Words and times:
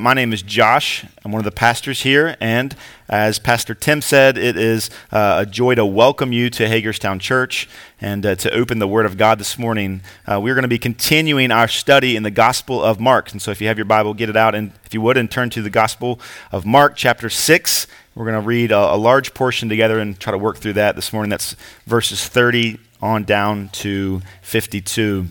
My 0.00 0.14
name 0.14 0.32
is 0.32 0.42
Josh. 0.42 1.04
I'm 1.24 1.32
one 1.32 1.40
of 1.40 1.44
the 1.44 1.50
pastors 1.50 2.02
here, 2.02 2.36
and 2.40 2.76
as 3.08 3.40
Pastor 3.40 3.74
Tim 3.74 4.00
said, 4.00 4.38
it 4.38 4.56
is 4.56 4.90
uh, 5.10 5.38
a 5.40 5.46
joy 5.46 5.74
to 5.74 5.84
welcome 5.84 6.32
you 6.32 6.50
to 6.50 6.68
Hagerstown 6.68 7.18
Church 7.18 7.68
and 8.00 8.24
uh, 8.24 8.36
to 8.36 8.50
open 8.52 8.78
the 8.78 8.86
Word 8.86 9.06
of 9.06 9.16
God 9.16 9.40
this 9.40 9.58
morning. 9.58 10.02
Uh, 10.24 10.40
we're 10.40 10.54
going 10.54 10.62
to 10.62 10.68
be 10.68 10.78
continuing 10.78 11.50
our 11.50 11.66
study 11.66 12.14
in 12.14 12.22
the 12.22 12.30
Gospel 12.30 12.82
of 12.82 13.00
Mark. 13.00 13.32
And 13.32 13.42
so, 13.42 13.50
if 13.50 13.60
you 13.60 13.66
have 13.66 13.76
your 13.76 13.86
Bible, 13.86 14.14
get 14.14 14.28
it 14.28 14.36
out, 14.36 14.54
and 14.54 14.70
if 14.84 14.94
you 14.94 15.00
would, 15.00 15.16
and 15.16 15.28
turn 15.28 15.50
to 15.50 15.62
the 15.62 15.70
Gospel 15.70 16.20
of 16.52 16.64
Mark, 16.64 16.94
chapter 16.94 17.28
6. 17.28 17.86
We're 18.14 18.24
going 18.24 18.40
to 18.40 18.46
read 18.46 18.70
a, 18.70 18.94
a 18.94 18.96
large 18.96 19.34
portion 19.34 19.68
together 19.68 19.98
and 19.98 20.18
try 20.18 20.30
to 20.30 20.38
work 20.38 20.58
through 20.58 20.74
that 20.74 20.94
this 20.94 21.12
morning. 21.12 21.30
That's 21.30 21.56
verses 21.86 22.26
30 22.28 22.78
on 23.00 23.24
down 23.24 23.70
to 23.70 24.22
52. 24.42 25.26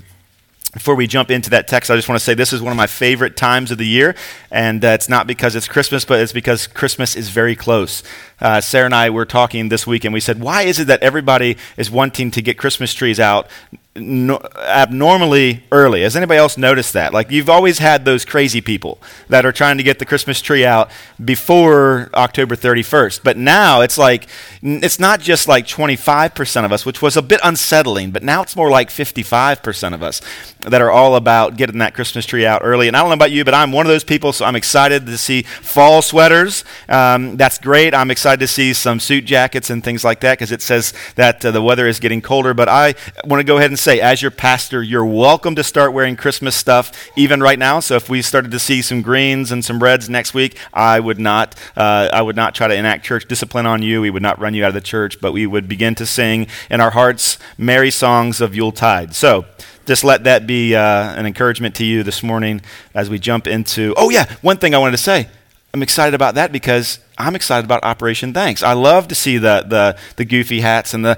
Before 0.78 0.94
we 0.94 1.08
jump 1.08 1.32
into 1.32 1.50
that 1.50 1.68
text, 1.68 1.90
I 1.90 1.96
just 1.96 2.08
want 2.08 2.20
to 2.20 2.24
say 2.24 2.36
this 2.36 2.54
is 2.54 2.62
one 2.62 2.70
of 2.72 2.78
my 2.78 2.86
favorite 2.86 3.36
times 3.36 3.72
of 3.72 3.80
the 3.80 3.88
year, 3.88 4.14
and 4.52 4.86
uh, 4.86 4.90
it's 4.90 5.10
not 5.10 5.26
because 5.26 5.56
it's 5.56 5.68
Christmas, 5.68 6.06
but 6.06 6.20
it's 6.20 6.32
because 6.32 6.68
Christmas 6.68 7.16
is 7.16 7.30
very 7.30 7.56
close. 7.56 8.04
Uh, 8.40 8.62
Sarah 8.62 8.86
and 8.86 8.94
I 8.94 9.10
were 9.10 9.26
talking 9.26 9.70
this 9.70 9.88
week, 9.88 10.06
and 10.06 10.14
we 10.14 10.20
said, 10.20 10.40
why 10.40 10.62
is 10.62 10.78
it 10.78 10.86
that 10.86 11.02
everybody 11.02 11.58
is 11.78 11.90
wanting 11.90 12.30
to 12.30 12.44
get 12.44 12.60
Christmas 12.60 12.94
trees 12.94 13.20
out 13.20 13.50
no, 13.98 14.40
abnormally 14.58 15.64
early. 15.72 16.02
Has 16.04 16.16
anybody 16.16 16.38
else 16.38 16.58
noticed 16.58 16.94
that? 16.94 17.14
Like 17.14 17.32
you've 17.32 17.50
always 17.50 17.80
had 17.80 18.06
those 18.06 18.26
crazy 18.26 18.62
people 18.62 19.00
that 19.30 19.46
are 19.46 19.52
trying 19.52 19.78
to 19.78 19.84
get 19.84 20.00
the 20.00 20.06
Christmas 20.06 20.42
tree 20.42 20.66
out 20.66 20.90
before 21.24 22.10
October 22.14 22.56
31st. 22.56 23.22
But 23.24 23.38
now 23.38 23.82
it's 23.82 23.98
like 23.98 24.28
it's 24.62 25.00
not 25.00 25.20
just 25.20 25.48
like 25.48 25.66
25% 25.68 26.66
of 26.66 26.72
us, 26.72 26.86
which 26.86 27.02
was 27.02 27.18
a 27.18 27.22
bit 27.22 27.40
unsettling, 27.44 28.12
but 28.12 28.24
now 28.24 28.42
it's 28.42 28.56
more 28.56 28.70
like 28.70 28.90
55% 28.90 29.94
of 29.94 30.04
us 30.04 30.22
that 30.62 30.82
are 30.82 30.92
all 30.92 31.16
about 31.16 31.58
getting 31.58 31.80
that 31.80 31.94
Christmas 31.94 32.26
tree 32.26 32.46
out 32.46 32.62
early. 32.64 32.88
And 32.88 32.98
I 32.98 33.02
don't 33.02 33.10
know 33.10 33.16
about 33.16 33.32
you, 33.32 33.44
but 33.44 33.54
I'm 33.54 33.72
one 33.72 33.86
of 33.86 33.90
those 33.90 34.04
people, 34.04 34.34
so 34.34 34.46
I'm 34.46 34.56
excited 34.56 35.06
to 35.06 35.18
see 35.18 35.44
fall 35.44 36.02
sweaters. 36.02 36.64
Um, 36.90 37.38
that's 37.38 37.58
great. 37.58 37.94
I'm 37.94 38.12
excited 38.12 38.40
to 38.42 38.48
see 38.48 38.74
some 38.74 39.00
suit 39.00 39.26
jackets 39.26 39.70
and 39.70 39.84
things 39.84 40.04
like 40.04 40.20
that 40.22 40.38
because 40.38 40.52
it 40.52 40.62
says 40.62 40.94
that 41.16 41.44
uh, 41.46 41.52
the 41.52 41.62
weather 41.62 41.88
is 41.88 42.00
getting 42.00 42.22
colder. 42.22 42.54
But 42.54 42.70
I 42.70 42.96
want 43.24 43.40
to 43.40 43.46
go 43.46 43.58
ahead 43.58 43.72
and 43.72 43.80
say, 43.88 44.02
as 44.02 44.22
your 44.22 44.32
pastor, 44.32 44.84
you're 44.84 45.06
welcome 45.06 45.56
to 45.56 45.64
start 45.64 45.94
wearing 45.94 46.18
Christmas 46.18 46.58
stuff 46.58 47.10
even 47.16 47.40
right 47.40 47.58
now. 47.58 47.80
So 47.80 47.96
if 47.96 48.10
we 48.10 48.22
started 48.22 48.52
to 48.52 48.60
see 48.60 48.82
some 48.82 49.02
greens 49.02 49.50
and 49.50 49.64
some 49.64 49.82
reds 49.82 50.10
next 50.10 50.34
week, 50.34 50.58
I 50.74 51.00
would 51.00 51.18
not, 51.18 51.56
uh, 51.78 52.10
I 52.12 52.22
would 52.22 52.36
not 52.36 52.54
try 52.54 52.68
to 52.68 52.76
enact 52.76 53.06
church 53.06 53.30
discipline 53.30 53.66
on 53.66 53.82
you. 53.82 54.02
We 54.02 54.10
would 54.10 54.22
not 54.22 54.40
run 54.40 54.54
you 54.54 54.66
out 54.66 54.68
of 54.68 54.74
the 54.74 54.82
church, 54.82 55.22
but 55.22 55.32
we 55.32 55.48
would 55.48 55.70
begin 55.70 55.96
to 55.96 56.06
sing 56.06 56.48
in 56.70 56.82
our 56.82 56.92
hearts 56.92 57.38
merry 57.58 57.90
songs 57.90 58.42
of 58.42 58.54
Yuletide. 58.54 59.16
So 59.16 59.46
just 59.86 60.04
let 60.04 60.26
that 60.26 60.46
be 60.46 60.76
uh, 60.76 60.82
an 60.82 61.26
encouragement 61.26 61.74
to 61.76 61.86
you 61.86 62.04
this 62.04 62.22
morning 62.22 62.60
as 62.94 63.10
we 63.10 63.20
jump 63.20 63.48
into. 63.48 63.94
Oh 63.96 64.10
yeah, 64.10 64.30
one 64.42 64.58
thing 64.58 64.76
I 64.76 64.80
wanted 64.80 64.98
to 64.98 65.04
say. 65.04 65.30
I'm 65.74 65.84
excited 65.84 66.14
about 66.14 66.36
that 66.36 66.52
because 66.52 67.00
I'm 67.18 67.36
excited 67.36 67.66
about 67.66 67.84
Operation 67.84 68.34
Thanks. 68.34 68.64
I 68.64 68.74
love 68.74 69.10
to 69.10 69.16
see 69.16 69.38
the, 69.38 69.66
the, 69.68 69.98
the 70.16 70.24
goofy 70.24 70.62
hats 70.62 70.94
and 70.94 71.04
the, 71.04 71.18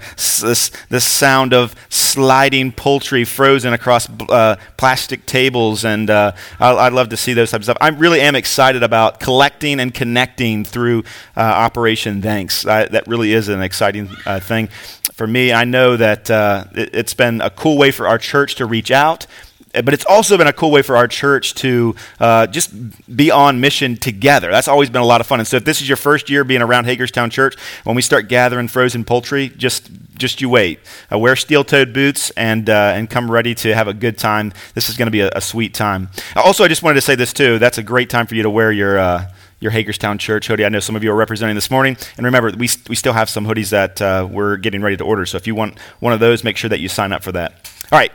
the, 0.89 0.99
sound 0.99 1.53
of 1.53 1.75
sliding 1.89 2.71
poultry 2.71 3.25
frozen 3.25 3.73
across 3.73 4.09
uh, 4.09 4.55
plastic 4.75 5.25
tables. 5.25 5.85
And 5.85 6.09
uh, 6.09 6.31
I, 6.59 6.71
I 6.71 6.89
love 6.89 7.09
to 7.09 7.17
see 7.17 7.33
those 7.33 7.51
types 7.51 7.61
of 7.61 7.65
stuff. 7.65 7.77
I 7.79 7.89
really 7.89 8.21
am 8.21 8.35
excited 8.35 8.81
about 8.81 9.19
collecting 9.19 9.79
and 9.79 9.93
connecting 9.93 10.65
through 10.65 11.03
uh, 11.37 11.41
Operation 11.41 12.21
Thanks. 12.21 12.65
I, 12.65 12.87
that 12.87 13.07
really 13.07 13.33
is 13.33 13.49
an 13.49 13.61
exciting 13.61 14.09
uh, 14.25 14.39
thing 14.39 14.67
for 15.13 15.27
me. 15.27 15.53
I 15.53 15.63
know 15.63 15.95
that 15.95 16.31
uh, 16.31 16.65
it, 16.73 16.95
it's 16.95 17.13
been 17.13 17.39
a 17.41 17.49
cool 17.51 17.77
way 17.77 17.91
for 17.91 18.07
our 18.07 18.17
church 18.17 18.55
to 18.55 18.65
reach 18.65 18.89
out 18.89 19.27
but 19.73 19.93
it's 19.93 20.05
also 20.05 20.37
been 20.37 20.47
a 20.47 20.53
cool 20.53 20.71
way 20.71 20.81
for 20.81 20.97
our 20.97 21.07
church 21.07 21.53
to 21.55 21.95
uh, 22.19 22.47
just 22.47 22.71
be 23.15 23.29
on 23.31 23.59
mission 23.59 23.95
together. 23.95 24.49
That's 24.49 24.67
always 24.67 24.89
been 24.89 25.01
a 25.01 25.05
lot 25.05 25.21
of 25.21 25.27
fun. 25.27 25.39
And 25.39 25.47
so, 25.47 25.57
if 25.57 25.65
this 25.65 25.81
is 25.81 25.87
your 25.87 25.97
first 25.97 26.29
year 26.29 26.43
being 26.43 26.61
around 26.61 26.85
Hagerstown 26.85 27.29
Church, 27.29 27.55
when 27.83 27.95
we 27.95 28.01
start 28.01 28.27
gathering 28.27 28.67
frozen 28.67 29.03
poultry, 29.03 29.49
just 29.49 29.89
just 30.17 30.41
you 30.41 30.49
wait. 30.49 30.79
Uh, 31.11 31.17
wear 31.17 31.35
steel-toed 31.35 31.93
boots 31.93 32.29
and 32.31 32.69
uh, 32.69 32.93
and 32.95 33.09
come 33.09 33.29
ready 33.29 33.55
to 33.55 33.73
have 33.73 33.87
a 33.87 33.93
good 33.93 34.17
time. 34.17 34.53
This 34.73 34.89
is 34.89 34.97
going 34.97 35.07
to 35.07 35.11
be 35.11 35.21
a, 35.21 35.29
a, 35.35 35.41
sweet 35.41 35.73
time. 35.73 36.09
Also, 36.35 36.63
I 36.63 36.67
just 36.67 36.83
wanted 36.83 36.95
to 36.95 37.01
say 37.01 37.15
this 37.15 37.31
too. 37.31 37.59
That's 37.59 37.77
a 37.77 37.83
great 37.83 38.09
time 38.09 38.27
for 38.27 38.35
you 38.35 38.43
to 38.43 38.49
wear 38.49 38.71
your 38.71 38.97
uh, 38.97 39.31
your 39.59 39.71
Hagerstown 39.71 40.17
Church 40.17 40.47
hoodie. 40.47 40.65
I 40.65 40.69
know 40.69 40.79
some 40.79 40.95
of 40.95 41.03
you 41.03 41.11
are 41.11 41.15
representing 41.15 41.55
this 41.55 41.69
morning. 41.69 41.97
And 42.17 42.25
remember, 42.25 42.51
we, 42.51 42.69
we 42.87 42.95
still 42.95 43.13
have 43.13 43.29
some 43.29 43.45
hoodies 43.45 43.69
that 43.69 44.01
uh, 44.01 44.27
we're 44.29 44.57
getting 44.57 44.81
ready 44.81 44.97
to 44.97 45.03
order. 45.03 45.25
So 45.25 45.37
if 45.37 45.47
you 45.47 45.55
want 45.55 45.77
one 45.99 46.13
of 46.13 46.19
those, 46.19 46.43
make 46.43 46.57
sure 46.57 46.69
that 46.69 46.79
you 46.79 46.89
sign 46.89 47.11
up 47.11 47.23
for 47.23 47.31
that. 47.33 47.71
All 47.91 47.99
right, 47.99 48.11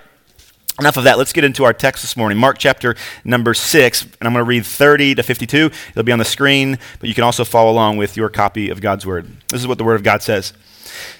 Enough 0.81 0.97
of 0.97 1.05
that. 1.05 1.19
Let's 1.19 1.33
get 1.33 1.45
into 1.45 1.63
our 1.63 1.73
text 1.73 2.03
this 2.03 2.17
morning. 2.17 2.37
Mark 2.37 2.59
chapter 2.59 2.97
number 3.25 3.55
6, 3.55 4.03
and 4.03 4.13
I'm 4.23 4.33
going 4.33 4.45
to 4.45 4.49
read 4.49 4.67
30 4.67 5.15
to 5.15 5.23
52. 5.23 5.71
It'll 5.91 6.03
be 6.03 6.11
on 6.11 6.19
the 6.19 6.25
screen, 6.25 6.79
but 6.99 7.09
you 7.09 7.15
can 7.15 7.23
also 7.23 7.45
follow 7.45 7.71
along 7.71 7.97
with 7.97 8.17
your 8.17 8.29
copy 8.29 8.71
of 8.71 8.81
God's 8.81 9.07
Word. 9.07 9.29
This 9.49 9.61
is 9.61 9.69
what 9.69 9.79
the 9.79 9.85
Word 9.85 9.95
of 9.95 10.03
God 10.03 10.21
says. 10.23 10.53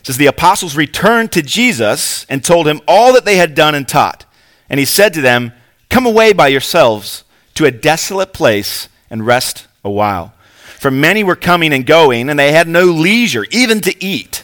It 0.01 0.07
says, 0.07 0.17
The 0.17 0.27
apostles 0.27 0.77
returned 0.77 1.31
to 1.33 1.43
Jesus 1.43 2.25
and 2.29 2.43
told 2.43 2.67
him 2.67 2.81
all 2.89 3.13
that 3.13 3.25
they 3.25 3.37
had 3.37 3.55
done 3.55 3.77
and 3.77 3.87
taught. 3.87 4.25
And 4.69 4.81
he 4.81 4.87
said 4.87 5.15
to 5.15 5.21
them, 5.21 5.53
Come 5.89 6.07
away 6.07 6.33
by 6.33 6.49
yourselves 6.49 7.23
to 7.55 7.65
a 7.65 7.71
desolate 7.71 8.33
place 8.33 8.89
and 9.09 9.25
rest 9.25 9.69
a 9.85 9.91
while. 9.91 10.35
For 10.81 10.91
many 10.91 11.23
were 11.23 11.37
coming 11.37 11.73
and 11.73 11.87
going, 11.87 12.29
and 12.29 12.39
they 12.39 12.53
had 12.53 12.67
no 12.67 12.85
leisure 12.85 13.47
even 13.51 13.81
to 13.83 14.05
eat. 14.05 14.44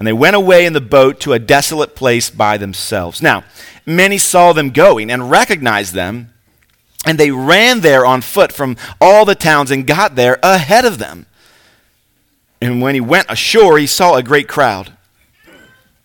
And 0.00 0.06
they 0.06 0.14
went 0.14 0.34
away 0.34 0.64
in 0.64 0.72
the 0.72 0.80
boat 0.80 1.20
to 1.20 1.34
a 1.34 1.38
desolate 1.38 1.94
place 1.94 2.30
by 2.30 2.56
themselves. 2.56 3.20
Now, 3.20 3.44
many 3.84 4.16
saw 4.16 4.54
them 4.54 4.70
going 4.70 5.10
and 5.10 5.30
recognized 5.30 5.92
them, 5.92 6.32
and 7.04 7.18
they 7.18 7.30
ran 7.30 7.80
there 7.80 8.06
on 8.06 8.22
foot 8.22 8.50
from 8.50 8.78
all 8.98 9.26
the 9.26 9.34
towns 9.34 9.70
and 9.70 9.86
got 9.86 10.14
there 10.14 10.38
ahead 10.42 10.86
of 10.86 10.96
them. 10.96 11.26
And 12.62 12.80
when 12.80 12.94
he 12.94 13.00
went 13.02 13.26
ashore, 13.28 13.76
he 13.76 13.86
saw 13.86 14.14
a 14.14 14.22
great 14.22 14.48
crowd. 14.48 14.90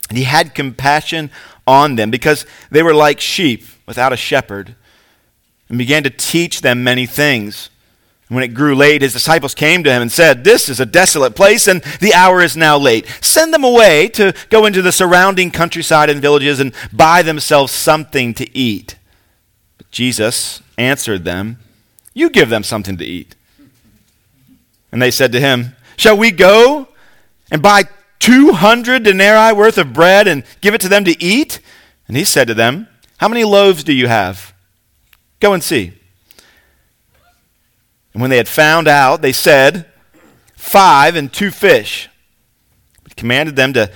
And 0.09 0.17
he 0.17 0.25
had 0.25 0.53
compassion 0.53 1.31
on 1.65 1.95
them 1.95 2.11
because 2.11 2.45
they 2.69 2.83
were 2.83 2.93
like 2.93 3.21
sheep 3.21 3.63
without 3.85 4.11
a 4.11 4.17
shepherd, 4.17 4.75
and 5.69 5.77
began 5.77 6.03
to 6.03 6.09
teach 6.09 6.59
them 6.59 6.83
many 6.83 7.05
things. 7.05 7.69
When 8.35 8.43
it 8.43 8.53
grew 8.53 8.75
late, 8.75 9.01
his 9.01 9.13
disciples 9.13 9.55
came 9.55 9.81
to 9.85 9.89
him 9.89 10.01
and 10.01 10.11
said, 10.11 10.43
This 10.43 10.67
is 10.67 10.81
a 10.81 10.85
desolate 10.85 11.37
place, 11.37 11.69
and 11.69 11.81
the 12.01 12.13
hour 12.13 12.41
is 12.41 12.57
now 12.57 12.77
late. 12.77 13.07
Send 13.21 13.53
them 13.53 13.63
away 13.63 14.09
to 14.09 14.33
go 14.49 14.65
into 14.65 14.81
the 14.81 14.91
surrounding 14.91 15.51
countryside 15.51 16.09
and 16.09 16.21
villages 16.21 16.59
and 16.59 16.73
buy 16.91 17.21
themselves 17.21 17.71
something 17.71 18.33
to 18.33 18.57
eat. 18.57 18.97
But 19.77 19.89
Jesus 19.89 20.61
answered 20.77 21.23
them, 21.23 21.59
You 22.13 22.29
give 22.29 22.49
them 22.49 22.63
something 22.63 22.97
to 22.97 23.05
eat. 23.05 23.35
And 24.91 25.01
they 25.01 25.11
said 25.11 25.31
to 25.31 25.39
him, 25.39 25.77
Shall 25.95 26.17
we 26.17 26.31
go 26.31 26.89
and 27.49 27.61
buy 27.61 27.83
200 28.19 29.03
denarii 29.03 29.55
worth 29.55 29.77
of 29.77 29.93
bread 29.93 30.27
and 30.27 30.43
give 30.59 30.73
it 30.73 30.81
to 30.81 30.89
them 30.89 31.05
to 31.05 31.23
eat? 31.23 31.61
And 32.09 32.17
he 32.17 32.25
said 32.25 32.49
to 32.49 32.53
them, 32.53 32.89
How 33.15 33.29
many 33.29 33.45
loaves 33.45 33.85
do 33.85 33.93
you 33.93 34.09
have? 34.09 34.53
Go 35.39 35.53
and 35.53 35.63
see. 35.63 35.93
And 38.15 38.21
when 38.21 38.29
they 38.29 38.37
had 38.37 38.47
found 38.47 38.87
out, 38.87 39.21
they 39.21 39.33
said, 39.33 39.87
Five 40.55 41.17
and 41.17 41.31
two 41.31 41.51
fish. 41.51 42.09
He 43.09 43.13
commanded 43.13 43.57
them 43.57 43.73
to 43.73 43.91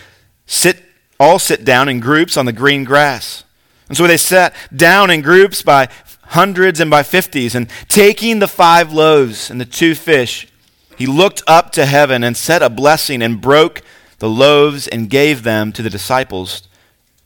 sit, 0.46 0.84
all 1.18 1.40
sit 1.40 1.64
down 1.64 1.88
in 1.88 2.02
groups 2.02 2.36
on 2.36 2.46
the 2.46 2.52
green 2.52 2.84
grass. 2.84 3.46
And 3.88 3.96
so 3.98 4.08
they 4.08 4.18
sat 4.18 4.54
down 4.76 5.10
in 5.10 5.22
groups 5.22 5.62
by 5.62 5.88
hundreds 6.22 6.82
and 6.82 6.92
by 6.92 7.02
fifties, 7.02 7.56
and 7.56 7.70
taking 7.88 8.40
the 8.40 8.48
five 8.50 8.92
loaves 8.92 9.50
and 9.50 9.60
the 9.60 9.66
two 9.66 9.96
fish, 9.96 10.50
he 10.98 11.08
looked 11.08 11.42
up 11.48 11.72
to 11.72 11.86
heaven 11.86 12.22
and 12.22 12.36
said 12.36 12.62
a 12.62 12.70
blessing 12.70 13.22
and 13.22 13.40
broke 13.40 13.84
the 14.18 14.30
loaves 14.30 14.86
and 14.86 15.10
gave 15.10 15.44
them 15.44 15.72
to 15.72 15.82
the 15.82 15.90
disciples 15.90 16.68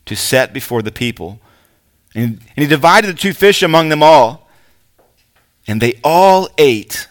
to 0.06 0.14
set 0.14 0.52
before 0.52 0.80
the 0.80 0.92
people. 0.92 1.40
And, 2.14 2.38
and 2.56 2.62
he 2.62 2.66
divided 2.68 3.08
the 3.08 3.18
two 3.18 3.32
fish 3.32 3.64
among 3.64 3.88
them 3.88 4.00
all. 4.00 4.43
And 5.66 5.80
they 5.80 6.00
all 6.04 6.48
ate 6.58 7.08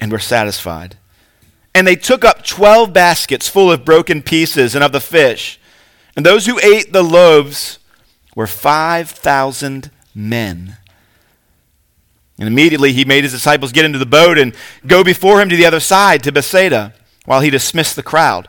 and 0.00 0.10
were 0.10 0.18
satisfied. 0.18 0.96
And 1.74 1.86
they 1.86 1.96
took 1.96 2.24
up 2.24 2.44
twelve 2.44 2.92
baskets 2.92 3.48
full 3.48 3.70
of 3.70 3.84
broken 3.84 4.22
pieces 4.22 4.74
and 4.74 4.82
of 4.82 4.92
the 4.92 5.00
fish. 5.00 5.60
And 6.16 6.26
those 6.26 6.46
who 6.46 6.58
ate 6.60 6.92
the 6.92 7.04
loaves 7.04 7.78
were 8.34 8.46
5,000 8.46 9.90
men. 10.14 10.76
And 12.38 12.48
immediately 12.48 12.92
he 12.92 13.04
made 13.04 13.24
his 13.24 13.32
disciples 13.32 13.72
get 13.72 13.84
into 13.84 13.98
the 13.98 14.06
boat 14.06 14.38
and 14.38 14.54
go 14.86 15.02
before 15.02 15.40
him 15.40 15.48
to 15.48 15.56
the 15.56 15.66
other 15.66 15.80
side, 15.80 16.22
to 16.22 16.32
Bethsaida, 16.32 16.94
while 17.24 17.40
he 17.40 17.50
dismissed 17.50 17.96
the 17.96 18.02
crowd. 18.02 18.48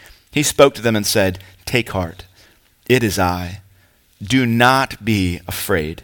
he 0.31 0.43
spoke 0.43 0.73
to 0.75 0.81
them 0.81 0.95
and 0.95 1.05
said, 1.05 1.39
Take 1.65 1.89
heart, 1.89 2.25
it 2.87 3.03
is 3.03 3.19
I. 3.19 3.61
Do 4.21 4.45
not 4.45 5.03
be 5.03 5.41
afraid. 5.47 6.03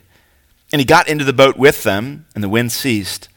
And 0.71 0.79
he 0.79 0.85
got 0.85 1.07
into 1.07 1.23
the 1.23 1.33
boat 1.33 1.57
with 1.57 1.83
them, 1.83 2.25
and 2.35 2.43
the 2.43 2.49
wind 2.49 2.71
ceased. 2.71 3.29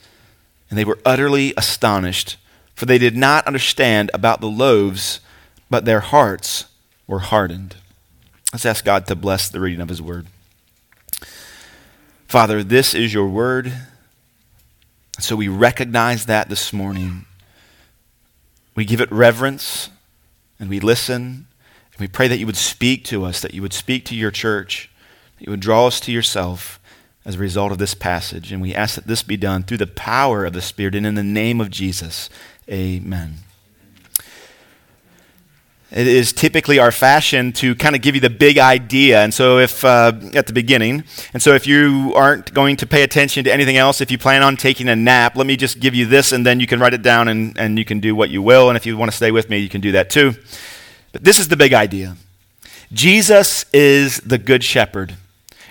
And 0.68 0.78
they 0.78 0.84
were 0.84 0.98
utterly 1.04 1.54
astonished, 1.56 2.36
for 2.74 2.86
they 2.86 2.98
did 2.98 3.16
not 3.16 3.46
understand 3.46 4.10
about 4.12 4.40
the 4.40 4.48
loaves, 4.48 5.20
but 5.68 5.84
their 5.84 6.00
hearts 6.00 6.66
were 7.06 7.20
hardened. 7.20 7.76
Let's 8.52 8.66
ask 8.66 8.84
God 8.84 9.06
to 9.06 9.14
bless 9.14 9.48
the 9.48 9.60
reading 9.60 9.80
of 9.80 9.88
his 9.88 10.02
word. 10.02 10.26
Father, 12.26 12.64
this 12.64 12.94
is 12.94 13.12
your 13.12 13.28
word. 13.28 13.72
So 15.18 15.36
we 15.36 15.48
recognize 15.48 16.26
that 16.26 16.48
this 16.48 16.72
morning. 16.72 17.26
We 18.74 18.84
give 18.84 19.00
it 19.00 19.10
reverence 19.12 19.90
and 20.60 20.70
we 20.70 20.78
listen. 20.78 21.46
And 21.92 21.98
we 21.98 22.06
pray 22.06 22.28
that 22.28 22.38
you 22.38 22.46
would 22.46 22.56
speak 22.56 23.04
to 23.06 23.24
us, 23.24 23.40
that 23.40 23.54
you 23.54 23.62
would 23.62 23.72
speak 23.72 24.04
to 24.06 24.14
your 24.14 24.30
church, 24.30 24.90
that 25.38 25.46
you 25.46 25.50
would 25.50 25.60
draw 25.60 25.88
us 25.88 25.98
to 26.00 26.12
yourself 26.12 26.78
as 27.24 27.34
a 27.34 27.38
result 27.38 27.72
of 27.72 27.78
this 27.78 27.94
passage. 27.94 28.52
And 28.52 28.62
we 28.62 28.74
ask 28.74 28.94
that 28.94 29.06
this 29.06 29.22
be 29.22 29.36
done 29.36 29.64
through 29.64 29.78
the 29.78 29.86
power 29.86 30.44
of 30.44 30.52
the 30.52 30.62
Spirit 30.62 30.94
and 30.94 31.06
in 31.06 31.16
the 31.16 31.22
name 31.22 31.60
of 31.60 31.70
Jesus. 31.70 32.30
Amen. 32.68 33.38
It 35.92 36.06
is 36.06 36.32
typically 36.32 36.78
our 36.78 36.92
fashion 36.92 37.52
to 37.54 37.74
kind 37.74 37.96
of 37.96 38.02
give 38.02 38.14
you 38.14 38.20
the 38.20 38.30
big 38.30 38.58
idea. 38.58 39.22
And 39.22 39.34
so, 39.34 39.58
if 39.58 39.84
uh, 39.84 40.12
at 40.34 40.46
the 40.46 40.52
beginning, 40.52 41.02
and 41.34 41.42
so 41.42 41.54
if 41.54 41.66
you 41.66 42.12
aren't 42.14 42.54
going 42.54 42.76
to 42.76 42.86
pay 42.86 43.02
attention 43.02 43.42
to 43.44 43.52
anything 43.52 43.76
else, 43.76 44.00
if 44.00 44.10
you 44.10 44.18
plan 44.18 44.42
on 44.42 44.56
taking 44.56 44.88
a 44.88 44.94
nap, 44.94 45.36
let 45.36 45.46
me 45.46 45.56
just 45.56 45.80
give 45.80 45.94
you 45.94 46.06
this 46.06 46.30
and 46.30 46.46
then 46.46 46.60
you 46.60 46.68
can 46.68 46.78
write 46.78 46.94
it 46.94 47.02
down 47.02 47.26
and, 47.26 47.58
and 47.58 47.76
you 47.76 47.84
can 47.84 47.98
do 47.98 48.14
what 48.14 48.30
you 48.30 48.40
will. 48.40 48.70
And 48.70 48.76
if 48.76 48.86
you 48.86 48.96
want 48.96 49.10
to 49.10 49.16
stay 49.16 49.32
with 49.32 49.50
me, 49.50 49.58
you 49.58 49.68
can 49.68 49.80
do 49.80 49.92
that 49.92 50.10
too. 50.10 50.34
But 51.12 51.24
this 51.24 51.40
is 51.40 51.48
the 51.48 51.56
big 51.56 51.72
idea 51.72 52.16
Jesus 52.92 53.64
is 53.72 54.18
the 54.18 54.38
good 54.38 54.64
shepherd. 54.64 55.16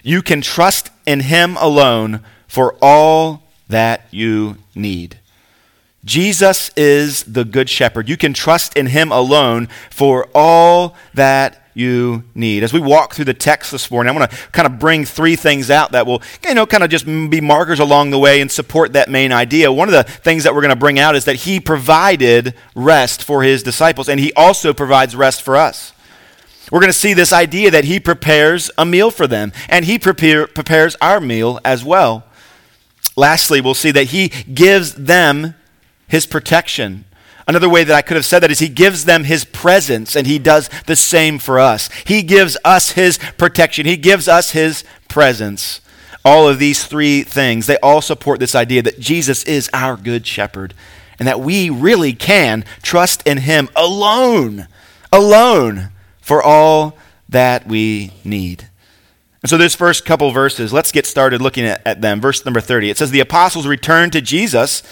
You 0.04 0.22
can 0.22 0.42
trust 0.42 0.90
in 1.06 1.22
him 1.22 1.58
alone 1.58 2.22
for 2.48 2.76
all 2.82 3.44
that 3.68 4.06
you 4.12 4.58
need. 4.74 5.20
Jesus 6.10 6.72
is 6.76 7.22
the 7.26 7.46
good 7.46 7.70
shepherd. 7.70 8.10
You 8.10 8.18
can 8.18 8.34
trust 8.34 8.76
in 8.76 8.88
him 8.88 9.12
alone 9.12 9.68
for 9.92 10.28
all 10.34 10.96
that 11.14 11.68
you 11.76 12.24
need. 12.34 12.64
As 12.64 12.74
we 12.74 12.80
walk 12.80 13.14
through 13.14 13.26
the 13.26 13.36
text 13.36 13.72
this 13.72 13.92
morning, 13.92 14.10
I 14.10 14.20
want 14.20 14.32
to 14.32 14.38
kind 14.48 14.66
of 14.66 14.80
bring 14.80 15.06
three 15.06 15.36
things 15.36 15.70
out 15.70 15.92
that 15.92 16.08
will, 16.08 16.24
you 16.44 16.56
know, 16.56 16.66
kind 16.66 16.84
of 16.84 16.90
just 16.90 17.06
be 17.06 17.40
markers 17.40 17.80
along 17.80 18.10
the 18.10 18.18
way 18.18 18.42
and 18.42 18.52
support 18.52 18.94
that 18.94 19.08
main 19.08 19.32
idea. 19.32 19.72
One 19.72 19.88
of 19.88 19.94
the 19.94 20.04
things 20.04 20.46
that 20.46 20.56
we're 20.56 20.62
going 20.62 20.70
to 20.70 20.76
bring 20.76 20.98
out 20.98 21.16
is 21.16 21.26
that 21.26 21.36
he 21.36 21.60
provided 21.60 22.56
rest 22.74 23.24
for 23.24 23.44
his 23.44 23.62
disciples, 23.62 24.10
and 24.10 24.20
he 24.20 24.34
also 24.34 24.74
provides 24.74 25.16
rest 25.16 25.44
for 25.44 25.56
us. 25.56 25.94
We're 26.72 26.80
going 26.80 26.90
to 26.90 26.94
see 26.94 27.14
this 27.14 27.32
idea 27.32 27.70
that 27.70 27.86
he 27.86 28.00
prepares 28.00 28.72
a 28.80 28.86
meal 28.86 29.12
for 29.12 29.28
them, 29.28 29.52
and 29.70 29.86
he 29.86 30.00
prepare, 30.00 30.48
prepares 30.48 30.96
our 31.02 31.22
meal 31.22 31.60
as 31.64 31.84
well. 31.84 32.24
Lastly, 33.16 33.62
we'll 33.62 33.76
see 33.76 33.92
that 33.92 34.06
he 34.06 34.30
gives 34.30 34.96
them 34.96 35.54
his 36.10 36.26
protection. 36.26 37.06
Another 37.48 37.70
way 37.70 37.84
that 37.84 37.96
I 37.96 38.02
could 38.02 38.16
have 38.16 38.26
said 38.26 38.40
that 38.40 38.52
is 38.52 38.60
he 38.60 38.70
gives 38.70 39.06
them 39.06 39.24
his 39.24 39.46
presence, 39.46 40.16
and 40.16 40.28
he 40.28 40.38
does 40.38 40.70
the 40.86 40.96
same 40.96 41.40
for 41.40 41.58
us. 41.58 41.90
He 42.06 42.22
gives 42.22 42.58
us 42.66 42.92
his 42.92 43.18
protection, 43.38 43.86
he 43.86 43.98
gives 43.98 44.28
us 44.28 44.52
his 44.52 44.84
presence. 45.08 45.82
All 46.26 46.48
of 46.48 46.60
these 46.60 46.86
three 46.86 47.24
things, 47.24 47.66
they 47.66 47.78
all 47.78 48.02
support 48.02 48.40
this 48.40 48.54
idea 48.54 48.82
that 48.82 49.00
Jesus 49.00 49.44
is 49.46 49.70
our 49.74 49.96
good 49.96 50.28
shepherd 50.28 50.74
and 51.18 51.28
that 51.28 51.40
we 51.40 51.70
really 51.70 52.14
can 52.14 52.66
trust 52.82 53.26
in 53.28 53.40
him 53.40 53.70
alone, 53.76 54.68
alone 55.12 55.90
for 56.22 56.44
all 56.44 56.98
that 57.28 57.68
we 57.68 58.14
need. 58.24 58.68
And 59.42 59.50
so, 59.50 59.58
this 59.58 59.76
first 59.76 60.06
couple 60.06 60.30
verses, 60.32 60.74
let's 60.74 60.92
get 60.92 61.06
started 61.06 61.42
looking 61.42 61.66
at, 61.66 61.82
at 61.88 62.02
them. 62.02 62.20
Verse 62.20 62.44
number 62.44 62.60
30, 62.62 62.90
it 62.90 62.98
says, 62.98 63.12
The 63.12 63.22
apostles 63.22 63.66
returned 63.66 64.12
to 64.14 64.22
Jesus 64.22 64.84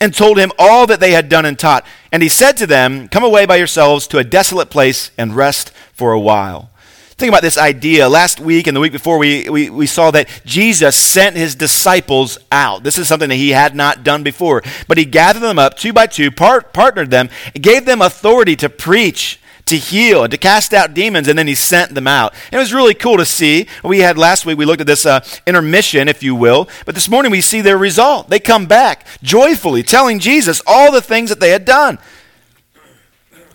and 0.00 0.14
told 0.14 0.38
him 0.38 0.52
all 0.58 0.86
that 0.86 1.00
they 1.00 1.12
had 1.12 1.28
done 1.28 1.44
and 1.44 1.58
taught. 1.58 1.86
And 2.12 2.22
he 2.22 2.28
said 2.28 2.56
to 2.58 2.66
them, 2.66 3.08
Come 3.08 3.24
away 3.24 3.46
by 3.46 3.56
yourselves 3.56 4.06
to 4.08 4.18
a 4.18 4.24
desolate 4.24 4.70
place 4.70 5.10
and 5.16 5.34
rest 5.34 5.70
for 5.92 6.12
a 6.12 6.20
while. 6.20 6.70
Think 7.16 7.28
about 7.28 7.42
this 7.42 7.58
idea. 7.58 8.08
Last 8.08 8.40
week 8.40 8.66
and 8.66 8.76
the 8.76 8.80
week 8.80 8.90
before, 8.90 9.18
we, 9.18 9.48
we, 9.48 9.70
we 9.70 9.86
saw 9.86 10.10
that 10.10 10.28
Jesus 10.44 10.96
sent 10.96 11.36
his 11.36 11.54
disciples 11.54 12.38
out. 12.50 12.82
This 12.82 12.98
is 12.98 13.06
something 13.06 13.28
that 13.28 13.36
he 13.36 13.50
had 13.50 13.76
not 13.76 14.02
done 14.02 14.24
before. 14.24 14.62
But 14.88 14.98
he 14.98 15.04
gathered 15.04 15.42
them 15.42 15.58
up 15.58 15.76
two 15.76 15.92
by 15.92 16.08
two, 16.08 16.32
part, 16.32 16.72
partnered 16.72 17.10
them, 17.10 17.30
gave 17.54 17.86
them 17.86 18.02
authority 18.02 18.56
to 18.56 18.68
preach 18.68 19.38
to 19.66 19.76
heal 19.76 20.24
and 20.24 20.30
to 20.30 20.38
cast 20.38 20.74
out 20.74 20.94
demons, 20.94 21.28
and 21.28 21.38
then 21.38 21.46
he 21.46 21.54
sent 21.54 21.94
them 21.94 22.06
out. 22.06 22.34
And 22.46 22.54
it 22.54 22.58
was 22.58 22.74
really 22.74 22.94
cool 22.94 23.16
to 23.16 23.24
see. 23.24 23.66
We 23.82 24.00
had 24.00 24.18
last 24.18 24.44
week, 24.44 24.58
we 24.58 24.64
looked 24.64 24.82
at 24.82 24.86
this 24.86 25.06
uh, 25.06 25.24
intermission, 25.46 26.08
if 26.08 26.22
you 26.22 26.34
will, 26.34 26.68
but 26.84 26.94
this 26.94 27.08
morning 27.08 27.32
we 27.32 27.40
see 27.40 27.60
their 27.60 27.78
result. 27.78 28.28
They 28.28 28.40
come 28.40 28.66
back 28.66 29.06
joyfully, 29.22 29.82
telling 29.82 30.18
Jesus 30.18 30.60
all 30.66 30.92
the 30.92 31.00
things 31.00 31.30
that 31.30 31.40
they 31.40 31.50
had 31.50 31.64
done, 31.64 31.98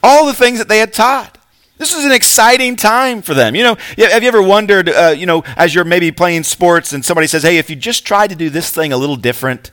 all 0.02 0.26
the 0.26 0.34
things 0.34 0.58
that 0.60 0.68
they 0.68 0.80
had 0.80 0.94
taught. 0.94 1.38
This 1.78 1.94
is 1.94 2.04
an 2.04 2.12
exciting 2.12 2.76
time 2.76 3.22
for 3.22 3.34
them. 3.34 3.56
You 3.56 3.64
know, 3.64 3.78
have 3.98 4.22
you 4.22 4.28
ever 4.28 4.42
wondered, 4.42 4.90
uh, 4.90 5.16
you 5.16 5.26
know, 5.26 5.44
as 5.56 5.74
you're 5.74 5.86
maybe 5.86 6.12
playing 6.12 6.44
sports 6.44 6.92
and 6.92 7.06
somebody 7.06 7.26
says, 7.26 7.44
hey, 7.44 7.58
if 7.58 7.70
you 7.70 7.76
just 7.78 8.06
tried 8.06 8.32
to 8.32 8.36
do 8.36 8.50
this 8.50 8.70
thing 8.70 8.92
a 8.92 8.98
little 8.98 9.16
different, 9.16 9.72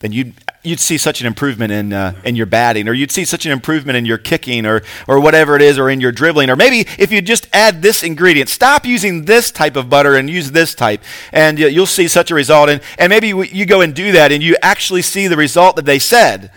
then 0.00 0.12
you'd, 0.12 0.34
you'd 0.66 0.80
see 0.80 0.98
such 0.98 1.20
an 1.20 1.26
improvement 1.26 1.72
in, 1.72 1.92
uh, 1.92 2.12
in 2.24 2.36
your 2.36 2.46
batting, 2.46 2.88
or 2.88 2.92
you'd 2.92 3.12
see 3.12 3.24
such 3.24 3.46
an 3.46 3.52
improvement 3.52 3.96
in 3.96 4.04
your 4.04 4.18
kicking, 4.18 4.66
or, 4.66 4.82
or 5.06 5.20
whatever 5.20 5.56
it 5.56 5.62
is, 5.62 5.78
or 5.78 5.88
in 5.88 6.00
your 6.00 6.12
dribbling. 6.12 6.50
Or 6.50 6.56
maybe 6.56 6.80
if 6.98 7.12
you 7.12 7.22
just 7.22 7.48
add 7.52 7.82
this 7.82 8.02
ingredient, 8.02 8.48
stop 8.48 8.84
using 8.84 9.24
this 9.24 9.50
type 9.50 9.76
of 9.76 9.88
butter 9.88 10.16
and 10.16 10.28
use 10.28 10.50
this 10.50 10.74
type, 10.74 11.02
and 11.32 11.58
you'll 11.58 11.86
see 11.86 12.08
such 12.08 12.30
a 12.30 12.34
result. 12.34 12.68
And, 12.68 12.82
and 12.98 13.10
maybe 13.10 13.28
you 13.28 13.64
go 13.64 13.80
and 13.80 13.94
do 13.94 14.12
that, 14.12 14.32
and 14.32 14.42
you 14.42 14.56
actually 14.60 15.02
see 15.02 15.28
the 15.28 15.36
result 15.36 15.76
that 15.76 15.84
they 15.84 15.98
said. 15.98 16.50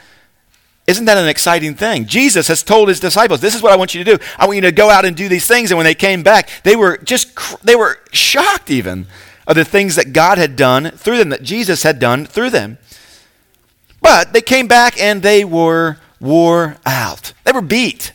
Isn't 0.87 1.05
that 1.05 1.19
an 1.19 1.27
exciting 1.27 1.75
thing? 1.75 2.07
Jesus 2.07 2.47
has 2.47 2.63
told 2.63 2.89
his 2.89 2.99
disciples, 2.99 3.41
"This 3.41 3.53
is 3.53 3.61
what 3.61 3.71
I 3.71 3.75
want 3.75 3.93
you 3.93 4.03
to 4.03 4.17
do. 4.17 4.23
I 4.39 4.47
want 4.47 4.55
you 4.55 4.61
to 4.61 4.71
go 4.71 4.89
out 4.89 5.05
and 5.05 5.15
do 5.15 5.29
these 5.29 5.45
things." 5.45 5.69
And 5.69 5.77
when 5.77 5.85
they 5.85 5.93
came 5.93 6.23
back, 6.23 6.49
they 6.63 6.75
were 6.75 6.97
just 6.97 7.37
they 7.63 7.75
were 7.75 7.99
shocked 8.11 8.71
even 8.71 9.05
of 9.45 9.55
the 9.55 9.65
things 9.65 9.95
that 9.95 10.13
God 10.13 10.39
had 10.39 10.55
done 10.55 10.89
through 10.91 11.19
them, 11.19 11.29
that 11.29 11.43
Jesus 11.43 11.83
had 11.83 11.99
done 11.99 12.25
through 12.25 12.49
them. 12.49 12.79
But 14.01 14.33
they 14.33 14.41
came 14.41 14.67
back 14.67 14.99
and 14.99 15.21
they 15.21 15.43
were 15.43 15.97
wore 16.19 16.77
out. 16.85 17.33
They 17.43 17.51
were 17.51 17.61
beat. 17.61 18.11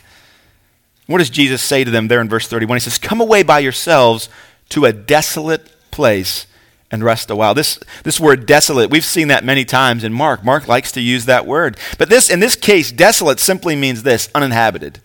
What 1.07 1.19
does 1.19 1.31
Jesus 1.31 1.63
say 1.63 1.85
to 1.85 1.91
them 1.91 2.09
there 2.09 2.21
in 2.21 2.29
verse 2.29 2.49
31? 2.49 2.77
He 2.77 2.81
says, 2.81 2.99
Come 2.99 3.21
away 3.21 3.43
by 3.43 3.59
yourselves 3.59 4.29
to 4.71 4.85
a 4.85 4.93
desolate 4.93 5.71
place 5.91 6.47
and 6.91 7.05
rest 7.05 7.31
a 7.31 7.37
while. 7.37 7.55
This, 7.55 7.79
this 8.05 8.21
word 8.21 8.47
desolate, 8.47 8.91
we've 8.91 9.05
seen 9.05 9.29
that 9.29 9.45
many 9.45 9.65
times 9.65 10.05
in 10.05 10.13
Mark. 10.13 10.45
Mark 10.45 10.69
likes 10.69 10.93
to 10.93 11.01
use 11.01 11.27
that 11.27 11.47
word. 11.47 11.77
But 11.99 12.09
this, 12.09 12.31
in 12.31 12.41
this 12.41 12.57
case, 12.57 12.93
desolate 12.93 13.41
simply 13.41 13.77
means 13.77 14.03
this 14.03 14.31
uninhabited. 14.35 15.01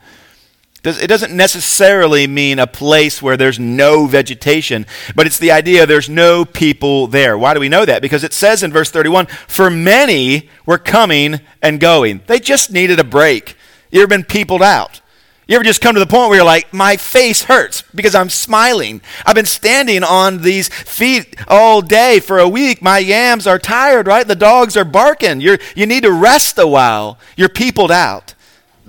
It 0.84 1.08
doesn't 1.08 1.36
necessarily 1.36 2.26
mean 2.26 2.58
a 2.58 2.68
place 2.68 3.22
where 3.22 3.36
there's 3.36 3.60
no 3.60 4.06
vegetation, 4.06 4.86
but 5.14 5.28
it's 5.28 5.38
the 5.38 5.52
idea 5.52 5.86
there's 5.86 6.08
no 6.08 6.46
people 6.46 7.08
there. 7.08 7.38
Why 7.38 7.54
do 7.54 7.60
we 7.60 7.68
know 7.68 7.86
that? 7.86 8.02
Because 8.02 8.24
it 8.24 8.32
says 8.32 8.64
in 8.64 8.72
verse 8.72 8.90
31 8.90 9.26
For 9.26 9.70
many 9.70 10.50
were 10.66 10.78
coming 10.78 11.42
and 11.62 11.82
going. 11.82 12.22
They 12.28 12.40
just 12.40 12.72
needed 12.72 13.00
a 13.00 13.04
break. 13.04 13.58
You 13.92 14.02
ever 14.02 14.08
been 14.08 14.24
peopled 14.24 14.62
out? 14.62 15.02
You 15.50 15.56
ever 15.56 15.66
just 15.66 15.82
come 15.82 15.96
to 15.96 16.00
the 16.00 16.06
point 16.06 16.30
where 16.30 16.38
you're 16.38 16.46
like, 16.46 16.72
my 16.74 16.96
face 16.96 17.44
hurts 17.44 17.84
because 17.96 18.14
I'm 18.14 18.30
smiling? 18.30 19.02
I've 19.26 19.36
been 19.36 19.48
standing 19.48 20.04
on 20.04 20.44
these 20.44 20.70
feet 20.70 21.36
all 21.48 21.82
day 21.82 22.20
for 22.20 22.38
a 22.38 22.48
week. 22.48 22.84
My 22.84 23.00
yams 23.00 23.48
are 23.48 23.58
tired, 23.58 24.06
right? 24.06 24.28
The 24.28 24.36
dogs 24.36 24.78
are 24.78 24.86
barking. 24.86 25.42
You're, 25.42 25.58
you 25.76 25.88
need 25.88 26.04
to 26.04 26.12
rest 26.12 26.60
a 26.60 26.68
while. 26.68 27.18
You're 27.36 27.50
peopled 27.50 27.92
out 27.92 28.36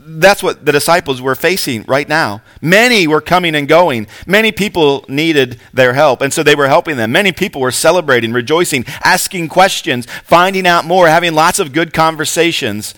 that's 0.05 0.43
what 0.43 0.65
the 0.65 0.73
disciples 0.73 1.21
were 1.23 1.35
facing 1.35 1.85
right 1.85 2.09
now. 2.09 2.43
Many 2.61 3.07
were 3.07 3.21
coming 3.21 3.55
and 3.55 3.67
going. 3.67 4.07
Many 4.27 4.53
people 4.53 5.05
needed 5.09 5.61
their 5.73 5.95
help, 5.95 6.21
and 6.21 6.33
so 6.33 6.43
they 6.43 6.55
were 6.55 6.69
helping 6.69 6.97
them. 6.97 7.13
Many 7.13 7.33
people 7.33 7.61
were 7.61 7.71
celebrating, 7.71 8.33
rejoicing, 8.33 8.85
asking 9.05 9.49
questions, 9.49 10.07
finding 10.25 10.67
out 10.67 10.85
more, 10.85 11.09
having 11.09 11.35
lots 11.35 11.59
of 11.59 11.73
good 11.73 11.93
conversations. 11.93 12.95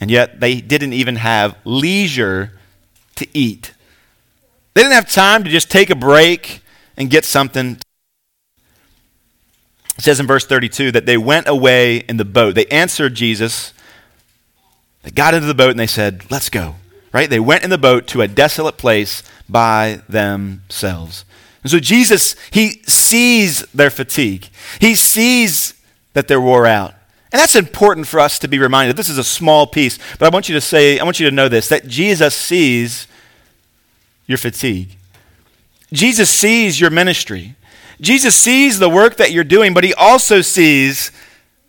And 0.00 0.10
yet 0.10 0.40
they 0.40 0.60
didn't 0.60 0.92
even 0.92 1.16
have 1.16 1.56
leisure 1.64 2.52
to 3.16 3.26
eat. 3.36 3.74
They 4.74 4.82
didn't 4.82 4.94
have 4.94 5.10
time 5.10 5.44
to 5.44 5.50
just 5.50 5.70
take 5.70 5.90
a 5.90 5.94
break 5.94 6.62
and 6.96 7.10
get 7.10 7.24
something. 7.24 7.78
It 9.96 10.02
says 10.02 10.18
in 10.18 10.26
verse 10.26 10.46
32 10.46 10.92
that 10.92 11.06
they 11.06 11.16
went 11.18 11.46
away 11.46 11.98
in 11.98 12.16
the 12.16 12.24
boat. 12.24 12.54
They 12.54 12.66
answered 12.66 13.14
Jesus 13.14 13.73
they 15.04 15.10
got 15.10 15.34
into 15.34 15.46
the 15.46 15.54
boat 15.54 15.70
and 15.70 15.78
they 15.78 15.86
said, 15.86 16.30
Let's 16.30 16.50
go. 16.50 16.76
Right? 17.12 17.30
They 17.30 17.38
went 17.38 17.62
in 17.62 17.70
the 17.70 17.78
boat 17.78 18.08
to 18.08 18.22
a 18.22 18.28
desolate 18.28 18.76
place 18.76 19.22
by 19.48 20.00
themselves. 20.08 21.24
And 21.62 21.70
so 21.70 21.78
Jesus, 21.78 22.34
he 22.50 22.82
sees 22.86 23.60
their 23.66 23.90
fatigue. 23.90 24.48
He 24.80 24.96
sees 24.96 25.74
that 26.14 26.26
they're 26.26 26.40
wore 26.40 26.66
out. 26.66 26.94
And 27.32 27.40
that's 27.40 27.56
important 27.56 28.06
for 28.06 28.18
us 28.18 28.38
to 28.40 28.48
be 28.48 28.58
reminded. 28.58 28.96
This 28.96 29.08
is 29.08 29.18
a 29.18 29.24
small 29.24 29.66
piece, 29.66 29.98
but 30.18 30.26
I 30.26 30.28
want 30.28 30.48
you 30.48 30.54
to 30.54 30.60
say, 30.60 30.98
I 30.98 31.04
want 31.04 31.20
you 31.20 31.28
to 31.28 31.34
know 31.34 31.48
this 31.48 31.68
that 31.68 31.86
Jesus 31.86 32.34
sees 32.34 33.06
your 34.26 34.38
fatigue. 34.38 34.96
Jesus 35.92 36.30
sees 36.30 36.80
your 36.80 36.90
ministry. 36.90 37.54
Jesus 38.00 38.34
sees 38.34 38.78
the 38.78 38.88
work 38.88 39.16
that 39.16 39.32
you're 39.32 39.44
doing, 39.44 39.74
but 39.74 39.84
he 39.84 39.94
also 39.94 40.40
sees 40.40 41.12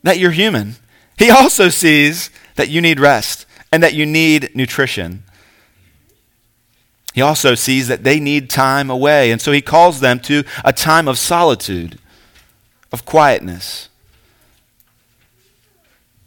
that 0.04 0.18
you're 0.18 0.32
human. 0.32 0.76
He 1.18 1.30
also 1.30 1.70
sees 1.70 2.30
that 2.56 2.70
you 2.70 2.82
need 2.82 3.00
rest 3.00 3.46
and 3.72 3.84
that 3.84 3.94
you 3.94 4.06
need 4.06 4.56
nutrition. 4.56 5.24
He 7.14 7.22
also 7.22 7.56
sees 7.56 7.88
that 7.88 8.04
they 8.04 8.20
need 8.20 8.50
time 8.50 8.90
away, 8.90 9.32
and 9.32 9.42
so 9.42 9.54
he 9.54 9.62
calls 9.62 10.02
them 10.02 10.20
to 10.22 10.44
a 10.66 10.74
time 10.74 11.08
of 11.08 11.18
solitude, 11.18 11.98
of 12.92 13.06
quietness. 13.06 13.88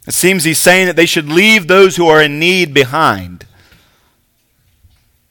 It 0.07 0.15
seems 0.15 0.43
he's 0.43 0.57
saying 0.57 0.87
that 0.87 0.95
they 0.95 1.05
should 1.05 1.29
leave 1.29 1.67
those 1.67 1.95
who 1.95 2.07
are 2.07 2.21
in 2.21 2.39
need 2.39 2.73
behind. 2.73 3.45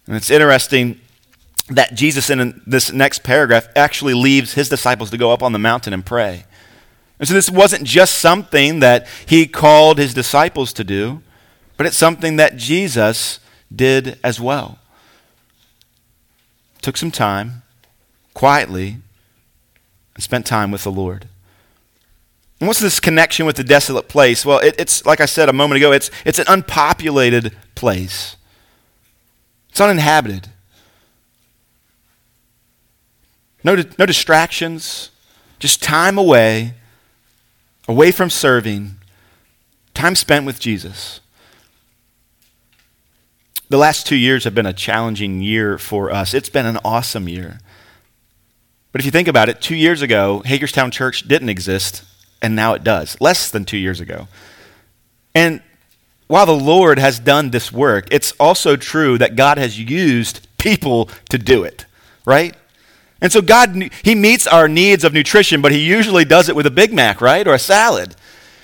And 0.07 0.15
it's 0.15 0.31
interesting 0.31 1.01
that 1.71 1.95
Jesus, 1.95 2.31
in 2.31 2.63
this 2.65 2.93
next 2.93 3.25
paragraph, 3.25 3.69
actually 3.75 4.15
leaves 4.15 4.55
his 4.55 4.69
disciples 4.69 5.11
to 5.11 5.19
go 5.19 5.33
up 5.33 5.43
on 5.43 5.53
the 5.53 5.59
mountain 5.59 5.93
and 5.93 6.07
pray. 6.07 6.45
And 7.19 7.27
so 7.27 7.35
this 7.35 7.51
wasn't 7.51 7.85
just 7.85 8.19
something 8.19 8.81
that 8.81 9.07
he 9.27 9.47
called 9.47 9.99
his 9.99 10.15
disciples 10.15 10.73
to 10.75 10.85
do, 10.85 11.23
but 11.77 11.87
it's 11.87 11.97
something 11.97 12.37
that 12.37 12.57
Jesus 12.57 13.41
did 13.75 14.19
as 14.23 14.41
well. 14.41 14.79
Took 16.81 16.97
some 16.97 17.11
time, 17.11 17.63
quietly, 18.35 18.99
and 20.15 20.23
spent 20.23 20.47
time 20.47 20.71
with 20.71 20.85
the 20.85 20.93
Lord. 20.93 21.27
And 22.61 22.67
what's 22.67 22.81
this 22.81 23.01
connection 23.01 23.47
with 23.47 23.57
the 23.57 23.65
desolate 23.65 24.09
place? 24.09 24.45
Well, 24.45 24.59
it, 24.59 24.75
it's, 24.79 25.07
like 25.07 25.21
I 25.21 25.27
said 25.27 25.49
a 25.49 25.53
moment 25.53 25.77
ago, 25.77 25.93
it's, 25.93 26.11
it's 26.25 26.39
an 26.39 26.47
unpopulated 26.49 27.57
place, 27.75 28.37
it's 29.71 29.81
uninhabited. 29.81 30.49
No, 33.65 33.83
no 33.99 34.07
distractions, 34.07 35.11
just 35.59 35.83
time 35.83 36.17
away, 36.17 36.75
away 37.89 38.13
from 38.13 38.31
serving, 38.31 38.97
time 39.95 40.15
spent 40.15 40.47
with 40.47 40.61
Jesus. 40.61 41.21
The 43.71 43.79
last 43.79 44.07
two 44.07 44.17
years 44.17 44.45
have 44.45 44.55
been 44.55 44.67
a 44.67 44.73
challenging 44.73 45.41
year 45.41 45.79
for 45.79 46.11
us. 46.11 46.35
It's 46.35 46.49
been 46.49 46.67
an 46.67 46.79
awesome 46.85 47.29
year. 47.29 47.61
But 48.93 49.01
if 49.01 49.05
you 49.05 49.11
think 49.11 49.29
about 49.29 49.49
it, 49.49 49.61
two 49.61 49.75
years 49.75 50.03
ago, 50.03 50.43
Hagerstown 50.45 50.91
Church 50.91 51.27
didn't 51.27 51.49
exist, 51.49 52.03
and 52.41 52.55
now 52.55 52.75
it 52.75 52.85
does, 52.85 53.21
less 53.21 53.51
than 53.51 53.65
two 53.65 53.77
years 53.77 54.01
ago. 54.01 54.29
And 55.35 55.63
while 56.27 56.47
the 56.47 56.53
Lord 56.53 56.99
has 56.99 57.19
done 57.19 57.51
this 57.51 57.73
work, 57.73 58.09
it's 58.11 58.33
also 58.33 58.77
true 58.77 59.19
that 59.19 59.37
God 59.37 59.59
has 59.59 59.79
used 59.79 60.47
people 60.59 61.11
to 61.31 61.39
do 61.39 61.65
it, 61.65 61.87
right? 62.25 62.55
And 63.21 63.33
so 63.33 63.43
God, 63.43 63.91
He 64.03 64.15
meets 64.15 64.47
our 64.47 64.69
needs 64.69 65.05
of 65.05 65.13
nutrition, 65.13 65.61
but 65.61 65.73
He 65.73 65.85
usually 65.85 66.25
does 66.25 66.49
it 66.49 66.57
with 66.57 66.67
a 66.67 66.71
Big 66.71 66.93
Mac, 66.93 67.21
right? 67.21 67.47
Or 67.47 67.55
a 67.55 67.59
salad. 67.59 68.15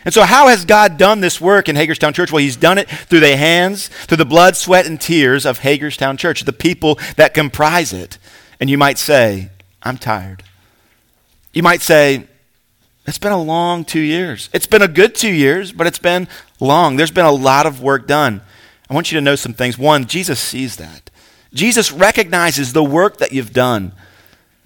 And 0.04 0.12
so, 0.12 0.23
how 0.23 0.49
has 0.49 0.64
God 0.64 0.99
done 0.99 1.20
this 1.20 1.40
work 1.40 1.68
in 1.68 1.76
Hagerstown 1.76 2.12
Church? 2.12 2.30
Well, 2.30 2.42
He's 2.42 2.56
done 2.56 2.78
it 2.78 2.88
through 2.88 3.20
the 3.20 3.37
hands, 3.37 3.88
through 3.88 4.18
the 4.18 4.25
blood, 4.25 4.56
sweat, 4.56 4.87
and 4.87 5.00
tears 5.00 5.46
of 5.46 5.58
Hagerstown 5.61 6.16
Church, 6.16 6.44
the 6.44 6.52
people 6.52 6.99
that 7.16 7.34
comprise 7.34 7.92
it. 7.92 8.18
And 8.61 8.68
you 8.68 8.78
might 8.78 8.99
say, 8.99 9.50
I'm 9.82 9.99
tired. 9.99 10.42
You 11.52 11.62
might 11.62 11.80
say, 11.82 12.28
it's 13.06 13.18
been 13.18 13.32
a 13.32 13.42
long 13.42 13.84
two 13.84 14.00
years. 14.00 14.49
It's 14.52 14.66
been 14.66 14.82
a 14.82 14.88
good 14.88 15.14
two 15.14 15.32
years, 15.32 15.73
but 15.73 15.87
it's 15.87 15.99
been 15.99 16.28
long. 16.61 16.96
There's 16.96 17.11
been 17.11 17.26
a 17.26 17.32
lot 17.32 17.66
of 17.66 17.82
work 17.82 18.06
done. 18.06 18.40
I 18.88 18.94
want 18.94 19.11
you 19.11 19.18
to 19.18 19.23
know 19.23 19.37
some 19.37 19.54
things. 19.54 19.78
One, 19.78 20.06
Jesus 20.06 20.40
sees 20.40 20.76
that. 20.76 21.11
Jesus 21.52 21.92
recognizes 21.92 22.73
the 22.73 22.84
work 22.84 23.18
that 23.18 23.32
you've 23.32 23.52
done 23.52 23.92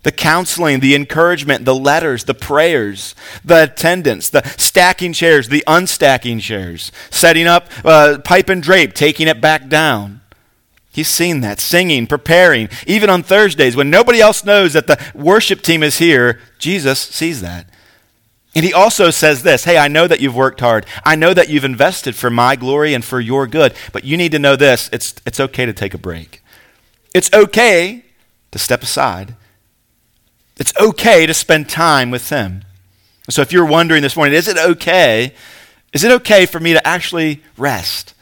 the 0.09 0.12
counseling, 0.12 0.81
the 0.81 0.95
encouragement, 0.95 1.67
the 1.67 1.75
letters, 1.75 2.25
the 2.25 2.33
prayers, 2.33 3.15
the 3.45 3.65
attendance, 3.65 4.31
the 4.31 4.43
stacking 4.57 5.12
chairs, 5.12 5.50
the 5.50 5.62
unstacking 5.67 6.41
chairs, 6.41 6.91
setting 7.11 7.47
up 7.47 7.69
uh, 7.85 8.17
pipe 8.25 8.49
and 8.49 8.62
drape, 8.62 8.95
taking 8.95 9.29
it 9.29 9.38
back 9.38 9.69
down. 9.69 10.23
He's 10.91 11.09
seen 11.09 11.43
that, 11.43 11.61
singing, 11.61 12.07
preparing. 12.07 12.71
Even 12.87 13.11
on 13.11 13.23
Thursdays, 13.23 13.77
when 13.77 13.91
nobody 13.91 14.19
else 14.19 14.47
knows 14.47 14.73
that 14.73 14.87
the 14.87 14.99
worship 15.15 15.61
team 15.61 15.83
is 15.83 15.99
here, 15.99 16.41
Jesus 16.59 16.99
sees 16.99 17.43
that. 17.43 17.69
And 18.55 18.65
he 18.65 18.73
also 18.73 19.11
says 19.11 19.43
this 19.43 19.65
Hey, 19.65 19.77
I 19.77 19.88
know 19.88 20.07
that 20.07 20.23
you've 20.23 20.35
worked 20.35 20.61
hard. 20.61 20.87
I 21.05 21.17
know 21.17 21.35
that 21.35 21.50
you've 21.50 21.65
invested 21.65 22.17
for 22.17 22.31
my 22.31 22.57
glory 22.57 22.95
and 22.95 23.05
for 23.05 23.21
your 23.21 23.47
good, 23.47 23.75
but 23.93 24.05
you 24.05 24.17
need 24.17 24.33
to 24.33 24.38
know 24.38 24.57
this 24.57 24.88
it's, 24.91 25.17
it's 25.27 25.38
okay 25.38 25.67
to 25.67 25.75
take 25.75 25.93
a 25.93 25.99
break. 25.99 26.43
It's 27.12 27.31
okay 27.35 28.07
to 28.53 28.59
step 28.59 28.83
aside 28.83 29.35
it's 30.59 30.73
okay 30.79 31.25
to 31.27 31.35
spend 31.35 31.69
time 31.69 32.11
with 32.11 32.29
them. 32.29 32.65
So 33.31 33.43
if 33.43 33.53
you're 33.53 33.67
wondering 33.67 34.03
this 34.03 34.17
morning, 34.17 34.35
is 34.35 34.49
it 34.49 34.59
okay? 34.59 35.35
Is 35.93 36.05
it 36.05 36.12
okay 36.12 36.47
for 36.47 36.59
me 36.59 36.73
to 36.73 36.87
actually 36.87 37.43
rest? 37.57 38.15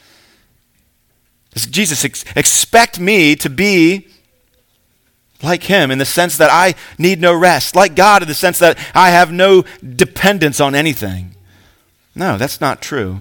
Does 1.52 1.66
Jesus 1.66 2.04
ex- 2.04 2.24
expect 2.34 3.00
me 3.00 3.34
to 3.36 3.48
be 3.48 4.08
like 5.42 5.64
him 5.64 5.90
in 5.90 5.98
the 5.98 6.04
sense 6.04 6.36
that 6.38 6.50
I 6.50 6.74
need 6.98 7.20
no 7.20 7.34
rest, 7.34 7.74
like 7.74 7.94
God 7.94 8.22
in 8.22 8.28
the 8.28 8.34
sense 8.34 8.58
that 8.58 8.78
I 8.94 9.10
have 9.10 9.32
no 9.32 9.64
dependence 9.82 10.60
on 10.60 10.74
anything? 10.74 11.34
No, 12.14 12.36
that's 12.36 12.60
not 12.60 12.82
true. 12.82 13.20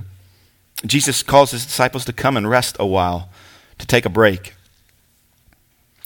Jesus 0.85 1.23
calls 1.23 1.51
his 1.51 1.65
disciples 1.65 2.03
to 2.05 2.13
come 2.13 2.35
and 2.35 2.49
rest 2.49 2.75
a 2.79 2.85
while, 2.85 3.29
to 3.79 3.87
take 3.87 4.05
a 4.05 4.09
break 4.09 4.54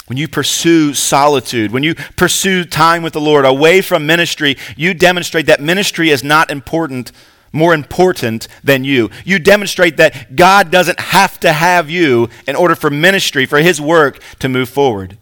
when 0.10 0.18
you 0.18 0.28
pursue 0.28 0.96
solitude, 0.96 1.72
when 1.72 1.84
you 1.84 1.94
pursue 1.94 2.66
time 2.66 3.04
with 3.04 3.14
the 3.14 3.22
Lord 3.22 3.46
away 3.46 3.80
from 3.80 4.08
ministry, 4.08 4.58
you 4.76 4.96
demonstrate 4.96 5.46
that 5.46 5.62
ministry 5.62 6.10
is 6.10 6.24
not 6.24 6.50
important, 6.50 7.12
more 7.54 7.76
important 7.76 8.48
than 8.64 8.84
you. 8.84 9.12
You 9.24 9.38
demonstrate 9.38 9.98
that 9.98 10.36
God 10.36 10.72
doesn't 10.72 11.00
have 11.00 11.40
to 11.42 11.54
have 11.54 11.92
you 11.92 12.28
in 12.48 12.56
order 12.56 12.74
for 12.74 12.90
ministry, 12.90 13.46
for 13.46 13.60
his 13.60 13.80
work 13.80 14.20
to 14.40 14.50
move 14.50 14.68
forward. 14.68 15.16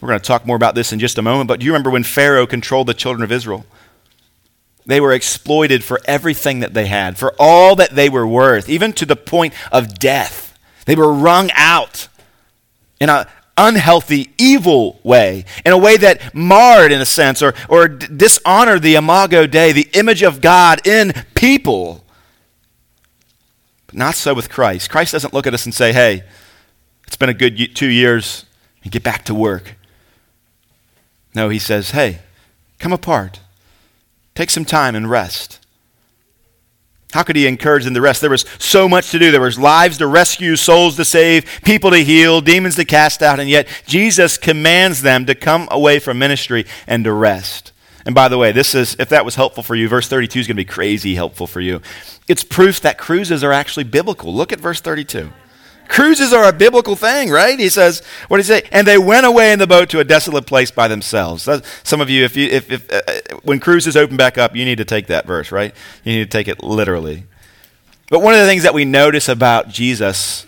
We're 0.00 0.08
going 0.08 0.20
to 0.20 0.26
talk 0.26 0.44
more 0.44 0.56
about 0.56 0.74
this 0.74 0.92
in 0.92 0.98
just 0.98 1.16
a 1.16 1.22
moment, 1.22 1.46
but 1.46 1.60
do 1.60 1.66
you 1.66 1.70
remember 1.70 1.90
when 1.90 2.02
Pharaoh 2.02 2.48
controlled 2.48 2.88
the 2.88 2.94
children 2.94 3.22
of 3.22 3.30
Israel? 3.30 3.64
They 4.84 5.00
were 5.00 5.12
exploited 5.12 5.84
for 5.84 6.00
everything 6.06 6.58
that 6.58 6.74
they 6.74 6.86
had, 6.86 7.16
for 7.16 7.32
all 7.38 7.76
that 7.76 7.94
they 7.94 8.08
were 8.08 8.26
worth, 8.26 8.68
even 8.68 8.92
to 8.94 9.06
the 9.06 9.14
point 9.14 9.54
of 9.70 10.00
death. 10.00 10.58
They 10.84 10.96
were 10.96 11.12
wrung 11.12 11.52
out 11.54 12.08
in 12.98 13.08
a, 13.08 13.28
unhealthy, 13.56 14.30
evil 14.38 15.00
way, 15.02 15.44
in 15.64 15.72
a 15.72 15.78
way 15.78 15.96
that 15.96 16.34
marred, 16.34 16.92
in 16.92 17.00
a 17.00 17.06
sense, 17.06 17.42
or, 17.42 17.54
or 17.68 17.88
dishonored 17.88 18.82
the 18.82 18.94
imago 18.94 19.46
Dei, 19.46 19.72
the 19.72 19.88
image 19.92 20.22
of 20.22 20.40
God 20.40 20.86
in 20.86 21.12
people. 21.34 22.04
But 23.86 23.96
not 23.96 24.14
so 24.14 24.34
with 24.34 24.50
Christ. 24.50 24.90
Christ 24.90 25.12
doesn't 25.12 25.34
look 25.34 25.46
at 25.46 25.54
us 25.54 25.64
and 25.64 25.74
say, 25.74 25.92
hey, 25.92 26.24
it's 27.06 27.16
been 27.16 27.28
a 27.28 27.34
good 27.34 27.76
two 27.76 27.88
years, 27.88 28.46
and 28.82 28.90
get 28.90 29.02
back 29.02 29.24
to 29.26 29.34
work. 29.34 29.76
No, 31.34 31.48
he 31.48 31.58
says, 31.58 31.90
hey, 31.90 32.20
come 32.78 32.92
apart. 32.92 33.40
Take 34.34 34.50
some 34.50 34.64
time 34.64 34.94
and 34.94 35.10
rest. 35.10 35.61
How 37.12 37.22
could 37.22 37.36
he 37.36 37.46
encourage 37.46 37.84
them 37.84 37.94
to 37.94 38.00
rest? 38.00 38.20
There 38.20 38.30
was 38.30 38.46
so 38.58 38.88
much 38.88 39.10
to 39.10 39.18
do. 39.18 39.30
There 39.30 39.40
was 39.40 39.58
lives 39.58 39.98
to 39.98 40.06
rescue, 40.06 40.56
souls 40.56 40.96
to 40.96 41.04
save, 41.04 41.44
people 41.62 41.90
to 41.90 41.98
heal, 41.98 42.40
demons 42.40 42.76
to 42.76 42.84
cast 42.84 43.22
out, 43.22 43.38
and 43.38 43.48
yet 43.48 43.68
Jesus 43.86 44.38
commands 44.38 45.02
them 45.02 45.26
to 45.26 45.34
come 45.34 45.68
away 45.70 45.98
from 45.98 46.18
ministry 46.18 46.66
and 46.86 47.04
to 47.04 47.12
rest. 47.12 47.72
And 48.04 48.14
by 48.14 48.28
the 48.28 48.38
way, 48.38 48.50
this 48.50 48.74
is 48.74 48.96
if 48.98 49.10
that 49.10 49.24
was 49.24 49.34
helpful 49.34 49.62
for 49.62 49.74
you, 49.74 49.88
verse 49.88 50.08
32 50.08 50.40
is 50.40 50.46
going 50.46 50.56
to 50.56 50.60
be 50.60 50.64
crazy 50.64 51.14
helpful 51.14 51.46
for 51.46 51.60
you. 51.60 51.80
It's 52.28 52.42
proof 52.42 52.80
that 52.80 52.98
cruises 52.98 53.44
are 53.44 53.52
actually 53.52 53.84
biblical. 53.84 54.34
Look 54.34 54.52
at 54.52 54.60
verse 54.60 54.80
32. 54.80 55.30
Cruises 55.88 56.32
are 56.32 56.48
a 56.48 56.52
biblical 56.52 56.96
thing, 56.96 57.30
right? 57.30 57.58
He 57.58 57.68
says, 57.68 58.02
what 58.28 58.38
did 58.38 58.46
he 58.46 58.48
say? 58.48 58.68
And 58.72 58.86
they 58.86 58.98
went 58.98 59.26
away 59.26 59.52
in 59.52 59.58
the 59.58 59.66
boat 59.66 59.90
to 59.90 60.00
a 60.00 60.04
desolate 60.04 60.46
place 60.46 60.70
by 60.70 60.88
themselves. 60.88 61.48
Some 61.82 62.00
of 62.00 62.08
you, 62.08 62.24
if 62.24 62.36
you, 62.36 62.48
if, 62.48 62.70
if 62.70 62.92
uh, 62.92 63.02
uh, 63.06 63.36
when 63.42 63.60
cruises 63.60 63.96
open 63.96 64.16
back 64.16 64.38
up, 64.38 64.56
you 64.56 64.64
need 64.64 64.78
to 64.78 64.84
take 64.84 65.08
that 65.08 65.26
verse, 65.26 65.52
right? 65.52 65.74
You 66.04 66.14
need 66.14 66.24
to 66.24 66.30
take 66.30 66.48
it 66.48 66.62
literally. 66.62 67.24
But 68.08 68.20
one 68.20 68.34
of 68.34 68.40
the 68.40 68.46
things 68.46 68.62
that 68.62 68.74
we 68.74 68.84
notice 68.84 69.28
about 69.28 69.68
Jesus 69.68 70.46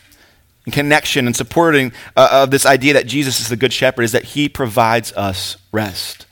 in 0.66 0.72
connection 0.72 1.26
and 1.26 1.36
supporting 1.36 1.92
uh, 2.16 2.28
of 2.32 2.50
this 2.50 2.64
idea 2.64 2.94
that 2.94 3.06
Jesus 3.06 3.40
is 3.40 3.48
the 3.48 3.56
good 3.56 3.72
shepherd 3.72 4.02
is 4.02 4.12
that 4.12 4.24
he 4.24 4.48
provides 4.48 5.12
us 5.12 5.56
rest. 5.72 6.26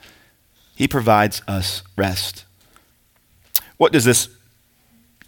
He 0.74 0.88
provides 0.88 1.42
us 1.46 1.82
rest. 1.96 2.44
What 3.76 3.92
does 3.92 4.04
this 4.04 4.28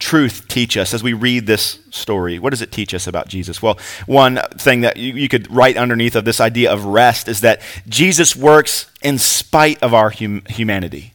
truth 0.05 0.47
teach 0.49 0.77
us 0.77 0.93
as 0.93 1.03
we 1.03 1.15
read 1.15 1.47
this 1.47 1.79
story? 1.91 2.39
What 2.39 2.51
does 2.51 2.61
it 2.61 2.71
teach 2.71 2.93
us 2.93 3.07
about 3.07 3.27
Jesus? 3.27 3.63
Well, 3.63 3.79
one 4.05 4.39
thing 4.59 4.83
that 4.83 4.99
you, 4.99 5.15
you 5.15 5.29
could 5.31 5.51
write 5.51 5.79
underneath 5.79 6.15
of 6.15 6.27
this 6.27 6.41
idea 6.41 6.71
of 6.71 6.85
rest 6.85 7.27
is 7.27 7.41
that 7.41 7.63
Jesus 7.89 8.37
works 8.37 8.87
in 9.03 9.17
spite 9.19 9.83
of 9.83 9.95
our 9.95 10.11
hum- 10.11 10.43
humanity. 10.49 11.15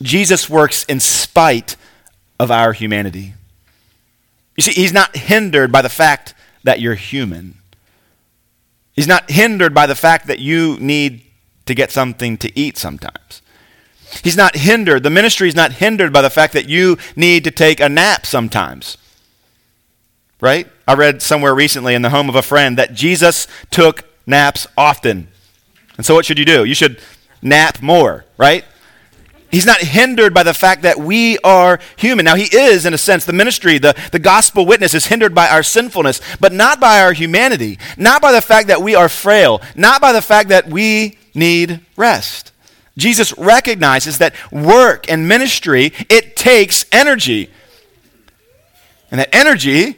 Jesus 0.00 0.48
works 0.48 0.84
in 0.84 1.00
spite 1.00 1.76
of 2.38 2.50
our 2.50 2.72
humanity. 2.72 3.34
You 4.56 4.62
see, 4.62 4.72
he's 4.72 4.92
not 4.92 5.16
hindered 5.16 5.72
by 5.72 5.82
the 5.82 5.88
fact 5.88 6.32
that 6.62 6.80
you're 6.80 6.94
human. 6.94 7.58
He's 8.94 9.08
not 9.08 9.30
hindered 9.30 9.74
by 9.74 9.86
the 9.86 9.96
fact 9.96 10.28
that 10.28 10.38
you 10.38 10.78
need 10.78 11.22
to 11.66 11.74
get 11.74 11.90
something 11.90 12.38
to 12.38 12.56
eat 12.58 12.78
sometimes. 12.78 13.42
He's 14.22 14.36
not 14.36 14.56
hindered. 14.56 15.02
The 15.02 15.10
ministry 15.10 15.48
is 15.48 15.54
not 15.54 15.72
hindered 15.72 16.12
by 16.12 16.22
the 16.22 16.30
fact 16.30 16.52
that 16.52 16.68
you 16.68 16.98
need 17.14 17.44
to 17.44 17.50
take 17.50 17.80
a 17.80 17.88
nap 17.88 18.26
sometimes. 18.26 18.98
Right? 20.40 20.66
I 20.86 20.94
read 20.94 21.22
somewhere 21.22 21.54
recently 21.54 21.94
in 21.94 22.02
the 22.02 22.10
home 22.10 22.28
of 22.28 22.34
a 22.34 22.42
friend 22.42 22.78
that 22.78 22.94
Jesus 22.94 23.46
took 23.70 24.04
naps 24.26 24.66
often. 24.76 25.28
And 25.96 26.04
so 26.04 26.14
what 26.14 26.24
should 26.24 26.38
you 26.38 26.44
do? 26.44 26.64
You 26.64 26.74
should 26.74 27.00
nap 27.42 27.80
more, 27.80 28.24
right? 28.36 28.64
He's 29.50 29.66
not 29.66 29.80
hindered 29.80 30.34
by 30.34 30.42
the 30.42 30.52
fact 30.52 30.82
that 30.82 30.98
we 30.98 31.38
are 31.38 31.78
human. 31.96 32.24
Now, 32.24 32.34
he 32.34 32.54
is, 32.54 32.84
in 32.84 32.92
a 32.92 32.98
sense, 32.98 33.24
the 33.24 33.32
ministry, 33.32 33.78
the, 33.78 33.94
the 34.10 34.18
gospel 34.18 34.66
witness 34.66 34.92
is 34.92 35.06
hindered 35.06 35.34
by 35.34 35.48
our 35.48 35.62
sinfulness, 35.62 36.20
but 36.40 36.52
not 36.52 36.80
by 36.80 37.00
our 37.00 37.12
humanity, 37.12 37.78
not 37.96 38.20
by 38.20 38.32
the 38.32 38.42
fact 38.42 38.68
that 38.68 38.82
we 38.82 38.94
are 38.94 39.08
frail, 39.08 39.62
not 39.74 40.00
by 40.00 40.12
the 40.12 40.20
fact 40.20 40.48
that 40.48 40.68
we 40.68 41.16
need 41.34 41.80
rest. 41.96 42.52
Jesus 42.96 43.36
recognizes 43.36 44.18
that 44.18 44.34
work 44.50 45.10
and 45.10 45.28
ministry, 45.28 45.92
it 46.08 46.36
takes 46.36 46.86
energy. 46.90 47.50
And 49.10 49.20
that 49.20 49.34
energy, 49.34 49.96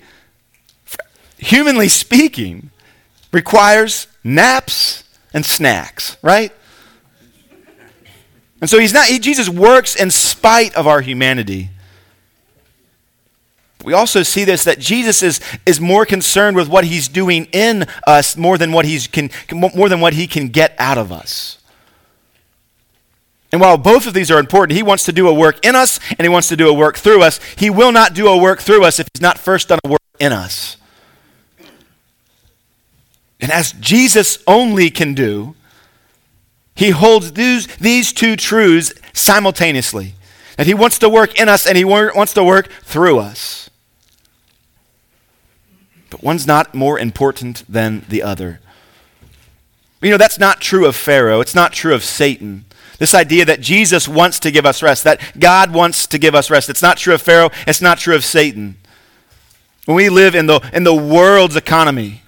humanly 1.38 1.88
speaking, 1.88 2.71
requires 3.33 4.07
naps 4.25 5.05
and 5.33 5.45
snacks, 5.45 6.17
right? 6.23 6.52
And 8.61 8.69
so 8.69 8.78
he's 8.78 8.93
not, 8.93 9.07
he, 9.07 9.19
Jesus 9.19 9.49
works 9.49 9.95
in 9.95 10.11
spite 10.11 10.75
of 10.75 10.87
our 10.87 11.00
humanity. 11.00 11.71
We 13.85 13.93
also 13.93 14.25
see 14.25 14.45
this 14.45 14.64
that 14.64 14.81
Jesus 14.81 15.23
is, 15.23 15.40
is 15.64 15.81
more 15.81 16.05
concerned 16.05 16.57
with 16.57 16.69
what 16.69 16.85
he's 16.85 17.07
doing 17.07 17.47
in 17.52 17.87
us 18.07 18.37
more 18.37 18.59
than 18.59 18.73
what, 18.73 18.85
he's 18.85 19.07
can, 19.07 19.31
more 19.52 19.88
than 19.88 20.00
what 20.00 20.14
he 20.14 20.26
can 20.26 20.49
get 20.49 20.75
out 20.78 20.99
of 20.99 21.12
us. 21.12 21.58
And 23.50 23.61
while 23.61 23.78
both 23.78 24.07
of 24.07 24.14
these 24.14 24.31
are 24.31 24.38
important, 24.38 24.76
he 24.76 24.83
wants 24.83 25.05
to 25.05 25.12
do 25.12 25.28
a 25.28 25.33
work 25.33 25.64
in 25.64 25.75
us 25.75 25.99
and 26.11 26.21
he 26.21 26.28
wants 26.28 26.49
to 26.49 26.57
do 26.57 26.69
a 26.69 26.73
work 26.73 26.99
through 26.99 27.23
us. 27.23 27.40
He 27.57 27.71
will 27.71 27.93
not 27.93 28.14
do 28.14 28.28
a 28.28 28.37
work 28.37 28.61
through 28.61 28.85
us 28.85 28.99
if 28.99 29.09
he's 29.12 29.23
not 29.23 29.38
first 29.38 29.69
done 29.69 29.78
a 29.85 29.88
work 29.88 30.00
in 30.21 30.33
us. 30.33 30.76
And 33.40 33.50
as 33.52 33.73
Jesus 33.73 34.43
only 34.47 34.90
can 34.90 35.14
do, 35.14 35.55
he 36.75 36.90
holds 36.90 37.33
these, 37.33 37.67
these 37.76 38.12
two 38.12 38.37
truths 38.37 38.93
simultaneously 39.12 40.14
that 40.57 40.67
he 40.67 40.75
wants 40.75 40.99
to 40.99 41.09
work 41.09 41.38
in 41.40 41.49
us 41.49 41.67
and 41.67 41.76
he 41.78 41.85
wants 41.85 42.35
to 42.35 42.45
work 42.45 42.69
through 42.83 43.19
us. 43.19 43.71
But 46.11 46.23
one's 46.23 46.47
not 46.47 46.75
more 46.75 46.99
important 46.99 47.64
than 47.69 48.05
the 48.09 48.23
other. 48.23 48.61
You 50.00 50.11
know, 50.11 50.17
that's 50.17 50.38
not 50.38 50.61
true 50.61 50.87
of 50.87 50.95
Pharaoh, 50.95 51.40
it's 51.40 51.55
not 51.55 51.73
true 51.73 51.95
of 51.95 52.05
Satan. 52.05 52.64
This 52.99 53.14
idea 53.14 53.45
that 53.45 53.61
Jesus 53.61 54.09
wants 54.09 54.40
to 54.40 54.50
give 54.50 54.67
us 54.67 54.83
rest, 54.83 55.05
that 55.05 55.21
God 55.38 55.73
wants 55.73 56.07
to 56.09 56.19
give 56.19 56.35
us 56.35 56.50
rest. 56.50 56.69
It's 56.69 56.83
not 56.83 56.97
true 56.97 57.14
of 57.14 57.23
Pharaoh, 57.23 57.50
it's 57.67 57.81
not 57.81 57.99
true 57.99 58.14
of 58.14 58.25
Satan. 58.25 58.76
When 59.87 59.97
we 59.97 60.09
live 60.09 60.35
in 60.35 60.47
the, 60.47 60.61
in 60.73 60.85
the 60.85 60.95
world's 60.95 61.57
economy, 61.57 62.23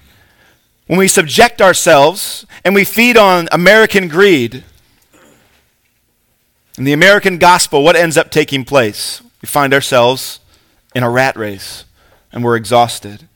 when 0.86 0.98
we 0.98 1.08
subject 1.08 1.60
ourselves 1.60 2.46
and 2.64 2.74
we 2.74 2.84
feed 2.84 3.16
on 3.16 3.48
American 3.52 4.08
greed 4.08 4.64
and 6.76 6.86
the 6.86 6.92
American 6.92 7.38
gospel, 7.38 7.84
what 7.84 7.96
ends 7.96 8.16
up 8.16 8.30
taking 8.30 8.64
place? 8.64 9.22
We 9.42 9.46
find 9.46 9.74
ourselves 9.74 10.40
in 10.94 11.02
a 11.02 11.10
rat 11.10 11.36
race 11.36 11.84
and 12.32 12.42
we're 12.42 12.56
exhausted. 12.56 13.28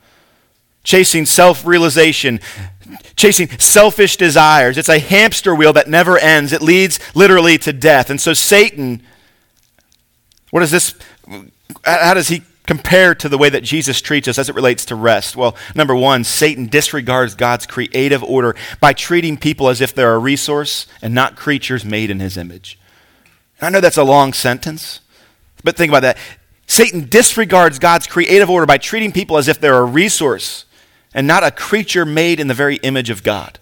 Chasing 0.82 1.26
self 1.26 1.66
realization, 1.66 2.40
chasing 3.16 3.48
selfish 3.58 4.16
desires. 4.16 4.78
It's 4.78 4.88
a 4.88 4.98
hamster 4.98 5.54
wheel 5.54 5.72
that 5.74 5.88
never 5.88 6.18
ends. 6.18 6.52
It 6.52 6.62
leads 6.62 6.98
literally 7.14 7.58
to 7.58 7.72
death. 7.72 8.10
And 8.10 8.20
so, 8.20 8.32
Satan, 8.32 9.02
what 10.50 10.62
is 10.62 10.70
this? 10.70 10.94
How 11.84 12.14
does 12.14 12.28
he 12.28 12.42
compare 12.66 13.14
to 13.14 13.28
the 13.28 13.36
way 13.36 13.50
that 13.50 13.62
Jesus 13.62 14.00
treats 14.00 14.28
us 14.28 14.38
as 14.38 14.48
it 14.48 14.54
relates 14.54 14.84
to 14.86 14.94
rest? 14.94 15.36
Well, 15.36 15.56
number 15.74 15.94
one, 15.94 16.24
Satan 16.24 16.66
disregards 16.66 17.34
God's 17.34 17.66
creative 17.66 18.22
order 18.22 18.56
by 18.80 18.92
treating 18.92 19.36
people 19.36 19.68
as 19.68 19.80
if 19.80 19.94
they're 19.94 20.14
a 20.14 20.18
resource 20.18 20.86
and 21.02 21.14
not 21.14 21.36
creatures 21.36 21.84
made 21.84 22.10
in 22.10 22.20
his 22.20 22.36
image. 22.36 22.78
I 23.60 23.70
know 23.70 23.80
that's 23.80 23.96
a 23.96 24.04
long 24.04 24.32
sentence, 24.32 25.00
but 25.62 25.76
think 25.76 25.90
about 25.90 26.02
that. 26.02 26.18
Satan 26.66 27.08
disregards 27.08 27.78
God's 27.78 28.06
creative 28.06 28.48
order 28.48 28.66
by 28.66 28.78
treating 28.78 29.12
people 29.12 29.36
as 29.36 29.48
if 29.48 29.60
they're 29.60 29.78
a 29.78 29.84
resource 29.84 30.64
and 31.14 31.26
not 31.26 31.44
a 31.44 31.50
creature 31.50 32.04
made 32.04 32.40
in 32.40 32.48
the 32.48 32.54
very 32.54 32.76
image 32.76 33.08
of 33.08 33.22
God. 33.22 33.58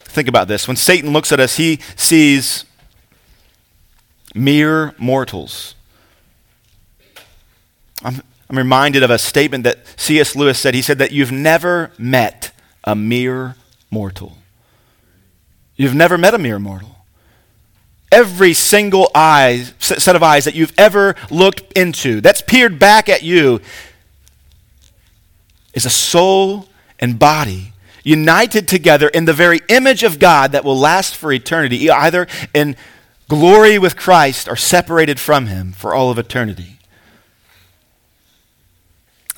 Think 0.00 0.28
about 0.28 0.48
this. 0.48 0.66
When 0.66 0.76
Satan 0.76 1.12
looks 1.12 1.32
at 1.32 1.40
us, 1.40 1.56
he 1.56 1.80
sees 1.94 2.64
mere 4.34 4.94
mortals 4.98 5.76
I'm, 8.02 8.22
I'm 8.48 8.58
reminded 8.58 9.02
of 9.02 9.10
a 9.10 9.18
statement 9.18 9.64
that 9.64 9.78
C.S. 9.96 10.36
Lewis 10.36 10.58
said. 10.58 10.74
He 10.74 10.82
said 10.82 10.98
that 10.98 11.12
you've 11.12 11.32
never 11.32 11.90
met 11.98 12.52
a 12.84 12.94
mere 12.94 13.56
mortal. 13.90 14.38
You've 15.76 15.94
never 15.94 16.16
met 16.18 16.34
a 16.34 16.38
mere 16.38 16.58
mortal. 16.58 16.96
Every 18.12 18.54
single 18.54 19.10
eye, 19.14 19.66
set 19.78 20.14
of 20.14 20.22
eyes 20.22 20.44
that 20.44 20.54
you've 20.54 20.72
ever 20.78 21.16
looked 21.30 21.72
into, 21.72 22.20
that's 22.20 22.40
peered 22.40 22.78
back 22.78 23.08
at 23.08 23.22
you, 23.22 23.60
is 25.76 25.86
a 25.86 25.90
soul 25.90 26.66
and 26.98 27.20
body 27.20 27.72
united 28.02 28.66
together 28.66 29.08
in 29.08 29.26
the 29.26 29.32
very 29.32 29.60
image 29.68 30.02
of 30.02 30.18
God 30.18 30.52
that 30.52 30.64
will 30.64 30.78
last 30.78 31.14
for 31.14 31.32
eternity, 31.32 31.90
either 31.90 32.26
in 32.54 32.76
glory 33.28 33.78
with 33.78 33.96
Christ 33.96 34.48
or 34.48 34.56
separated 34.56 35.20
from 35.20 35.46
Him 35.46 35.72
for 35.72 35.94
all 35.94 36.10
of 36.10 36.18
eternity. 36.18 36.78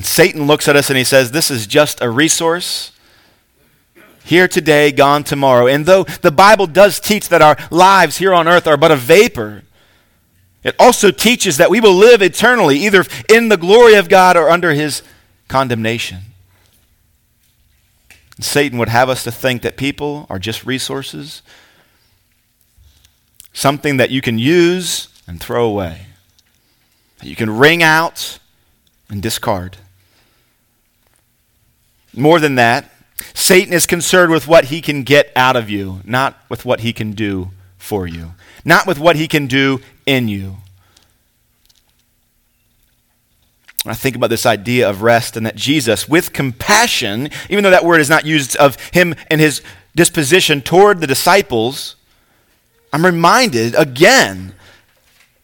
Satan 0.00 0.46
looks 0.46 0.68
at 0.68 0.76
us 0.76 0.90
and 0.90 0.96
he 0.96 1.04
says, 1.04 1.32
This 1.32 1.50
is 1.50 1.66
just 1.66 2.00
a 2.00 2.08
resource. 2.08 2.92
Here 4.22 4.46
today, 4.46 4.92
gone 4.92 5.24
tomorrow. 5.24 5.66
And 5.66 5.86
though 5.86 6.04
the 6.04 6.30
Bible 6.30 6.66
does 6.66 7.00
teach 7.00 7.30
that 7.30 7.40
our 7.40 7.56
lives 7.70 8.18
here 8.18 8.34
on 8.34 8.46
earth 8.46 8.66
are 8.66 8.76
but 8.76 8.90
a 8.90 8.96
vapor, 8.96 9.62
it 10.62 10.76
also 10.78 11.10
teaches 11.10 11.56
that 11.56 11.70
we 11.70 11.80
will 11.80 11.94
live 11.94 12.20
eternally, 12.20 12.76
either 12.78 13.04
in 13.30 13.48
the 13.48 13.56
glory 13.56 13.94
of 13.94 14.10
God 14.10 14.36
or 14.36 14.50
under 14.50 14.72
his 14.74 15.02
condemnation. 15.48 16.27
Satan 18.40 18.78
would 18.78 18.88
have 18.88 19.08
us 19.08 19.24
to 19.24 19.32
think 19.32 19.62
that 19.62 19.76
people 19.76 20.26
are 20.30 20.38
just 20.38 20.64
resources, 20.64 21.42
something 23.52 23.96
that 23.96 24.10
you 24.10 24.20
can 24.20 24.38
use 24.38 25.08
and 25.26 25.40
throw 25.40 25.66
away, 25.66 26.06
that 27.18 27.26
you 27.26 27.34
can 27.34 27.50
wring 27.50 27.82
out 27.82 28.38
and 29.10 29.20
discard. 29.20 29.78
More 32.14 32.38
than 32.38 32.54
that, 32.54 32.90
Satan 33.34 33.72
is 33.72 33.86
concerned 33.86 34.30
with 34.30 34.46
what 34.46 34.66
he 34.66 34.80
can 34.80 35.02
get 35.02 35.32
out 35.34 35.56
of 35.56 35.68
you, 35.68 36.00
not 36.04 36.36
with 36.48 36.64
what 36.64 36.80
he 36.80 36.92
can 36.92 37.12
do 37.12 37.50
for 37.76 38.06
you, 38.06 38.34
not 38.64 38.86
with 38.86 38.98
what 38.98 39.16
he 39.16 39.26
can 39.26 39.46
do 39.46 39.80
in 40.06 40.28
you. 40.28 40.58
I 43.90 43.94
think 43.94 44.16
about 44.16 44.30
this 44.30 44.46
idea 44.46 44.88
of 44.88 45.02
rest 45.02 45.36
and 45.36 45.46
that 45.46 45.56
Jesus, 45.56 46.08
with 46.08 46.32
compassion, 46.32 47.30
even 47.48 47.64
though 47.64 47.70
that 47.70 47.84
word 47.84 48.00
is 48.00 48.10
not 48.10 48.26
used 48.26 48.56
of 48.56 48.76
him 48.90 49.14
and 49.30 49.40
his 49.40 49.62
disposition 49.96 50.60
toward 50.60 51.00
the 51.00 51.06
disciples, 51.06 51.96
I'm 52.92 53.04
reminded 53.04 53.74
again 53.74 54.54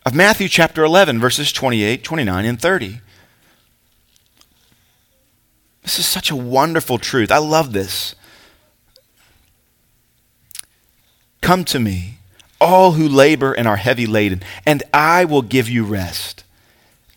of 0.04 0.14
Matthew 0.14 0.48
chapter 0.48 0.84
11, 0.84 1.18
verses 1.20 1.52
28, 1.52 2.04
29, 2.04 2.44
and 2.44 2.60
30. 2.60 3.00
This 5.82 5.98
is 5.98 6.06
such 6.06 6.30
a 6.30 6.36
wonderful 6.36 6.98
truth. 6.98 7.30
I 7.30 7.38
love 7.38 7.72
this. 7.72 8.14
Come 11.40 11.64
to 11.66 11.78
me, 11.78 12.18
all 12.60 12.92
who 12.92 13.06
labor 13.06 13.52
and 13.52 13.68
are 13.68 13.76
heavy 13.76 14.06
laden, 14.06 14.42
and 14.64 14.82
I 14.92 15.24
will 15.24 15.42
give 15.42 15.68
you 15.68 15.84
rest. 15.84 16.43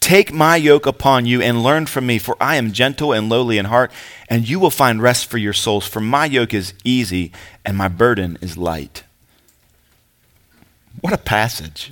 Take 0.07 0.31
my 0.31 0.55
yoke 0.55 0.85
upon 0.85 1.25
you 1.25 1.41
and 1.41 1.61
learn 1.61 1.85
from 1.85 2.05
me, 2.05 2.17
for 2.17 2.37
I 2.39 2.55
am 2.55 2.71
gentle 2.71 3.11
and 3.11 3.27
lowly 3.27 3.57
in 3.57 3.65
heart, 3.65 3.91
and 4.29 4.47
you 4.47 4.57
will 4.57 4.69
find 4.69 5.01
rest 5.01 5.25
for 5.25 5.37
your 5.37 5.51
souls. 5.51 5.85
For 5.85 5.99
my 5.99 6.23
yoke 6.23 6.53
is 6.53 6.73
easy 6.85 7.33
and 7.65 7.75
my 7.75 7.89
burden 7.89 8.37
is 8.39 8.57
light. 8.57 9.03
What 11.01 11.11
a 11.11 11.17
passage. 11.17 11.91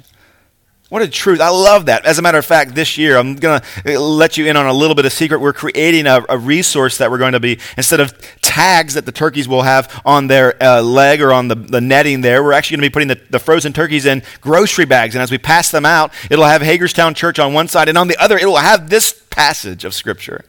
What 0.95 1.03
a 1.03 1.09
truth. 1.09 1.41
I 1.41 1.49
love 1.49 1.87
that. 1.87 2.05
As 2.05 2.19
a 2.19 2.21
matter 2.21 2.37
of 2.37 2.45
fact, 2.45 2.73
this 2.73 2.97
year, 2.97 3.17
I'm 3.17 3.35
going 3.35 3.59
to 3.59 3.99
let 3.99 4.37
you 4.37 4.45
in 4.45 4.55
on 4.55 4.65
a 4.65 4.71
little 4.71 4.95
bit 4.95 5.03
of 5.03 5.11
secret. 5.11 5.41
We're 5.41 5.51
creating 5.51 6.07
a, 6.07 6.23
a, 6.29 6.37
resource 6.37 6.99
that 6.99 7.11
we're 7.11 7.17
going 7.17 7.33
to 7.33 7.39
be, 7.41 7.59
instead 7.75 7.99
of 7.99 8.13
tags 8.39 8.93
that 8.93 9.05
the 9.05 9.11
turkeys 9.11 9.45
will 9.45 9.63
have 9.63 10.01
on 10.05 10.27
their 10.27 10.55
uh, 10.63 10.81
leg 10.81 11.21
or 11.21 11.33
on 11.33 11.49
the, 11.49 11.55
the 11.55 11.81
netting 11.81 12.21
there, 12.21 12.41
we're 12.41 12.53
actually 12.53 12.77
going 12.77 12.83
to 12.83 12.89
be 12.89 12.93
putting 12.93 13.07
the, 13.09 13.19
the 13.29 13.39
frozen 13.39 13.73
turkeys 13.73 14.05
in 14.05 14.23
grocery 14.39 14.85
bags. 14.85 15.15
And 15.15 15.21
as 15.21 15.31
we 15.31 15.37
pass 15.37 15.69
them 15.69 15.85
out, 15.85 16.13
it'll 16.31 16.45
have 16.45 16.61
Hagerstown 16.61 17.13
Church 17.13 17.39
on 17.39 17.53
one 17.53 17.67
side, 17.67 17.89
and 17.89 17.97
on 17.97 18.07
the 18.07 18.15
other, 18.15 18.37
it 18.37 18.45
will 18.45 18.55
have 18.55 18.89
this 18.89 19.21
passage 19.29 19.83
of 19.83 19.93
Scripture 19.93 20.45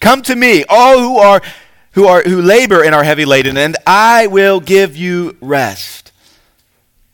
Come 0.00 0.22
to 0.22 0.34
me, 0.34 0.64
all 0.68 0.98
who 0.98 1.18
are. 1.18 1.40
Who, 1.92 2.06
are, 2.06 2.22
who 2.22 2.42
labor 2.42 2.84
and 2.84 2.94
are 2.94 3.02
heavy 3.02 3.24
laden, 3.24 3.56
and 3.56 3.76
I 3.84 4.28
will 4.28 4.60
give 4.60 4.96
you 4.96 5.36
rest. 5.40 6.07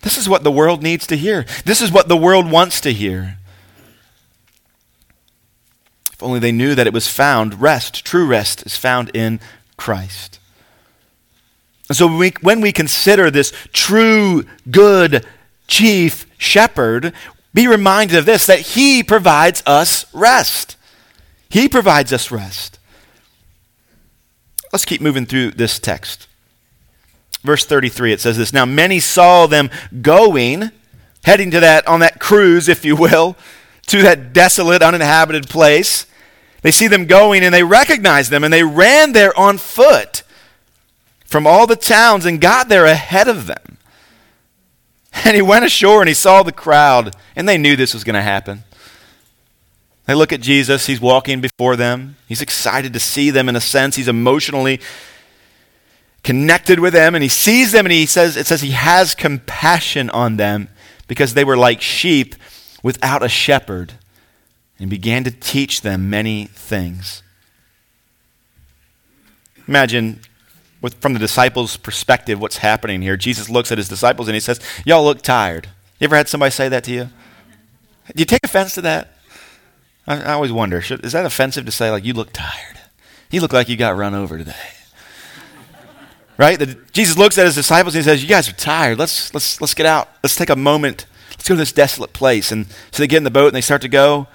This 0.04 0.18
is 0.18 0.28
what 0.28 0.44
the 0.44 0.52
world 0.52 0.82
needs 0.82 1.06
to 1.06 1.16
hear. 1.16 1.46
This 1.64 1.80
is 1.80 1.90
what 1.90 2.08
the 2.08 2.16
world 2.16 2.50
wants 2.50 2.78
to 2.82 2.92
hear. 2.92 3.38
If 6.12 6.22
only 6.22 6.38
they 6.38 6.52
knew 6.52 6.74
that 6.74 6.86
it 6.86 6.92
was 6.92 7.08
found, 7.08 7.60
rest, 7.60 8.04
true 8.04 8.26
rest, 8.26 8.64
is 8.66 8.76
found 8.76 9.10
in 9.16 9.40
Christ. 9.78 10.38
So 11.90 12.06
when 12.06 12.18
we, 12.18 12.32
when 12.42 12.60
we 12.60 12.70
consider 12.70 13.30
this 13.30 13.52
true, 13.72 14.44
good 14.70 15.26
chief 15.68 16.26
shepherd, 16.36 17.14
be 17.54 17.66
reminded 17.66 18.18
of 18.18 18.26
this 18.26 18.46
that 18.46 18.60
he 18.60 19.02
provides 19.02 19.62
us 19.64 20.04
rest. 20.14 20.76
He 21.48 21.68
provides 21.68 22.12
us 22.12 22.30
rest. 22.30 22.78
Let's 24.70 24.84
keep 24.84 25.00
moving 25.00 25.24
through 25.24 25.52
this 25.52 25.78
text. 25.78 26.26
Verse 27.42 27.64
33, 27.64 28.12
it 28.12 28.20
says 28.20 28.36
this 28.36 28.52
Now 28.52 28.64
many 28.64 29.00
saw 29.00 29.46
them 29.46 29.70
going, 30.00 30.70
heading 31.24 31.50
to 31.50 31.60
that, 31.60 31.86
on 31.86 32.00
that 32.00 32.20
cruise, 32.20 32.68
if 32.68 32.84
you 32.84 32.96
will, 32.96 33.36
to 33.86 34.02
that 34.02 34.32
desolate, 34.32 34.82
uninhabited 34.82 35.48
place. 35.48 36.06
They 36.62 36.70
see 36.70 36.88
them 36.88 37.06
going 37.06 37.44
and 37.44 37.54
they 37.54 37.62
recognize 37.62 38.30
them 38.30 38.42
and 38.42 38.52
they 38.52 38.62
ran 38.62 39.12
there 39.12 39.38
on 39.38 39.58
foot 39.58 40.22
from 41.26 41.46
all 41.46 41.66
the 41.66 41.76
towns 41.76 42.24
and 42.24 42.40
got 42.40 42.68
there 42.68 42.86
ahead 42.86 43.28
of 43.28 43.46
them. 43.46 43.78
And 45.24 45.36
he 45.36 45.42
went 45.42 45.64
ashore 45.64 46.00
and 46.00 46.08
he 46.08 46.14
saw 46.14 46.42
the 46.42 46.50
crowd 46.50 47.14
and 47.36 47.48
they 47.48 47.56
knew 47.56 47.76
this 47.76 47.94
was 47.94 48.02
going 48.02 48.14
to 48.14 48.22
happen. 48.22 48.64
They 50.06 50.14
look 50.14 50.32
at 50.32 50.40
Jesus, 50.40 50.86
he's 50.86 51.00
walking 51.00 51.40
before 51.40 51.76
them. 51.76 52.16
He's 52.26 52.42
excited 52.42 52.92
to 52.92 53.00
see 53.00 53.30
them 53.30 53.48
in 53.48 53.56
a 53.56 53.60
sense. 53.60 53.96
He's 53.96 54.08
emotionally 54.08 54.80
connected 56.24 56.80
with 56.80 56.94
them 56.94 57.14
and 57.14 57.22
he 57.22 57.28
sees 57.28 57.70
them 57.70 57.84
and 57.84 57.92
he 57.92 58.06
says 58.06 58.36
it 58.36 58.46
says 58.46 58.62
he 58.62 58.70
has 58.70 59.14
compassion 59.14 60.10
on 60.10 60.38
them 60.38 60.68
because 61.06 61.34
they 61.34 61.44
were 61.44 61.56
like 61.56 61.80
sheep 61.80 62.34
without 62.82 63.22
a 63.22 63.28
shepherd 63.28 63.92
and 64.78 64.90
began 64.90 65.22
to 65.22 65.30
teach 65.30 65.82
them 65.82 66.10
many 66.10 66.46
things. 66.46 67.22
Imagine 69.68 70.20
with, 70.80 70.94
from 70.94 71.12
the 71.12 71.18
disciples 71.18 71.76
perspective 71.76 72.40
what's 72.40 72.58
happening 72.58 73.02
here. 73.02 73.16
Jesus 73.16 73.48
looks 73.48 73.70
at 73.70 73.78
his 73.78 73.88
disciples 73.88 74.26
and 74.26 74.34
he 74.34 74.40
says 74.40 74.60
y'all 74.84 75.04
look 75.04 75.22
tired. 75.22 75.68
You 76.00 76.06
ever 76.06 76.16
had 76.16 76.28
somebody 76.28 76.50
say 76.50 76.68
that 76.70 76.84
to 76.84 76.90
you? 76.90 77.04
Do 78.14 78.20
you 78.20 78.26
take 78.26 78.40
offense 78.42 78.74
to 78.74 78.82
that? 78.82 79.12
I, 80.06 80.22
I 80.22 80.32
always 80.32 80.52
wonder 80.52 80.80
should, 80.80 81.04
is 81.04 81.12
that 81.12 81.26
offensive 81.26 81.66
to 81.66 81.72
say 81.72 81.90
like 81.90 82.04
you 82.04 82.14
look 82.14 82.30
tired. 82.32 82.80
You 83.30 83.42
look 83.42 83.52
like 83.52 83.68
you 83.68 83.76
got 83.76 83.96
run 83.96 84.14
over 84.14 84.38
today 84.38 84.54
right? 86.36 86.58
The, 86.58 86.76
Jesus 86.92 87.16
looks 87.16 87.38
at 87.38 87.46
his 87.46 87.54
disciples 87.54 87.94
and 87.94 88.04
he 88.04 88.08
says, 88.08 88.22
"You 88.22 88.28
guys 88.28 88.48
are 88.48 88.52
tired. 88.52 88.98
Let's 88.98 89.32
let's 89.34 89.60
let's 89.60 89.74
get 89.74 89.86
out. 89.86 90.08
Let's 90.22 90.36
take 90.36 90.50
a 90.50 90.56
moment. 90.56 91.06
Let's 91.30 91.48
go 91.48 91.54
to 91.54 91.58
this 91.58 91.72
desolate 91.72 92.12
place." 92.12 92.52
And 92.52 92.66
so 92.90 93.02
they 93.02 93.06
get 93.06 93.18
in 93.18 93.24
the 93.24 93.30
boat 93.30 93.48
and 93.48 93.56
they 93.56 93.60
start 93.60 93.82
to 93.82 93.88
go. 93.88 94.28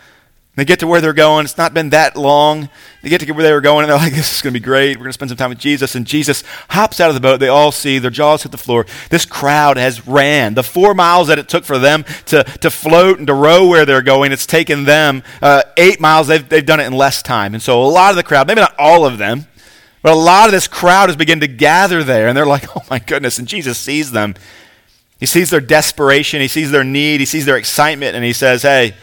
They 0.56 0.66
get 0.66 0.80
to 0.80 0.88
where 0.88 1.00
they're 1.00 1.14
going. 1.14 1.46
It's 1.46 1.58
not 1.58 1.74
been 1.74 1.92
that 1.92 2.18
long. 2.18 2.68
They 3.02 3.08
get 3.08 3.22
to 3.22 3.32
where 3.32 3.44
they 3.44 3.54
were 3.54 3.62
going, 3.62 3.84
and 3.84 3.92
they're 3.92 3.98
like, 3.98 4.14
"This 4.16 4.36
is 4.36 4.42
going 4.42 4.54
to 4.54 4.60
be 4.60 4.64
great. 4.64 4.98
We're 4.98 5.04
going 5.04 5.10
to 5.10 5.14
spend 5.14 5.30
some 5.30 5.38
time 5.38 5.50
with 5.50 5.60
Jesus." 5.60 5.96
And 5.96 6.06
Jesus 6.06 6.44
hops 6.70 7.00
out 7.00 7.10
of 7.10 7.16
the 7.16 7.22
boat. 7.22 7.40
They 7.40 7.48
all 7.48 7.72
see 7.72 7.98
their 7.98 8.12
jaws 8.12 8.44
hit 8.44 8.52
the 8.52 8.58
floor. 8.58 8.86
This 9.10 9.26
crowd 9.26 9.78
has 9.78 10.06
ran 10.06 10.56
the 10.56 10.64
four 10.64 10.94
miles 10.94 11.30
that 11.30 11.40
it 11.40 11.48
took 11.48 11.64
for 11.64 11.80
them 11.80 12.04
to, 12.26 12.44
to 12.44 12.70
float 12.70 13.20
and 13.20 13.28
to 13.28 13.34
row 13.34 13.68
where 13.68 13.86
they're 13.86 14.02
going. 14.02 14.32
It's 14.32 14.46
taken 14.46 14.84
them 14.84 15.24
uh, 15.42 15.62
eight 15.78 16.02
miles. 16.02 16.28
They've, 16.28 16.48
they've 16.48 16.66
done 16.66 16.82
it 16.82 16.88
in 16.88 16.94
less 16.94 17.22
time. 17.22 17.54
And 17.54 17.64
so 17.64 17.82
a 17.82 17.88
lot 17.88 18.10
of 18.10 18.18
the 18.18 18.24
crowd, 18.24 18.48
maybe 18.48 18.60
not 18.60 18.76
all 18.78 19.06
of 19.06 19.18
them, 19.18 19.48
but 20.02 20.14
a 20.14 20.16
lot 20.16 20.48
of 20.48 20.52
this 20.52 20.68
crowd 20.68 21.10
has 21.10 21.16
begun 21.16 21.40
to 21.42 21.48
gather 21.48 22.04
there, 22.04 22.28
and 22.28 22.38
they're 22.38 22.46
like, 22.46 22.76
oh 22.76 22.84
my 22.90 23.00
goodness. 23.00 23.38
And 23.38 23.48
Jesus 23.48 23.78
sees 23.78 24.12
them. 24.12 24.36
He 25.20 25.26
sees 25.26 25.50
their 25.50 25.60
desperation, 25.60 26.40
he 26.40 26.48
sees 26.48 26.72
their 26.72 26.86
need, 26.86 27.20
he 27.20 27.26
sees 27.26 27.46
their 27.46 27.58
excitement, 27.58 28.16
and 28.16 28.24
he 28.24 28.32
says, 28.32 28.62
hey, 28.62 28.96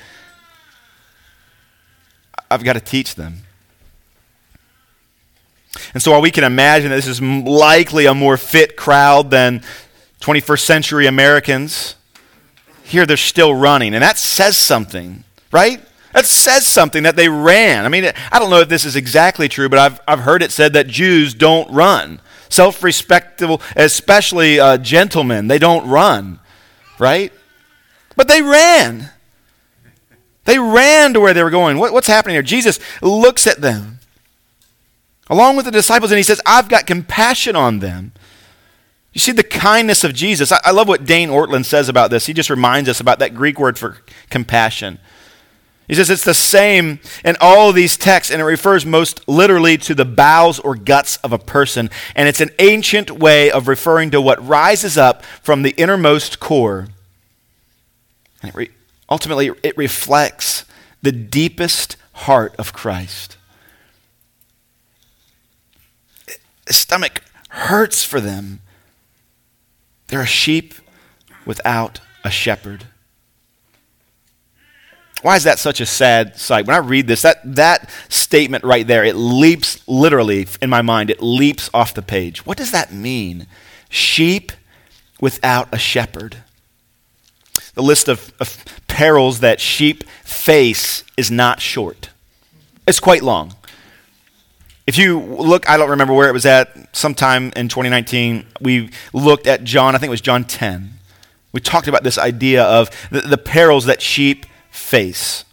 I've 2.50 2.64
got 2.64 2.72
to 2.72 2.80
teach 2.80 3.16
them. 3.16 3.42
And 5.92 6.02
so 6.02 6.12
while 6.12 6.22
we 6.22 6.30
can 6.30 6.44
imagine 6.44 6.90
that 6.90 6.96
this 6.96 7.06
is 7.06 7.20
likely 7.20 8.06
a 8.06 8.14
more 8.14 8.36
fit 8.38 8.76
crowd 8.76 9.30
than 9.30 9.62
21st 10.20 10.60
century 10.60 11.06
Americans, 11.06 11.96
here 12.82 13.04
they're 13.04 13.16
still 13.16 13.54
running. 13.54 13.94
And 13.94 14.02
that 14.02 14.16
says 14.16 14.56
something, 14.56 15.24
right? 15.52 15.82
That 16.16 16.24
says 16.24 16.66
something 16.66 17.02
that 17.02 17.14
they 17.14 17.28
ran. 17.28 17.84
I 17.84 17.90
mean, 17.90 18.10
I 18.32 18.38
don't 18.38 18.48
know 18.48 18.60
if 18.60 18.70
this 18.70 18.86
is 18.86 18.96
exactly 18.96 19.50
true, 19.50 19.68
but 19.68 19.78
I've, 19.78 20.00
I've 20.08 20.20
heard 20.20 20.42
it 20.42 20.50
said 20.50 20.72
that 20.72 20.86
Jews 20.86 21.34
don't 21.34 21.70
run. 21.70 22.22
Self 22.48 22.82
respectable, 22.82 23.60
especially 23.76 24.58
uh, 24.58 24.78
gentlemen, 24.78 25.46
they 25.48 25.58
don't 25.58 25.86
run, 25.86 26.40
right? 26.98 27.34
But 28.16 28.28
they 28.28 28.40
ran. 28.40 29.10
They 30.46 30.58
ran 30.58 31.12
to 31.12 31.20
where 31.20 31.34
they 31.34 31.42
were 31.42 31.50
going. 31.50 31.76
What, 31.76 31.92
what's 31.92 32.06
happening 32.06 32.32
here? 32.32 32.42
Jesus 32.42 32.80
looks 33.02 33.46
at 33.46 33.60
them 33.60 33.98
along 35.28 35.56
with 35.56 35.66
the 35.66 35.70
disciples 35.70 36.12
and 36.12 36.16
he 36.16 36.22
says, 36.22 36.40
I've 36.46 36.70
got 36.70 36.86
compassion 36.86 37.56
on 37.56 37.80
them. 37.80 38.12
You 39.12 39.18
see 39.18 39.32
the 39.32 39.42
kindness 39.42 40.02
of 40.02 40.14
Jesus. 40.14 40.50
I, 40.50 40.60
I 40.64 40.70
love 40.70 40.88
what 40.88 41.04
Dane 41.04 41.28
Ortlund 41.28 41.66
says 41.66 41.90
about 41.90 42.10
this. 42.10 42.24
He 42.24 42.32
just 42.32 42.48
reminds 42.48 42.88
us 42.88 43.00
about 43.00 43.18
that 43.18 43.34
Greek 43.34 43.60
word 43.60 43.78
for 43.78 43.98
compassion. 44.30 44.98
He 45.88 45.94
says 45.94 46.10
it's 46.10 46.24
the 46.24 46.34
same 46.34 46.98
in 47.24 47.36
all 47.40 47.72
these 47.72 47.96
texts, 47.96 48.32
and 48.32 48.42
it 48.42 48.44
refers 48.44 48.84
most 48.84 49.26
literally 49.28 49.78
to 49.78 49.94
the 49.94 50.04
bowels 50.04 50.58
or 50.58 50.74
guts 50.74 51.16
of 51.18 51.32
a 51.32 51.38
person. 51.38 51.90
And 52.16 52.28
it's 52.28 52.40
an 52.40 52.50
ancient 52.58 53.10
way 53.10 53.50
of 53.50 53.68
referring 53.68 54.10
to 54.10 54.20
what 54.20 54.44
rises 54.44 54.98
up 54.98 55.24
from 55.42 55.62
the 55.62 55.74
innermost 55.76 56.40
core. 56.40 56.88
And 58.42 58.48
it 58.48 58.54
re- 58.54 58.70
ultimately, 59.08 59.50
it 59.62 59.76
reflects 59.76 60.64
the 61.02 61.12
deepest 61.12 61.96
heart 62.12 62.56
of 62.58 62.72
Christ. 62.72 63.36
The 66.66 66.72
stomach 66.72 67.22
hurts 67.50 68.02
for 68.02 68.20
them. 68.20 68.60
They're 70.08 70.22
a 70.22 70.26
sheep 70.26 70.74
without 71.44 72.00
a 72.24 72.30
shepherd. 72.30 72.86
Why 75.26 75.34
is 75.34 75.42
that 75.42 75.58
such 75.58 75.80
a 75.80 75.86
sad 75.86 76.36
sight? 76.36 76.68
When 76.68 76.76
I 76.76 76.78
read 76.78 77.08
this, 77.08 77.22
that, 77.22 77.40
that 77.56 77.90
statement 78.08 78.62
right 78.62 78.86
there, 78.86 79.02
it 79.02 79.16
leaps 79.16 79.82
literally 79.88 80.46
in 80.62 80.70
my 80.70 80.82
mind, 80.82 81.10
it 81.10 81.20
leaps 81.20 81.68
off 81.74 81.92
the 81.92 82.00
page. 82.00 82.46
What 82.46 82.56
does 82.56 82.70
that 82.70 82.92
mean? 82.92 83.48
Sheep 83.88 84.52
without 85.20 85.68
a 85.74 85.78
shepherd. 85.78 86.36
The 87.74 87.82
list 87.82 88.06
of, 88.06 88.32
of 88.38 88.64
perils 88.86 89.40
that 89.40 89.60
sheep 89.60 90.04
face 90.22 91.02
is 91.16 91.28
not 91.28 91.60
short, 91.60 92.10
it's 92.86 93.00
quite 93.00 93.22
long. 93.22 93.56
If 94.86 94.96
you 94.96 95.18
look, 95.18 95.68
I 95.68 95.76
don't 95.76 95.90
remember 95.90 96.14
where 96.14 96.28
it 96.28 96.34
was 96.34 96.46
at, 96.46 96.94
sometime 96.94 97.52
in 97.56 97.66
2019, 97.66 98.46
we 98.60 98.90
looked 99.12 99.48
at 99.48 99.64
John, 99.64 99.96
I 99.96 99.98
think 99.98 100.06
it 100.06 100.10
was 100.10 100.20
John 100.20 100.44
10. 100.44 100.92
We 101.50 101.58
talked 101.58 101.88
about 101.88 102.04
this 102.04 102.16
idea 102.16 102.62
of 102.62 102.90
the, 103.10 103.22
the 103.22 103.38
perils 103.38 103.86
that 103.86 104.00
sheep 104.00 104.46
face. 104.76 105.44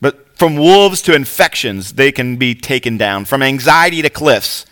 But 0.00 0.36
from 0.38 0.56
wolves 0.56 1.02
to 1.02 1.14
infections, 1.14 1.94
they 1.94 2.12
can 2.12 2.36
be 2.36 2.54
taken 2.54 2.96
down. 2.98 3.24
From 3.24 3.42
anxiety 3.42 4.02
to 4.02 4.10
cliffs, 4.10 4.66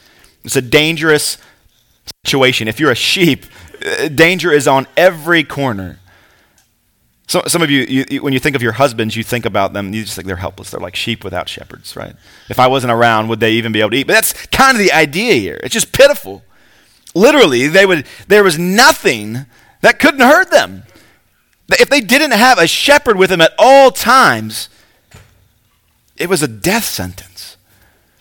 it's 0.44 0.57
a 0.57 0.62
dangerous 0.62 1.38
situation. 2.25 2.68
If 2.68 2.79
you're 2.79 2.92
a 2.92 2.97
sheep, 2.97 3.47
uh, 3.85 4.09
danger 4.09 4.53
is 4.53 4.68
on 4.68 4.87
every 4.97 5.44
corner. 5.44 5.99
So, 7.27 7.42
some 7.47 7.62
of 7.62 7.70
you, 7.70 8.05
you, 8.11 8.23
when 8.23 8.35
you 8.35 8.38
think 8.38 8.55
of 8.55 8.62
your 8.62 8.73
husbands, 8.73 9.16
you 9.16 9.25
think 9.25 9.47
about 9.47 9.73
them, 9.73 9.94
you 9.94 10.03
just 10.03 10.14
think 10.14 10.27
they're 10.27 10.37
helpless. 10.37 10.70
They're 10.70 10.81
like 10.81 10.94
sheep 10.94 11.25
without 11.25 11.49
shepherds, 11.49 11.97
right? 11.97 12.14
If 12.51 12.59
I 12.59 12.66
wasn't 12.66 12.92
around, 12.92 13.29
would 13.29 13.40
they 13.40 13.53
even 13.53 13.73
be 13.73 13.81
able 13.81 13.90
to 13.90 13.97
eat? 13.97 14.07
But 14.07 14.12
that's 14.12 14.47
kind 14.49 14.77
of 14.77 14.79
the 14.79 14.92
idea 14.92 15.35
here. 15.35 15.59
It's 15.62 15.73
just 15.73 15.92
pitiful. 15.92 16.42
Literally, 17.14 17.66
they 17.66 17.87
would, 17.87 18.07
there 18.29 18.44
was 18.44 18.59
nothing 18.59 19.47
that 19.81 19.99
couldn't 19.99 20.20
hurt 20.20 20.51
them. 20.51 20.83
If 21.70 21.88
they 21.88 22.00
didn't 22.00 22.33
have 22.33 22.59
a 22.59 22.66
shepherd 22.66 23.16
with 23.16 23.31
them 23.31 23.40
at 23.40 23.55
all 23.59 23.90
times, 23.90 24.68
it 26.16 26.29
was 26.29 26.42
a 26.42 26.48
death 26.48 26.85
sentence. 26.85 27.57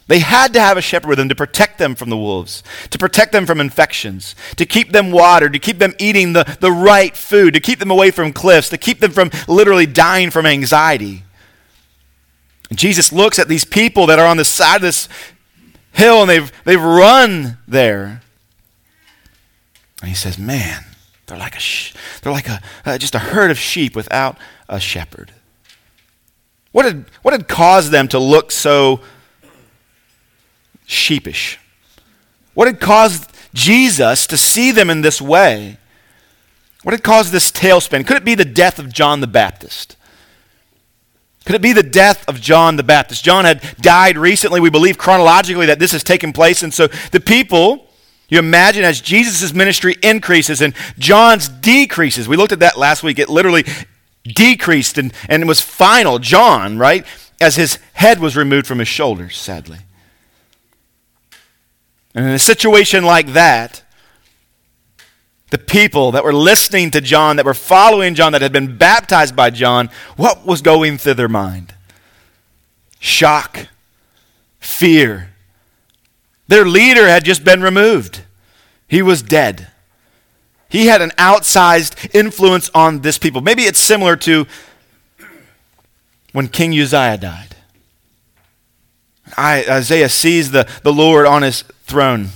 They 0.08 0.20
had 0.20 0.54
to 0.54 0.60
have 0.60 0.78
a 0.78 0.82
shepherd 0.82 1.10
with 1.10 1.18
them 1.18 1.30
to 1.30 1.36
protect 1.36 1.78
them 1.78 1.96
from 1.96 2.10
the 2.10 2.18
wolves, 2.18 2.62
to 2.90 2.98
protect 2.98 3.32
them 3.32 3.46
from 3.46 3.62
infections, 3.62 4.36
to 4.58 4.66
keep 4.66 4.92
them 4.92 5.12
watered, 5.12 5.54
to 5.54 5.60
keep 5.60 5.80
them 5.80 5.94
eating 5.98 6.34
the, 6.34 6.58
the 6.60 6.72
right 6.72 7.16
food, 7.16 7.54
to 7.54 7.60
keep 7.60 7.80
them 7.80 7.92
away 7.92 8.12
from 8.12 8.34
cliffs, 8.34 8.70
to 8.70 8.78
keep 8.78 9.00
them 9.00 9.12
from 9.12 9.32
literally 9.48 9.86
dying 9.86 10.30
from 10.30 10.46
anxiety. 10.46 11.24
And 12.70 12.78
Jesus 12.78 13.14
looks 13.14 13.40
at 13.40 13.48
these 13.48 13.64
people 13.64 14.08
that 14.08 14.20
are 14.20 14.28
on 14.28 14.38
the 14.38 14.46
side 14.46 14.78
of 14.78 14.82
this 14.82 15.08
hill 15.94 16.22
and 16.22 16.30
they've, 16.30 16.52
they've 16.66 16.84
run 16.84 17.58
there. 17.68 18.22
And 20.02 20.10
he 20.10 20.16
says, 20.16 20.38
Man, 20.38 20.84
they're 21.28 21.38
like, 21.38 21.56
a 21.56 21.60
sh- 21.60 21.94
they're 22.22 22.34
like 22.34 22.48
a, 22.48 22.62
uh, 22.86 22.98
just 22.98 23.16
a 23.16 23.20
herd 23.20 23.52
of 23.52 23.58
sheep 23.58 23.96
without 23.96 24.38
a 24.68 24.80
shepherd. 24.80 25.32
What 26.72 26.86
had, 26.86 27.06
what 27.22 27.34
had 27.34 27.48
caused 27.48 27.92
them 27.92 28.08
to 28.10 28.20
look 28.20 28.52
so 28.52 29.00
sheepish? 30.86 31.60
What 32.54 32.68
had 32.68 32.80
caused 32.80 33.32
Jesus 33.54 34.28
to 34.28 34.38
see 34.38 34.72
them 34.72 34.90
in 34.90 35.02
this 35.02 35.22
way? 35.22 35.78
What 36.84 36.92
had 36.94 37.04
caused 37.04 37.32
this 37.32 37.52
tailspin? 37.52 38.06
Could 38.06 38.18
it 38.18 38.26
be 38.26 38.36
the 38.36 38.46
death 38.46 38.80
of 38.80 38.92
John 38.92 39.22
the 39.22 39.28
Baptist? 39.28 39.96
Could 41.46 41.56
it 41.56 41.62
be 41.62 41.74
the 41.74 41.84
death 41.84 42.28
of 42.28 42.40
John 42.40 42.78
the 42.78 42.84
Baptist? 42.84 43.24
John 43.24 43.46
had 43.46 43.62
died 43.80 44.18
recently. 44.18 44.60
We 44.60 44.70
believe 44.70 44.98
chronologically 44.98 45.66
that 45.66 45.80
this 45.80 45.92
has 45.92 46.04
taken 46.04 46.34
place. 46.34 46.64
And 46.64 46.74
so 46.74 46.88
the 47.12 47.20
people, 47.20 47.88
you 48.30 48.40
imagine 48.40 48.84
as 48.84 49.02
Jesus' 49.02 49.54
ministry 49.54 49.96
increases 50.02 50.62
and 50.62 50.74
John's 50.98 51.48
decreases. 51.48 52.28
We 52.28 52.38
looked 52.38 52.52
at 52.52 52.60
that 52.60 52.78
last 52.78 53.04
week. 53.04 53.20
It 53.20 53.30
literally 53.30 53.66
decreased 54.24 54.98
and, 54.98 55.14
and 55.30 55.44
it 55.44 55.46
was 55.46 55.62
final. 55.62 56.20
John, 56.20 56.78
right? 56.78 57.06
As 57.42 57.56
his 57.56 57.78
head 57.94 58.20
was 58.20 58.36
removed 58.36 58.66
from 58.66 58.80
his 58.80 58.88
shoulders, 58.88 59.38
sadly. 59.38 59.80
And 62.16 62.26
in 62.26 62.32
a 62.32 62.40
situation 62.40 63.04
like 63.04 63.34
that, 63.34 63.84
the 65.50 65.58
people 65.58 66.14
that 66.14 66.24
were 66.24 66.34
listening 66.34 66.90
to 66.92 67.02
John, 67.02 67.36
that 67.36 67.46
were 67.46 67.54
following 67.54 68.16
John, 68.16 68.32
that 68.32 68.42
had 68.42 68.54
been 68.54 68.78
baptized 68.78 69.36
by 69.36 69.50
John, 69.52 69.90
what 70.16 70.46
was 70.46 70.62
going 70.62 70.98
through 70.98 71.16
their 71.16 71.30
mind? 71.30 71.76
Shock, 73.00 73.68
fear. 74.60 75.33
Their 76.48 76.66
leader 76.66 77.08
had 77.08 77.24
just 77.24 77.44
been 77.44 77.62
removed, 77.62 78.24
he 78.88 79.02
was 79.02 79.22
dead. 79.22 79.68
He 80.70 80.88
had 80.88 81.04
an 81.04 81.12
outsized 81.12 82.16
influence 82.16 82.72
on 82.74 83.02
this 83.02 83.20
people. 83.20 83.42
Maybe 83.42 83.64
it's 83.64 83.78
similar 83.78 84.16
to 84.16 84.48
when 86.32 86.48
King 86.48 86.72
Uzziah 86.72 87.18
died. 87.18 87.56
Isaiah 89.38 90.10
sees 90.10 90.50
the, 90.50 90.68
the 90.82 90.92
Lord 90.92 91.28
on 91.28 91.44
his 91.44 91.62
throne. 91.84 92.30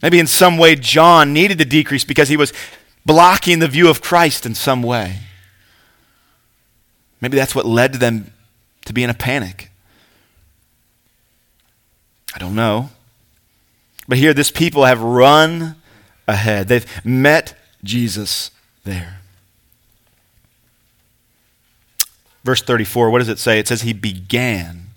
Maybe 0.00 0.20
in 0.20 0.28
some 0.28 0.58
way 0.58 0.76
John 0.76 1.32
needed 1.32 1.58
to 1.58 1.64
decrease 1.64 2.04
because 2.04 2.28
he 2.28 2.36
was 2.36 2.52
blocking 3.04 3.58
the 3.58 3.66
view 3.66 3.90
of 3.90 4.00
Christ 4.00 4.46
in 4.46 4.54
some 4.54 4.80
way. 4.80 5.18
Maybe 7.20 7.36
that's 7.36 7.54
what 7.54 7.66
led 7.66 7.92
to 7.94 7.98
them 7.98 8.32
to 8.84 8.92
be 8.92 9.02
in 9.02 9.10
a 9.10 9.14
panic. 9.14 9.71
I 12.34 12.38
don't 12.38 12.54
know. 12.54 12.90
But 14.08 14.18
here, 14.18 14.34
this 14.34 14.50
people 14.50 14.84
have 14.84 15.00
run 15.00 15.76
ahead. 16.26 16.68
They've 16.68 16.86
met 17.04 17.54
Jesus 17.84 18.50
there. 18.84 19.18
Verse 22.44 22.62
34, 22.62 23.10
what 23.10 23.18
does 23.18 23.28
it 23.28 23.38
say? 23.38 23.58
It 23.58 23.68
says 23.68 23.82
he 23.82 23.92
began. 23.92 24.88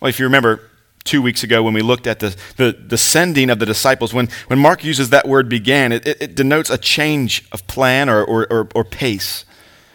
Well, 0.00 0.10
if 0.10 0.18
you 0.18 0.26
remember 0.26 0.60
two 1.04 1.22
weeks 1.22 1.42
ago 1.42 1.62
when 1.62 1.72
we 1.72 1.80
looked 1.80 2.06
at 2.06 2.20
the, 2.20 2.36
the, 2.56 2.72
the 2.72 2.98
sending 2.98 3.48
of 3.48 3.58
the 3.58 3.66
disciples, 3.66 4.12
when, 4.12 4.28
when 4.48 4.58
Mark 4.58 4.84
uses 4.84 5.10
that 5.10 5.26
word 5.26 5.48
began, 5.48 5.92
it, 5.92 6.06
it, 6.06 6.20
it 6.20 6.34
denotes 6.34 6.68
a 6.68 6.76
change 6.76 7.46
of 7.52 7.66
plan 7.66 8.10
or, 8.10 8.22
or, 8.22 8.46
or, 8.52 8.68
or 8.74 8.84
pace. 8.84 9.46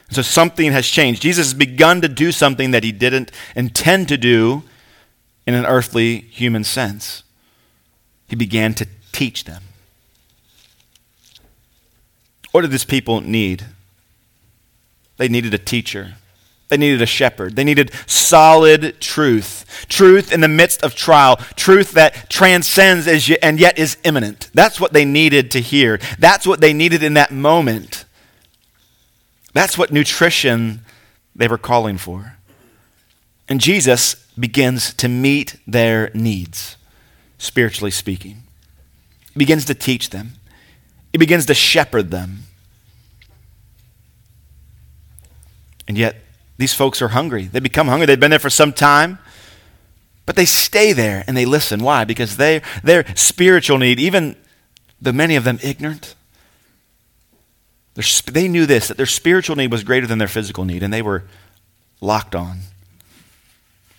So 0.10 0.22
something 0.22 0.72
has 0.72 0.88
changed. 0.88 1.22
Jesus 1.22 1.48
has 1.48 1.54
begun 1.54 2.02
to 2.02 2.08
do 2.08 2.32
something 2.32 2.72
that 2.72 2.84
he 2.84 2.92
didn't 2.92 3.32
intend 3.56 4.08
to 4.10 4.18
do 4.18 4.64
in 5.46 5.54
an 5.54 5.66
earthly 5.66 6.20
human 6.20 6.64
sense. 6.64 7.24
He 8.28 8.36
began 8.36 8.74
to 8.76 8.88
teach 9.12 9.44
them. 9.44 9.64
What 12.52 12.62
did 12.62 12.72
these 12.72 12.86
people 12.86 13.22
need? 13.22 13.66
They 15.18 15.28
needed 15.28 15.54
a 15.54 15.58
teacher. 15.58 16.16
They 16.68 16.78
needed 16.78 17.02
a 17.02 17.06
shepherd. 17.06 17.56
They 17.56 17.64
needed 17.64 17.92
solid 18.08 19.00
truth. 19.00 19.86
Truth 19.88 20.34
in 20.34 20.42
the 20.42 20.48
midst 20.48 20.84
of 20.84 20.96
trial. 20.96 21.36
Truth 21.56 21.92
that 21.92 22.30
transcends 22.30 23.08
and 23.08 23.60
yet 23.60 23.78
is 23.78 23.98
immanent. 24.04 24.50
That's 24.54 24.80
what 24.80 24.92
they 24.92 25.06
needed 25.06 25.52
to 25.52 25.62
hear. 25.62 26.00
That's 26.18 26.48
what 26.48 26.62
they 26.62 26.74
needed 26.74 27.04
in 27.04 27.14
that 27.14 27.32
moment. 27.32 28.06
That's 29.54 29.78
what 29.78 29.92
nutrition 29.92 30.82
they 31.36 31.48
were 31.48 31.60
calling 31.60 31.98
for. 31.98 32.38
And 33.48 33.62
Jesus 33.62 34.25
begins 34.38 34.94
to 34.96 35.08
meet 35.08 35.56
their 35.66 36.12
needs, 36.14 36.78
spiritually 37.38 37.92
speaking. 37.92 38.44
He 39.34 39.40
begins 39.40 39.66
to 39.66 39.74
teach 39.74 40.10
them. 40.10 40.34
it 41.14 41.18
begins 41.18 41.46
to 41.46 41.54
shepherd 41.54 42.12
them. 42.12 42.44
And 45.88 45.98
yet, 45.98 46.18
these 46.58 46.74
folks 46.74 47.02
are 47.02 47.10
hungry. 47.10 47.46
They 47.46 47.60
become 47.60 47.88
hungry. 47.88 48.06
They've 48.06 48.20
been 48.20 48.32
there 48.32 48.40
for 48.40 48.50
some 48.50 48.74
time, 48.74 49.20
but 50.26 50.36
they 50.36 50.46
stay 50.46 50.94
there 50.94 51.24
and 51.28 51.36
they 51.36 51.46
listen. 51.46 51.84
Why? 51.84 52.06
Because 52.06 52.38
they, 52.38 52.62
their 52.84 53.06
spiritual 53.16 53.78
need, 53.78 54.00
even 54.00 54.36
the 55.02 55.14
many 55.14 55.36
of 55.36 55.44
them 55.44 55.60
ignorant, 55.62 56.16
they 58.26 58.48
knew 58.48 58.66
this 58.66 58.88
that 58.90 58.98
their 58.98 59.06
spiritual 59.06 59.56
need 59.56 59.72
was 59.72 59.84
greater 59.84 60.08
than 60.08 60.18
their 60.18 60.28
physical 60.28 60.66
need, 60.66 60.84
and 60.84 60.94
they 60.94 61.02
were 61.02 61.24
locked 62.02 62.36
on. 62.36 62.60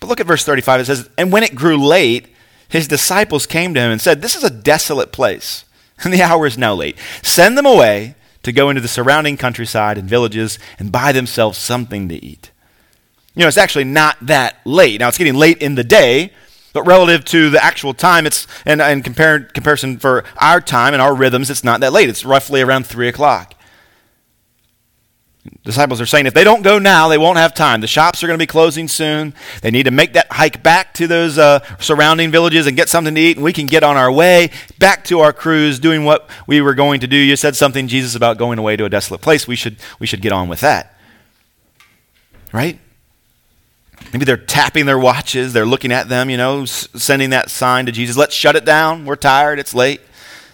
But 0.07 0.11
look 0.11 0.21
at 0.21 0.27
verse 0.29 0.45
35. 0.45 0.83
It 0.83 0.85
says, 0.85 1.11
And 1.19 1.33
when 1.33 1.43
it 1.43 1.57
grew 1.57 1.77
late, 1.77 2.29
his 2.69 2.87
disciples 2.87 3.45
came 3.45 3.75
to 3.75 3.81
him 3.81 3.91
and 3.91 4.01
said, 4.01 4.23
This 4.23 4.37
is 4.37 4.45
a 4.45 4.51
desolate 4.51 5.11
place 5.11 5.65
and 6.05 6.15
the 6.15 6.23
hour 6.23 6.47
is 6.47 6.57
now 6.57 6.75
late. 6.75 6.97
Send 7.25 7.59
them 7.59 7.67
away 7.67 8.15
to 8.45 8.53
go 8.53 8.71
into 8.71 8.81
the 8.81 8.87
surrounding 8.87 9.37
countryside 9.37 9.99
and 9.99 10.09
villages 10.09 10.61
and 10.79 10.93
buy 10.93 11.11
themselves 11.11 11.59
something 11.59 12.09
to 12.09 12.25
eat. 12.25 12.53
You 13.35 13.41
know, 13.41 13.49
it's 13.49 13.59
actually 13.59 13.83
not 13.83 14.17
that 14.23 14.61
late. 14.65 15.01
Now, 15.01 15.09
it's 15.09 15.19
getting 15.19 15.35
late 15.35 15.61
in 15.61 15.75
the 15.75 15.83
day, 15.83 16.33
but 16.73 16.87
relative 16.87 17.25
to 17.25 17.51
the 17.51 17.63
actual 17.63 17.93
time, 17.93 18.27
it's, 18.27 18.47
and 18.65 18.81
in 18.81 19.03
comparison 19.03 19.99
for 19.99 20.23
our 20.37 20.61
time 20.61 20.93
and 20.93 21.03
our 21.03 21.17
rhythms, 21.17 21.51
it's 21.51 21.65
not 21.65 21.81
that 21.81 21.93
late. 21.93 22.09
It's 22.09 22.25
roughly 22.25 22.63
around 22.63 22.87
3 22.87 23.09
o'clock. 23.09 23.56
Disciples 25.65 26.01
are 26.01 26.07
saying 26.07 26.27
if 26.27 26.35
they 26.35 26.45
don't 26.45 26.63
go 26.63 26.79
now, 26.79 27.09
they 27.09 27.19
won't 27.19 27.39
have 27.39 27.55
time. 27.55 27.81
The 27.81 27.87
shops 27.87 28.23
are 28.23 28.27
going 28.27 28.39
to 28.39 28.43
be 28.43 28.47
closing 28.47 28.89
soon. 28.89 29.35
They 29.63 29.71
need 29.71 29.85
to 29.85 29.91
make 29.91 30.13
that 30.13 30.31
hike 30.31 30.63
back 30.63 30.95
to 30.95 31.07
those 31.07 31.39
uh, 31.39 31.61
surrounding 31.81 32.31
villages 32.31 32.67
and 32.67 32.77
get 32.77 32.89
something 32.89 33.15
to 33.15 33.21
eat, 33.21 33.37
and 33.37 33.45
we 33.45 33.53
can 33.53 33.67
get 33.67 33.83
on 33.83 33.97
our 33.97 34.11
way 34.11 34.51
back 34.79 35.05
to 35.07 35.21
our 35.21 35.33
cruise 35.33 35.79
doing 35.79 36.05
what 36.05 36.29
we 36.47 36.61
were 36.61 36.75
going 36.75 37.01
to 37.01 37.07
do. 37.07 37.17
You 37.17 37.37
said 37.37 37.57
something, 37.57 37.89
Jesus, 37.89 38.15
about 38.15 38.39
going 38.39 38.59
away 38.59 38.77
to 38.77 38.85
a 38.85 38.89
desolate 38.89 39.21
place. 39.21 39.49
We 39.49 39.57
should, 39.57 39.77
we 39.99 40.07
should 40.07 40.23
get 40.23 40.33
on 40.33 40.49
with 40.49 40.61
that. 40.61 40.97
Right? 42.53 42.79
Maybe 44.13 44.25
they're 44.25 44.37
tapping 44.37 44.87
their 44.87 44.99
watches. 44.99 45.53
They're 45.53 45.67
looking 45.67 45.93
at 45.93 46.09
them, 46.09 46.31
you 46.31 46.37
know, 46.37 46.65
sending 46.65 47.31
that 47.31 47.51
sign 47.51 47.87
to 47.87 47.93
Jesus. 47.93 48.17
Let's 48.17 48.35
shut 48.35 48.57
it 48.57 48.65
down. 48.65 49.05
We're 49.05 49.17
tired. 49.17 49.59
It's 49.59 49.75
late. 49.75 50.01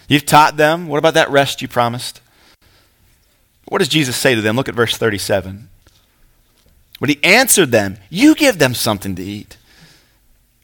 You've 0.07 0.25
taught 0.25 0.57
them. 0.57 0.87
What 0.87 0.97
about 0.97 1.13
that 1.13 1.29
rest 1.29 1.61
you 1.61 1.67
promised? 1.67 2.19
What 3.65 3.79
does 3.79 3.87
Jesus 3.87 4.15
say 4.15 4.35
to 4.35 4.41
them? 4.41 4.55
Look 4.55 4.69
at 4.69 4.75
verse 4.75 4.97
37. 4.97 5.69
But 6.99 7.09
he 7.09 7.23
answered 7.23 7.71
them, 7.71 7.97
You 8.09 8.35
give 8.35 8.59
them 8.59 8.73
something 8.73 9.15
to 9.15 9.23
eat. 9.23 9.57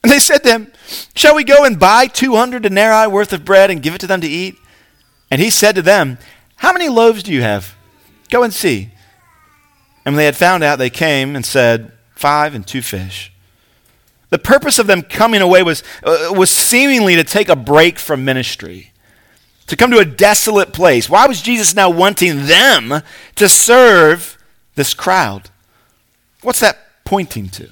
And 0.04 0.12
they 0.12 0.20
said 0.20 0.44
to 0.44 0.52
him, 0.52 0.72
Shall 1.16 1.36
we 1.36 1.44
go 1.44 1.66
and 1.66 1.80
buy 1.80 2.08
200 2.08 2.64
denarii 2.64 3.12
worth 3.12 3.34
of 3.34 3.46
bread 3.46 3.70
and 3.70 3.84
give 3.84 3.96
it 3.96 4.02
to 4.02 4.08
them 4.08 4.22
to 4.22 4.28
eat? 4.28 4.56
And 5.32 5.42
he 5.42 5.50
said 5.50 5.76
to 5.76 5.82
them, 5.82 6.18
How 6.58 6.72
many 6.72 6.88
loaves 6.88 7.24
do 7.24 7.34
you 7.34 7.42
have? 7.42 7.76
Go 8.30 8.44
and 8.44 8.54
see. 8.54 8.92
And 10.06 10.14
when 10.14 10.18
they 10.18 10.26
had 10.26 10.38
found 10.38 10.64
out, 10.64 10.80
they 10.80 10.90
came 10.90 11.36
and 11.36 11.46
said, 11.46 11.92
Five 12.16 12.56
and 12.56 12.66
two 12.66 12.82
fish. 12.82 13.34
The 14.30 14.40
purpose 14.40 14.78
of 14.78 14.88
them 14.88 15.02
coming 15.02 15.42
away 15.42 15.64
was, 15.64 15.84
uh, 16.04 16.32
was 16.32 16.52
seemingly 16.52 17.16
to 17.16 17.24
take 17.24 17.50
a 17.50 17.56
break 17.56 17.98
from 17.98 18.24
ministry 18.24 18.92
to 19.70 19.76
come 19.76 19.92
to 19.92 20.00
a 20.00 20.06
desolate 20.06 20.74
place. 20.74 21.10
Why 21.10 21.28
was 21.28 21.42
Jesus 21.42 21.76
now 21.76 21.90
wanting 21.90 22.48
them 22.48 23.02
to 23.36 23.48
serve 23.48 24.38
this 24.76 24.94
crowd? 24.94 25.50
What's 26.42 26.60
that 26.60 26.78
pointing 27.06 27.50
to? 27.50 27.70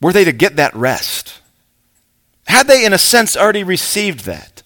Were 0.00 0.12
they 0.12 0.24
to 0.24 0.32
get 0.32 0.56
that 0.56 0.74
rest? 0.74 1.40
Had 2.46 2.66
they, 2.66 2.84
in 2.84 2.92
a 2.92 2.98
sense, 2.98 3.36
already 3.36 3.64
received 3.64 4.24
that? 4.24 4.62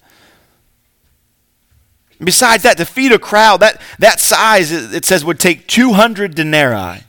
Besides 2.22 2.62
that, 2.64 2.76
to 2.78 2.84
feed 2.84 3.12
a 3.12 3.18
crowd 3.18 3.60
that, 3.60 3.80
that 3.98 4.20
size, 4.20 4.72
it 4.72 5.04
says, 5.04 5.24
would 5.24 5.38
take 5.38 5.66
200 5.66 6.34
denarii. 6.34 7.04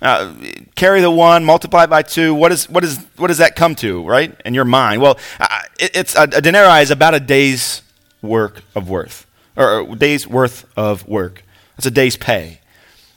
Uh, 0.00 0.34
carry 0.74 1.00
the 1.00 1.10
one, 1.10 1.44
multiply 1.44 1.86
by 1.86 2.02
two. 2.02 2.34
What, 2.34 2.52
is, 2.52 2.68
what, 2.68 2.84
is, 2.84 2.98
what 3.16 3.28
does 3.28 3.38
that 3.38 3.56
come 3.56 3.74
to, 3.76 4.06
right, 4.06 4.38
in 4.44 4.52
your 4.52 4.66
mind? 4.66 5.00
Well, 5.00 5.18
it, 5.78 5.96
it's 5.96 6.14
a, 6.14 6.22
a 6.22 6.40
denarii 6.40 6.82
is 6.82 6.90
about 6.90 7.14
a 7.14 7.20
day's 7.20 7.82
work 8.20 8.62
of 8.74 8.90
worth, 8.90 9.26
or 9.56 9.80
a 9.80 9.96
day's 9.96 10.26
worth 10.26 10.66
of 10.76 11.08
work. 11.08 11.42
That's 11.76 11.86
a 11.86 11.90
day's 11.90 12.16
pay. 12.16 12.60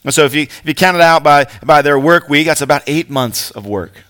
And 0.03 0.13
so 0.13 0.23
if 0.23 0.33
you, 0.33 0.43
if 0.43 0.63
you 0.65 0.73
count 0.73 0.95
it 0.95 1.01
out 1.01 1.23
by, 1.23 1.47
by 1.63 1.81
their 1.81 1.99
work 1.99 2.29
week, 2.29 2.47
that's 2.47 2.61
about 2.61 2.83
eight 2.87 3.09
months 3.09 3.51
of 3.51 3.65
work. 3.65 4.03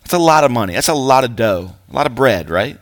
That's 0.00 0.14
a 0.14 0.18
lot 0.18 0.44
of 0.44 0.50
money. 0.50 0.74
That's 0.74 0.88
a 0.88 0.94
lot 0.94 1.24
of 1.24 1.36
dough, 1.36 1.72
a 1.90 1.94
lot 1.94 2.06
of 2.06 2.14
bread, 2.14 2.48
right? 2.48 2.78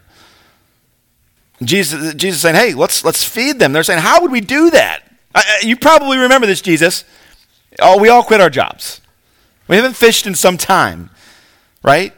Jesus, 1.63 2.15
Jesus 2.15 2.41
saying, 2.43 2.55
hey, 2.55 2.75
let's, 2.75 3.05
let's 3.05 3.25
feed 3.25 3.59
them. 3.59 3.73
They're 3.73 3.83
saying, 3.83 4.01
how 4.01 4.23
would 4.23 4.31
we 4.31 4.41
do 4.41 4.71
that? 4.71 5.03
you 5.63 5.77
probably 5.77 6.19
remember 6.19 6.47
this, 6.47 6.61
Jesus. 6.61 7.05
Oh, 7.81 7.99
we 7.99 8.09
all 8.09 8.23
quit 8.23 8.41
our 8.41 8.51
jobs. 8.51 9.01
We 9.69 9.77
haven't 9.77 9.95
fished 9.95 10.27
in 10.27 10.35
some 10.35 10.57
time, 10.59 11.11
right? 11.83 12.13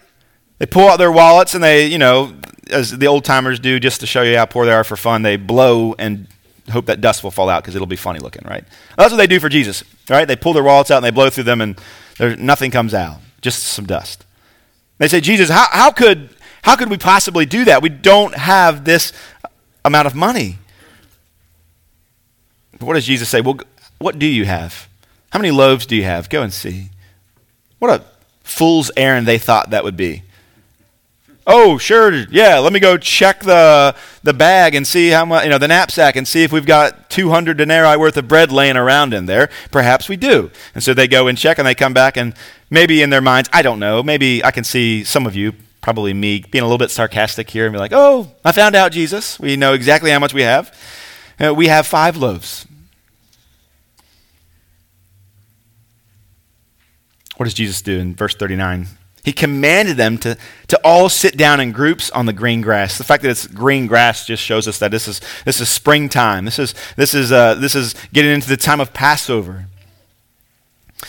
They 0.58 0.66
pull 0.66 0.88
out 0.88 0.98
their 0.98 1.12
wallets 1.12 1.54
and 1.54 1.62
they, 1.62 1.86
you 1.86 1.98
know, 1.98 2.34
as 2.70 2.96
the 2.96 3.06
old 3.06 3.24
timers 3.24 3.60
do, 3.60 3.78
just 3.78 4.00
to 4.00 4.06
show 4.06 4.22
you 4.22 4.36
how 4.36 4.46
poor 4.46 4.66
they 4.66 4.72
are 4.72 4.84
for 4.84 4.96
fun, 4.96 5.22
they 5.22 5.36
blow 5.36 5.94
and 5.98 6.26
hope 6.70 6.86
that 6.86 7.00
dust 7.00 7.22
will 7.22 7.30
fall 7.30 7.48
out 7.48 7.62
because 7.62 7.76
it'll 7.76 7.86
be 7.86 7.96
funny 7.96 8.18
looking, 8.18 8.42
right? 8.44 8.64
That's 8.96 9.12
what 9.12 9.18
they 9.18 9.26
do 9.26 9.38
for 9.38 9.48
Jesus, 9.48 9.84
right? 10.08 10.26
They 10.26 10.36
pull 10.36 10.52
their 10.52 10.64
wallets 10.64 10.90
out 10.90 10.96
and 10.96 11.04
they 11.04 11.10
blow 11.10 11.30
through 11.30 11.44
them 11.44 11.60
and 11.60 11.80
there, 12.18 12.36
nothing 12.36 12.70
comes 12.70 12.94
out, 12.94 13.18
just 13.40 13.62
some 13.62 13.86
dust. 13.86 14.24
They 14.98 15.08
say, 15.08 15.20
Jesus, 15.20 15.50
how, 15.50 15.66
how, 15.70 15.92
could, 15.92 16.30
how 16.62 16.74
could 16.74 16.90
we 16.90 16.98
possibly 16.98 17.46
do 17.46 17.66
that? 17.66 17.82
We 17.82 17.90
don't 17.90 18.34
have 18.34 18.84
this 18.84 19.12
amount 19.84 20.06
of 20.06 20.14
money. 20.14 20.58
But 22.72 22.86
What 22.86 22.94
does 22.94 23.06
Jesus 23.06 23.28
say? 23.28 23.40
Well, 23.40 23.58
what 23.98 24.18
do 24.18 24.26
you 24.26 24.44
have? 24.44 24.88
How 25.30 25.38
many 25.38 25.50
loaves 25.50 25.86
do 25.86 25.96
you 25.96 26.04
have? 26.04 26.28
Go 26.28 26.42
and 26.42 26.52
see. 26.52 26.90
What 27.78 28.00
a 28.00 28.04
fool's 28.42 28.90
errand 28.96 29.26
they 29.26 29.38
thought 29.38 29.70
that 29.70 29.84
would 29.84 29.96
be. 29.96 30.22
Oh, 31.48 31.78
sure, 31.78 32.12
yeah, 32.12 32.58
let 32.58 32.72
me 32.72 32.80
go 32.80 32.96
check 32.96 33.40
the, 33.40 33.94
the 34.24 34.34
bag 34.34 34.74
and 34.74 34.84
see 34.84 35.10
how 35.10 35.24
much, 35.24 35.44
you 35.44 35.50
know, 35.50 35.58
the 35.58 35.68
knapsack 35.68 36.16
and 36.16 36.26
see 36.26 36.42
if 36.42 36.50
we've 36.50 36.66
got 36.66 37.08
200 37.08 37.56
denarii 37.56 37.96
worth 37.96 38.16
of 38.16 38.26
bread 38.26 38.50
laying 38.50 38.76
around 38.76 39.14
in 39.14 39.26
there. 39.26 39.48
Perhaps 39.70 40.08
we 40.08 40.16
do. 40.16 40.50
And 40.74 40.82
so 40.82 40.92
they 40.92 41.06
go 41.06 41.28
and 41.28 41.38
check 41.38 41.58
and 41.58 41.66
they 41.66 41.76
come 41.76 41.94
back 41.94 42.16
and 42.16 42.34
maybe 42.68 43.00
in 43.00 43.10
their 43.10 43.20
minds, 43.20 43.48
I 43.52 43.62
don't 43.62 43.78
know, 43.78 44.02
maybe 44.02 44.44
I 44.44 44.50
can 44.50 44.64
see 44.64 45.04
some 45.04 45.24
of 45.24 45.36
you, 45.36 45.52
probably 45.82 46.12
me, 46.12 46.40
being 46.50 46.62
a 46.62 46.66
little 46.66 46.78
bit 46.78 46.90
sarcastic 46.90 47.48
here 47.48 47.66
and 47.66 47.72
be 47.72 47.78
like, 47.78 47.92
oh, 47.94 48.32
I 48.44 48.50
found 48.50 48.74
out, 48.74 48.90
Jesus. 48.90 49.38
We 49.38 49.54
know 49.54 49.72
exactly 49.72 50.10
how 50.10 50.18
much 50.18 50.34
we 50.34 50.42
have. 50.42 50.76
Uh, 51.38 51.54
we 51.54 51.68
have 51.68 51.86
five 51.86 52.16
loaves. 52.16 52.66
What 57.36 57.44
does 57.44 57.54
Jesus 57.54 57.82
do 57.82 57.98
in 57.98 58.14
verse 58.14 58.34
39? 58.34 58.86
He 59.24 59.32
commanded 59.32 59.96
them 59.96 60.18
to, 60.18 60.36
to 60.68 60.80
all 60.84 61.08
sit 61.08 61.36
down 61.36 61.58
in 61.58 61.72
groups 61.72 62.10
on 62.10 62.26
the 62.26 62.32
green 62.32 62.60
grass. 62.60 62.96
The 62.96 63.04
fact 63.04 63.24
that 63.24 63.30
it's 63.30 63.46
green 63.46 63.88
grass 63.88 64.24
just 64.24 64.42
shows 64.42 64.68
us 64.68 64.78
that 64.78 64.92
this 64.92 65.08
is, 65.08 65.20
this 65.44 65.60
is 65.60 65.68
springtime. 65.68 66.44
This 66.44 66.60
is, 66.60 66.74
this, 66.94 67.12
is, 67.12 67.32
uh, 67.32 67.54
this 67.56 67.74
is 67.74 67.94
getting 68.12 68.30
into 68.30 68.48
the 68.48 68.56
time 68.56 68.80
of 68.80 68.92
Passover. 68.92 69.66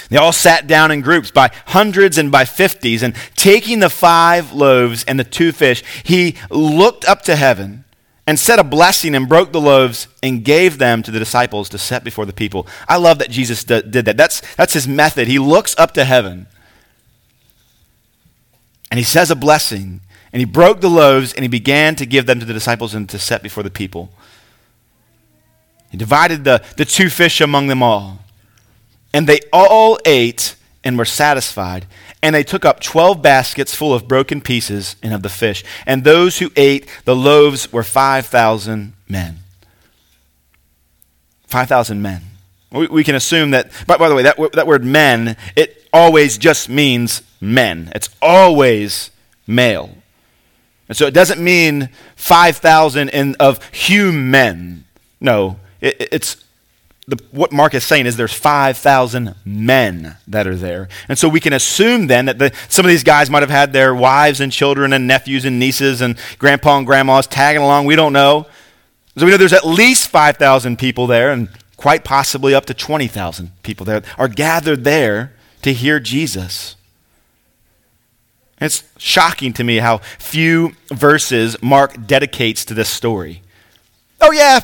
They 0.10 0.18
all 0.18 0.34
sat 0.34 0.68
down 0.68 0.90
in 0.92 1.02
groups 1.02 1.32
by 1.32 1.52
hundreds 1.68 2.18
and 2.18 2.32
by 2.32 2.44
fifties, 2.44 3.04
and 3.04 3.16
taking 3.36 3.80
the 3.80 3.90
five 3.90 4.52
loaves 4.52 5.04
and 5.06 5.20
the 5.20 5.24
two 5.24 5.52
fish, 5.52 5.84
he 6.04 6.36
looked 6.50 7.08
up 7.08 7.22
to 7.24 7.36
heaven 7.36 7.86
and 8.28 8.38
said 8.38 8.60
a 8.60 8.64
blessing 8.64 9.16
and 9.16 9.30
broke 9.30 9.54
the 9.54 9.62
loaves 9.62 10.08
and 10.22 10.44
gave 10.44 10.78
them 10.78 11.02
to 11.02 11.12
the 11.12 11.18
disciples 11.18 11.70
to 11.70 11.78
set 11.78 12.04
before 12.04 12.26
the 12.26 12.34
people. 12.34 12.68
I 12.88 12.98
love 12.98 13.20
that 13.20 13.32
Jesus 13.32 13.64
d- 13.64 13.82
did 13.82 14.04
that. 14.06 14.18
That's, 14.18 14.42
that's 14.56 14.74
his 14.74 14.88
method. 14.88 15.30
He 15.30 15.40
looks 15.40 15.74
up 15.80 15.94
to 15.94 16.04
heaven 16.04 16.48
and 18.92 18.98
he 18.98 19.04
says 19.04 19.32
a 19.32 19.36
blessing 19.36 20.02
and 20.34 20.42
he 20.42 20.46
broke 20.46 20.82
the 20.82 20.90
loaves 20.90 21.34
and 21.34 21.44
he 21.44 21.48
began 21.48 21.96
to 21.96 22.06
give 22.06 22.26
them 22.26 22.42
to 22.42 22.46
the 22.46 22.54
disciples 22.54 22.94
and 22.94 23.10
to 23.10 23.18
set 23.18 23.42
before 23.42 23.64
the 23.64 23.72
people. 23.72 24.12
He 25.90 25.98
divided 25.98 26.44
the, 26.44 26.62
the 26.76 26.84
two 26.84 27.10
fish 27.10 27.40
among 27.40 27.68
them 27.68 27.82
all. 27.82 28.20
And 29.14 29.26
they 29.26 29.40
all 29.54 29.98
ate 30.06 30.58
and 30.84 30.98
were 30.98 31.06
satisfied. 31.06 31.86
And 32.28 32.36
they 32.36 32.44
took 32.44 32.66
up 32.66 32.82
twelve 32.82 33.22
baskets 33.22 33.74
full 33.74 33.94
of 33.94 34.06
broken 34.06 34.42
pieces 34.42 34.98
and 35.02 35.14
of 35.14 35.24
the 35.24 35.30
fish. 35.30 35.64
And 35.86 36.04
those 36.04 36.40
who 36.40 36.52
ate 36.58 36.86
the 37.06 37.16
loaves 37.16 37.72
were 37.72 37.84
5,000 37.84 38.92
men. 39.08 39.38
5,000 41.48 42.02
men. 42.02 42.24
We, 42.70 42.88
we, 42.88 43.04
can 43.06 43.16
assume 43.16 43.52
that, 43.52 43.72
by, 43.88 43.96
by 43.96 44.10
the 44.10 44.16
way, 44.16 44.24
that, 44.24 44.36
that 44.52 44.68
word 44.68 44.84
men, 44.84 45.38
it 45.56 45.88
always 45.94 46.38
just 46.38 46.68
means 46.68 47.22
men. 47.40 47.94
It's 47.96 48.10
always 48.22 49.10
male. 49.48 49.92
And 50.90 50.98
so 50.98 51.06
it 51.06 51.14
doesn't 51.14 51.42
mean 51.42 51.88
5,000 52.18 53.38
of 53.40 53.64
human. 53.72 54.84
No, 55.22 55.62
it, 55.80 56.10
it's 56.12 56.44
the, 57.08 57.18
what 57.32 57.54
Mark 57.54 57.74
is 57.74 57.86
saying 57.86 58.06
is 58.06 58.18
there's 58.18 58.34
5,000 58.34 59.34
men 59.46 60.18
that 60.28 60.46
are 60.46 60.56
there. 60.56 60.90
And 61.08 61.18
so 61.18 61.30
we 61.30 61.40
can 61.40 61.54
assume 61.54 62.08
then 62.08 62.26
that 62.26 62.38
the, 62.38 62.54
some 62.68 62.86
of 62.86 62.90
these 62.90 63.04
guys 63.04 63.30
might 63.30 63.44
have 63.44 63.50
had 63.50 63.72
their 63.72 63.96
wives 63.96 64.42
and 64.42 64.52
children 64.52 64.92
and 64.92 65.08
nephews 65.08 65.46
and 65.46 65.58
nieces 65.58 66.02
and 66.02 66.18
grandpa 66.38 66.78
and 66.78 66.86
grandmas 66.86 67.26
tagging 67.26 67.62
along. 67.62 67.86
We 67.86 67.96
don't 67.96 68.12
know. 68.12 68.46
So 69.16 69.26
we 69.26 69.32
know 69.32 69.38
there's 69.38 69.54
at 69.54 69.66
least 69.66 70.10
5,000 70.10 70.78
people 70.78 71.08
there 71.08 71.32
and 71.32 71.48
quite 71.78 72.04
possibly 72.04 72.54
up 72.54 72.66
to 72.66 72.74
20,000 72.74 73.52
people 73.64 73.86
there 73.86 74.02
are 74.18 74.28
gathered 74.28 74.84
there 74.84 75.34
to 75.62 75.72
hear 75.72 76.00
Jesus. 76.00 76.76
It's 78.60 78.84
shocking 78.98 79.54
to 79.54 79.64
me 79.64 79.78
how 79.78 80.00
few 80.20 80.76
verses 80.92 81.62
Mark 81.62 82.06
dedicates 82.06 82.66
to 82.66 82.74
this 82.74 82.90
story. 82.90 83.44
Oh, 84.20 84.32
yeah, 84.32 84.60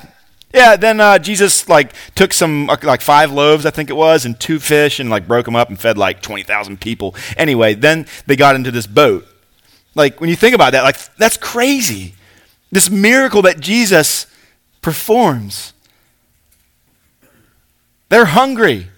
yeah, 0.53 0.75
then 0.75 0.99
uh, 0.99 1.17
Jesus 1.17 1.67
like 1.67 1.93
took 2.13 2.31
some 2.31 2.69
uh, 2.69 2.77
like 2.83 3.01
five 3.01 3.31
loaves, 3.31 3.65
I 3.65 3.71
think 3.71 3.89
it 3.89 3.95
was, 3.95 4.25
and 4.25 4.39
two 4.39 4.59
fish, 4.59 4.99
and 4.99 5.09
like 5.09 5.27
broke 5.27 5.45
them 5.45 5.55
up 5.55 5.69
and 5.69 5.79
fed 5.79 5.97
like 5.97 6.21
twenty 6.21 6.43
thousand 6.43 6.79
people. 6.79 7.15
Anyway, 7.35 7.73
then 7.73 8.05
they 8.27 8.35
got 8.35 8.55
into 8.55 8.71
this 8.71 8.85
boat. 8.85 9.27
Like 9.95 10.21
when 10.21 10.29
you 10.29 10.35
think 10.35 10.53
about 10.53 10.71
that, 10.73 10.83
like 10.83 10.97
that's 11.15 11.37
crazy. 11.37 12.13
This 12.71 12.89
miracle 12.89 13.41
that 13.43 13.59
Jesus 13.59 14.27
performs. 14.81 15.73
They're 18.09 18.25
hungry 18.25 18.89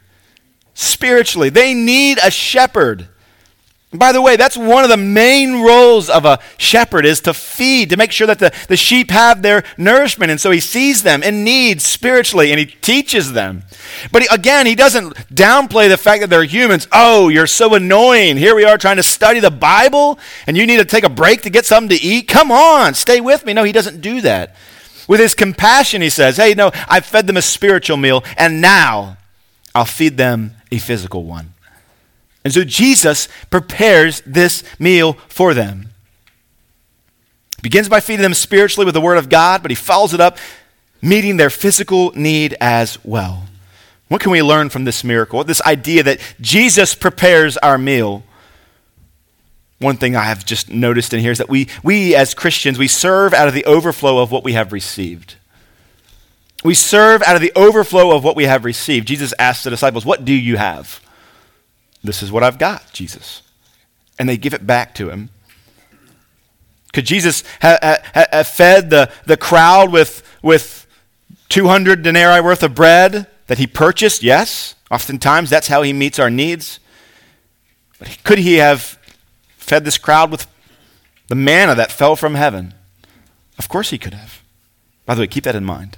spiritually. 0.74 1.50
They 1.50 1.74
need 1.74 2.20
a 2.22 2.30
shepherd. 2.30 3.08
By 3.91 4.12
the 4.12 4.21
way, 4.21 4.36
that's 4.36 4.58
one 4.58 4.84
of 4.84 4.89
the 4.89 4.98
main 4.98 5.62
roles 5.62 6.10
of 6.10 6.26
a 6.26 6.39
shepherd 6.58 7.06
is 7.06 7.21
to 7.21 7.34
feed, 7.34 7.89
to 7.91 7.98
make 7.98 8.12
sure 8.12 8.28
that 8.28 8.39
the, 8.39 8.54
the 8.67 8.76
sheep 8.76 9.10
have 9.12 9.41
their 9.41 9.63
nourishment. 9.78 10.32
And 10.32 10.41
so 10.41 10.52
he 10.52 10.60
sees 10.60 11.04
them 11.04 11.24
in 11.24 11.43
need 11.43 11.82
spiritually 11.82 12.52
and 12.52 12.60
he 12.60 12.65
teaches 12.65 13.34
them. 13.34 13.63
But 14.12 14.24
he, 14.24 14.28
again, 14.32 14.65
he 14.65 14.76
doesn't 14.76 15.13
downplay 15.34 15.88
the 15.88 15.98
fact 15.98 16.21
that 16.21 16.30
they're 16.30 16.43
humans. 16.43 16.88
Oh, 16.91 17.30
you're 17.30 17.48
so 17.48 17.74
annoying. 17.76 18.38
Here 18.38 18.56
we 18.56 18.65
are 18.65 18.78
trying 18.78 18.98
to 18.98 19.04
study 19.04 19.39
the 19.39 19.52
Bible 19.52 20.19
and 20.48 20.58
you 20.58 20.65
need 20.65 20.78
to 20.78 20.86
take 20.86 21.04
a 21.04 21.10
break 21.10 21.43
to 21.43 21.50
get 21.50 21.65
something 21.65 21.98
to 21.98 22.04
eat. 22.04 22.28
Come 22.28 22.52
on, 22.52 22.95
stay 22.95 23.21
with 23.21 23.45
me. 23.45 23.54
No, 23.54 23.63
he 23.63 23.71
doesn't 23.71 24.02
do 24.02 24.19
that. 24.21 24.56
With 25.08 25.19
his 25.19 25.36
compassion, 25.36 26.02
he 26.02 26.10
says, 26.10 26.38
Hey, 26.38 26.54
no, 26.54 26.71
I 26.89 27.00
fed 27.00 27.28
them 27.28 27.38
a 27.38 27.41
spiritual 27.41 27.98
meal 27.98 28.24
and 28.38 28.60
now 28.60 29.17
I'll 29.74 29.86
feed 29.86 30.17
them 30.17 30.56
a 30.71 30.80
physical 30.80 31.24
one. 31.24 31.55
And 32.45 32.53
so 32.53 32.63
Jesus 32.63 33.27
prepares 33.49 34.21
this 34.25 34.63
meal 34.79 35.13
for 35.27 35.55
them. 35.55 35.89
Begins 37.63 37.89
by 37.89 37.99
feeding 37.99 38.21
them 38.21 38.36
spiritually 38.36 38.86
with 38.86 38.93
the 38.93 39.01
Word 39.01 39.17
of 39.17 39.27
God, 39.27 39.63
but 39.63 39.71
he 39.71 39.75
follows 39.75 40.13
it 40.13 40.21
up 40.21 40.38
meeting 41.01 41.38
their 41.38 41.49
physical 41.49 42.12
need 42.12 42.55
as 42.62 43.03
well. 43.03 43.45
What 44.08 44.21
can 44.21 44.31
we 44.31 44.43
learn 44.43 44.69
from 44.69 44.86
this 44.86 45.03
miracle? 45.03 45.43
This 45.43 45.62
idea 45.63 46.03
that 46.03 46.19
Jesus 46.39 46.93
prepares 46.93 47.58
our 47.58 47.79
meal. 47.79 48.23
One 49.79 49.97
thing 49.97 50.15
I 50.15 50.25
have 50.25 50.45
just 50.45 50.69
noticed 50.69 51.13
in 51.13 51.19
here 51.21 51.31
is 51.31 51.39
that 51.39 51.49
we, 51.49 51.67
we 51.84 52.15
as 52.15 52.36
Christians, 52.36 52.77
we 52.77 52.88
serve 52.88 53.34
out 53.34 53.47
of 53.47 53.55
the 53.55 53.65
overflow 53.65 54.19
of 54.19 54.31
what 54.31 54.43
we 54.43 54.53
have 54.53 54.71
received. 54.71 55.36
We 56.63 56.75
serve 56.75 57.23
out 57.23 57.36
of 57.36 57.41
the 57.41 57.51
overflow 57.55 58.15
of 58.15 58.23
what 58.23 58.36
we 58.36 58.45
have 58.45 58.65
received. 58.65 59.08
Jesus 59.08 59.34
asked 59.39 59.63
the 59.63 59.71
disciples, 59.71 60.05
What 60.05 60.25
do 60.25 60.34
you 60.34 60.58
have? 60.58 60.99
This 62.06 62.24
is 62.24 62.32
what 62.32 62.44
I've 62.44 62.58
got, 62.58 62.91
Jesus. 62.94 63.41
And 64.18 64.30
they 64.30 64.38
give 64.38 64.54
it 64.54 64.65
back 64.65 64.96
to 64.96 65.10
him. 65.10 65.30
Could 66.93 67.06
Jesus 67.06 67.43
have, 67.60 67.80
have, 67.82 68.28
have 68.32 68.47
fed 68.47 68.89
the, 68.89 69.12
the 69.26 69.36
crowd 69.36 69.91
with, 69.91 70.24
with 70.41 70.88
200 71.49 72.01
denarii 72.01 72.41
worth 72.41 72.64
of 72.64 72.74
bread 72.74 73.28
that 73.47 73.58
he 73.58 73.68
purchased? 73.68 74.24
Yes. 74.24 74.76
Oftentimes, 74.89 75.49
that's 75.49 75.68
how 75.68 75.82
he 75.82 75.91
meets 75.91 76.20
our 76.20 76.30
needs. 76.30 76.80
But 77.99 78.18
could 78.24 78.39
he 78.39 78.56
have 78.56 78.97
fed 79.58 79.84
this 79.84 79.97
crowd 79.97 80.32
with 80.32 80.47
the 81.28 81.36
manna 81.36 81.76
that 81.76 81.91
fell 81.91 82.16
from 82.16 82.36
heaven? 82.36 82.74
Of 83.58 83.68
course 83.68 83.89
he 83.89 83.97
could 83.97 84.14
have. 84.14 84.41
By 85.06 85.16
the 85.16 85.22
way, 85.22 85.28
keep 85.28 85.43
that 85.43 85.56
in 85.56 85.66
mind. 85.66 85.97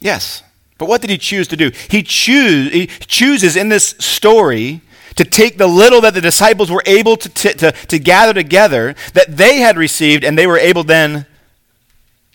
Yes. 0.00 0.42
But 0.84 0.90
what 0.90 1.00
did 1.00 1.08
he 1.08 1.16
choose 1.16 1.48
to 1.48 1.56
do? 1.56 1.72
He, 1.88 2.02
choose, 2.02 2.70
he 2.70 2.88
chooses 2.88 3.56
in 3.56 3.70
this 3.70 3.94
story 3.98 4.82
to 5.16 5.24
take 5.24 5.56
the 5.56 5.66
little 5.66 6.02
that 6.02 6.12
the 6.12 6.20
disciples 6.20 6.70
were 6.70 6.82
able 6.84 7.16
to, 7.16 7.28
t- 7.30 7.54
to, 7.54 7.72
to 7.72 7.98
gather 7.98 8.34
together 8.34 8.94
that 9.14 9.34
they 9.34 9.60
had 9.60 9.78
received, 9.78 10.24
and 10.24 10.36
they 10.36 10.46
were 10.46 10.58
able 10.58 10.84
then 10.84 11.24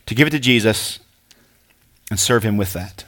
to 0.07 0.15
give 0.15 0.27
it 0.27 0.31
to 0.31 0.39
Jesus 0.39 0.97
and 2.09 2.19
serve 2.19 2.41
him 2.41 2.57
with 2.57 2.73
that. 2.73 3.05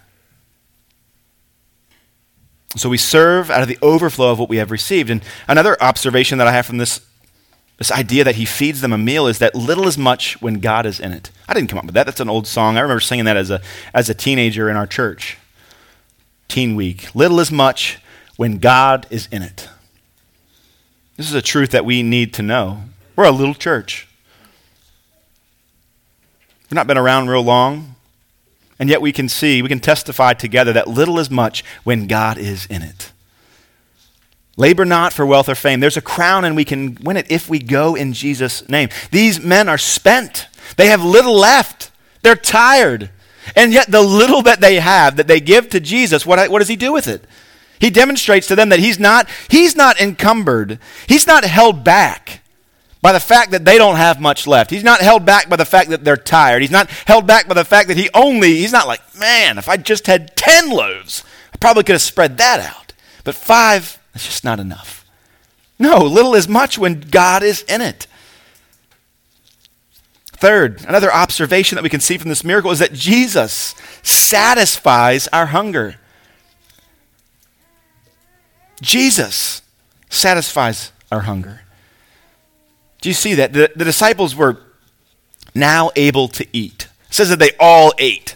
So 2.76 2.88
we 2.88 3.00
serve 3.00 3.50
out 3.50 3.64
of 3.64 3.68
the 3.68 3.80
overflow 3.82 4.30
of 4.30 4.38
what 4.38 4.48
we 4.48 4.58
have 4.58 4.70
received. 4.70 5.10
And 5.10 5.24
another 5.48 5.76
observation 5.82 6.38
that 6.38 6.46
I 6.46 6.52
have 6.52 6.68
from 6.68 6.78
this, 6.78 7.02
this 7.82 7.92
idea 7.92 8.24
that 8.24 8.36
he 8.36 8.46
feeds 8.46 8.82
them 8.82 8.94
a 8.94 8.98
meal 9.00 9.26
is 9.26 9.40
that 9.40 9.56
little 9.56 9.88
is 9.88 9.98
much 9.98 10.40
when 10.40 10.60
God 10.60 10.86
is 10.86 11.00
in 11.00 11.12
it. 11.12 11.32
I 11.50 11.56
didn't 11.56 11.72
come 11.72 11.80
up 11.80 11.86
with 11.86 11.96
that. 11.96 12.06
That's 12.06 12.20
an 12.20 12.30
old 12.30 12.46
song. 12.46 12.78
I 12.78 12.82
remember 12.82 13.00
singing 13.00 13.26
that 13.26 13.38
as 13.38 13.50
a, 13.50 13.60
as 13.92 14.08
a 14.08 14.14
teenager 14.14 14.70
in 14.70 14.76
our 14.76 14.86
church. 14.86 15.40
Teen 16.48 16.76
week. 16.76 17.10
Little 17.16 17.40
is 17.40 17.52
much 17.52 17.98
when 18.38 18.60
God 18.60 19.08
is 19.10 19.28
in 19.32 19.42
it. 19.42 19.68
This 21.18 21.28
is 21.28 21.34
a 21.34 21.42
truth 21.42 21.72
that 21.72 21.84
we 21.84 22.04
need 22.04 22.36
to 22.36 22.44
know. 22.44 22.84
We're 23.16 23.24
a 23.24 23.32
little 23.32 23.56
church. 23.56 24.08
We've 26.66 26.76
not 26.76 26.86
been 26.86 27.00
around 27.00 27.30
real 27.30 27.42
long. 27.42 27.96
And 28.78 28.92
yet 28.92 29.02
we 29.02 29.12
can 29.12 29.28
see, 29.28 29.64
we 29.64 29.70
can 29.70 29.80
testify 29.80 30.34
together 30.36 30.72
that 30.74 30.88
little 30.88 31.18
is 31.18 31.32
much 31.32 31.66
when 31.84 32.06
God 32.06 32.38
is 32.38 32.68
in 32.68 32.84
it. 32.84 33.12
Labor 34.58 34.86
not 34.86 35.14
for 35.14 35.26
wealth 35.26 35.50
or 35.50 35.56
fame. 35.56 35.80
There's 35.80 35.98
a 35.98 36.02
crown 36.02 36.46
and 36.46 36.56
we 36.56 36.66
can 36.66 36.98
win 37.02 37.18
it 37.18 37.32
if 37.32 37.50
we 37.50 37.60
go 37.60 37.96
in 37.96 38.14
Jesus' 38.14 38.68
name. 38.68 38.90
These 39.12 39.42
men 39.42 39.70
are 39.70 39.78
spent. 39.78 40.48
They 40.78 40.88
have 40.88 41.04
little 41.04 41.36
left. 41.36 41.92
They're 42.22 42.36
tired. 42.36 43.10
And 43.56 43.74
yet 43.74 43.90
the 43.90 44.02
little 44.02 44.42
that 44.44 44.62
they 44.62 44.80
have, 44.80 45.16
that 45.16 45.28
they 45.28 45.40
give 45.40 45.70
to 45.70 45.80
Jesus, 45.80 46.26
what, 46.26 46.50
what 46.52 46.60
does 46.60 46.68
he 46.68 46.76
do 46.76 46.94
with 46.94 47.08
it? 47.08 47.24
He 47.80 47.90
demonstrates 47.90 48.48
to 48.48 48.56
them 48.56 48.70
that 48.70 48.80
he's 48.80 49.00
not, 49.00 49.28
he's 49.50 49.76
not 49.76 50.00
encumbered. 50.00 50.78
He's 51.08 51.26
not 51.26 51.44
held 51.44 51.84
back 51.84 52.42
by 53.02 53.12
the 53.12 53.20
fact 53.20 53.52
that 53.52 53.66
they 53.66 53.78
don't 53.78 53.96
have 53.96 54.22
much 54.22 54.46
left. 54.46 54.70
He's 54.70 54.84
not 54.84 55.02
held 55.02 55.26
back 55.26 55.50
by 55.50 55.56
the 55.56 55.66
fact 55.66 55.90
that 55.90 56.04
they're 56.04 56.16
tired. 56.16 56.62
He's 56.62 56.70
not 56.70 56.90
held 57.08 57.26
back 57.26 57.48
by 57.48 57.56
the 57.56 57.66
fact 57.66 57.88
that 57.88 57.98
he 57.98 58.10
only, 58.14 58.58
he's 58.58 58.72
not 58.72 58.88
like, 58.88 59.02
man, 59.18 59.58
if 59.58 59.68
I 59.68 59.78
just 59.78 60.06
had 60.06 60.36
10 60.36 60.70
loaves, 60.70 61.24
I 61.52 61.58
probably 61.58 61.84
could 61.84 61.94
have 61.94 62.02
spread 62.04 62.38
that 62.38 62.60
out. 62.60 62.94
But 63.24 63.34
five, 63.34 64.00
that's 64.14 64.26
just 64.26 64.44
not 64.44 64.60
enough. 64.60 65.06
No, 65.80 65.98
little 66.00 66.36
is 66.36 66.48
much 66.48 66.78
when 66.78 67.00
God 67.00 67.44
is 67.44 67.64
in 67.64 67.82
it. 67.82 68.08
Third, 70.42 70.84
another 70.88 71.12
observation 71.14 71.76
that 71.76 71.84
we 71.84 71.90
can 71.90 72.00
see 72.00 72.18
from 72.18 72.30
this 72.30 72.44
miracle 72.44 72.72
is 72.72 72.80
that 72.80 72.94
Jesus 72.94 73.76
satisfies 74.02 75.28
our 75.28 75.48
hunger. 75.48 75.96
Jesus 78.82 79.62
satisfies 80.10 80.92
our 81.12 81.22
hunger. 81.22 81.62
Do 83.02 83.10
you 83.10 83.14
see 83.14 83.36
that? 83.36 83.54
The, 83.54 83.72
the 83.76 83.86
disciples 83.86 84.36
were 84.36 84.58
now 85.54 85.92
able 85.96 86.28
to 86.30 86.46
eat. 86.54 86.88
It 87.08 87.14
says 87.14 87.30
that 87.30 87.40
they 87.40 87.52
all 87.60 87.94
ate. 88.00 88.36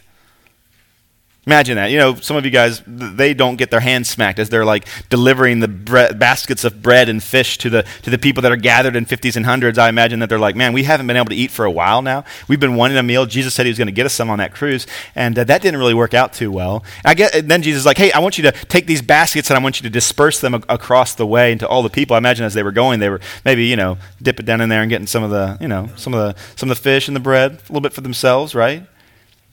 Imagine 1.48 1.76
that. 1.76 1.92
You 1.92 2.00
know, 2.00 2.16
some 2.16 2.38
of 2.38 2.44
you 2.46 2.50
guys, 2.50 2.82
they 2.88 3.36
don't 3.36 3.56
get 3.56 3.70
their 3.70 3.80
hands 3.80 4.10
smacked 4.10 4.40
as 4.40 4.50
they're 4.50 4.66
like 4.66 4.88
delivering 5.10 5.60
the 5.60 5.68
bre- 5.68 6.14
baskets 6.16 6.64
of 6.64 6.82
bread 6.82 7.08
and 7.08 7.22
fish 7.22 7.60
to 7.60 7.70
the, 7.70 7.86
to 8.02 8.10
the 8.10 8.18
people 8.18 8.42
that 8.42 8.52
are 8.52 8.58
gathered 8.58 8.96
in 8.96 9.06
50s 9.06 9.36
and 9.36 9.46
100s. 9.46 9.78
I 9.78 9.88
imagine 9.90 10.20
that 10.20 10.30
they're 10.30 10.40
like, 10.40 10.56
man, 10.56 10.74
we 10.74 10.84
haven't 10.84 11.06
been 11.06 11.18
able 11.18 11.28
to 11.30 11.36
eat 11.36 11.52
for 11.52 11.64
a 11.64 11.70
while 11.70 12.02
now. 12.02 12.24
We've 12.48 12.60
been 12.60 12.74
wanting 12.74 12.98
a 12.98 13.04
meal. 13.04 13.28
Jesus 13.28 13.54
said 13.54 13.68
he 13.68 13.70
was 13.70 13.78
going 13.78 13.88
to 13.88 13.92
get 13.92 14.08
us 14.08 14.14
some 14.14 14.32
on 14.32 14.40
that 14.40 14.56
cruise, 14.56 14.88
and 15.14 15.38
uh, 15.38 15.44
that 15.44 15.62
didn't 15.62 15.80
really 15.80 15.94
work 15.94 16.16
out 16.16 16.34
too 16.34 16.52
well. 16.52 16.84
I 17.04 17.14
get, 17.14 17.48
then 17.48 17.62
Jesus 17.62 17.82
is 17.82 17.86
like, 17.86 18.00
hey, 18.00 18.12
I 18.12 18.20
want 18.20 18.40
you 18.40 18.44
to 18.46 18.52
take 18.52 18.88
these 18.88 19.04
baskets 19.04 19.52
and 19.52 19.58
I 19.58 19.62
want 19.62 19.80
you 19.80 19.84
to 19.84 19.90
disperse 19.92 20.40
them 20.42 20.56
a- 20.56 20.64
across 20.68 21.14
the 21.14 21.28
way 21.28 21.52
into 21.52 21.68
all 21.68 21.84
the 21.84 21.92
people. 21.92 22.16
I 22.16 22.18
imagine 22.18 22.44
as 22.46 22.56
they 22.56 22.64
were 22.64 22.72
going, 22.72 23.00
they 23.00 23.10
were 23.10 23.22
maybe, 23.44 23.66
you 23.66 23.76
know, 23.76 24.00
dipping 24.20 24.48
down 24.48 24.62
in 24.62 24.70
there 24.70 24.82
and 24.82 24.90
getting 24.90 25.06
some 25.08 25.22
of 25.22 25.30
the, 25.30 25.60
you 25.62 25.68
know, 25.68 25.90
some 25.96 26.16
of 26.16 26.20
the, 26.36 26.42
some 26.56 26.72
of 26.72 26.78
the 26.78 26.82
fish 26.82 27.08
and 27.08 27.16
the 27.16 27.20
bread, 27.20 27.52
a 27.52 27.56
little 27.68 27.82
bit 27.82 27.94
for 27.94 28.02
themselves, 28.02 28.56
right? 28.56 28.88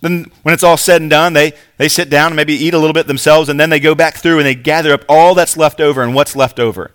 Then, 0.02 0.30
when 0.42 0.52
it's 0.52 0.64
all 0.64 0.76
said 0.76 1.00
and 1.00 1.08
done, 1.08 1.32
they, 1.32 1.52
they 1.78 1.88
sit 1.88 2.10
down 2.10 2.26
and 2.26 2.36
maybe 2.36 2.54
eat 2.54 2.74
a 2.74 2.78
little 2.78 2.92
bit 2.92 3.06
themselves, 3.06 3.48
and 3.48 3.58
then 3.58 3.70
they 3.70 3.80
go 3.80 3.94
back 3.94 4.16
through 4.16 4.38
and 4.38 4.46
they 4.46 4.54
gather 4.56 4.92
up 4.92 5.04
all 5.08 5.34
that's 5.34 5.56
left 5.56 5.80
over. 5.80 6.02
And 6.02 6.12
what's 6.12 6.36
left 6.36 6.58
over? 6.58 6.90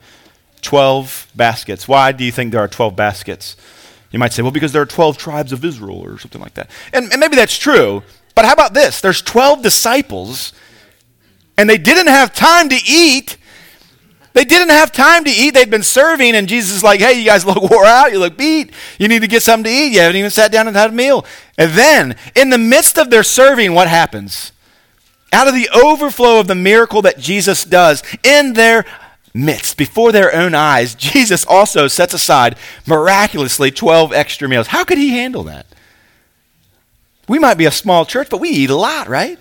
12 0.61 1.31
baskets. 1.33 1.87
Why 1.87 2.11
do 2.11 2.25
you 2.25 2.33
think 2.33 2.51
there 2.51 2.61
are 2.61 2.67
12 2.67 2.97
baskets? 2.97 3.55
You 4.11 4.19
might 4.19 4.33
say, 4.33 4.41
well, 4.41 4.51
because 4.51 4.73
there 4.73 4.81
are 4.81 4.85
12 4.85 5.17
tribes 5.17 5.53
of 5.53 5.63
Israel 5.63 5.99
or 5.99 6.19
something 6.19 6.41
like 6.41 6.55
that. 6.55 6.69
And, 6.91 7.11
and 7.11 7.19
maybe 7.19 7.37
that's 7.37 7.57
true. 7.57 8.03
But 8.35 8.45
how 8.45 8.53
about 8.53 8.73
this? 8.73 8.99
There's 8.99 9.21
12 9.21 9.63
disciples, 9.63 10.51
and 11.57 11.69
they 11.69 11.77
didn't 11.77 12.07
have 12.07 12.33
time 12.33 12.67
to 12.69 12.79
eat, 12.85 13.36
they 14.37 14.45
didn't 14.45 14.69
have 14.69 14.91
time 14.91 15.23
to 15.23 15.31
eat. 15.31 15.55
They'd 15.55 15.71
been 15.71 15.81
serving, 15.81 16.35
and 16.35 16.47
Jesus 16.47 16.75
is 16.75 16.83
like, 16.83 16.99
hey, 16.99 17.13
you 17.13 17.25
guys 17.25 17.43
look 17.43 17.57
wore 17.71 17.85
out. 17.85 18.11
You 18.11 18.19
look 18.19 18.37
beat. 18.37 18.71
You 18.99 19.07
need 19.07 19.23
to 19.23 19.27
get 19.27 19.41
something 19.41 19.63
to 19.63 19.75
eat. 19.75 19.93
You 19.93 20.01
haven't 20.01 20.15
even 20.17 20.29
sat 20.29 20.51
down 20.51 20.67
and 20.67 20.77
had 20.77 20.91
a 20.91 20.93
meal. 20.93 21.25
And 21.57 21.71
then, 21.71 22.15
in 22.35 22.51
the 22.51 22.59
midst 22.59 22.99
of 22.99 23.09
their 23.09 23.23
serving, 23.23 23.73
what 23.73 23.87
happens? 23.87 24.51
Out 25.33 25.47
of 25.47 25.55
the 25.55 25.67
overflow 25.73 26.39
of 26.39 26.45
the 26.45 26.53
miracle 26.53 27.01
that 27.01 27.17
Jesus 27.17 27.63
does 27.63 28.03
in 28.21 28.53
their 28.53 28.85
midst, 29.33 29.75
before 29.75 30.11
their 30.11 30.31
own 30.35 30.53
eyes, 30.53 30.93
Jesus 31.13 31.43
also 31.43 31.87
sets 31.87 32.13
aside 32.13 32.57
miraculously 32.85 33.71
12 33.71 34.13
extra 34.13 34.47
meals. 34.47 34.67
How 34.67 34.83
could 34.83 34.99
he 34.99 35.09
handle 35.09 35.45
that? 35.45 35.65
We 37.27 37.39
might 37.39 37.57
be 37.57 37.65
a 37.65 37.71
small 37.71 38.05
church, 38.05 38.29
but 38.29 38.39
we 38.39 38.49
eat 38.49 38.69
a 38.69 38.75
lot, 38.75 39.07
right? 39.07 39.39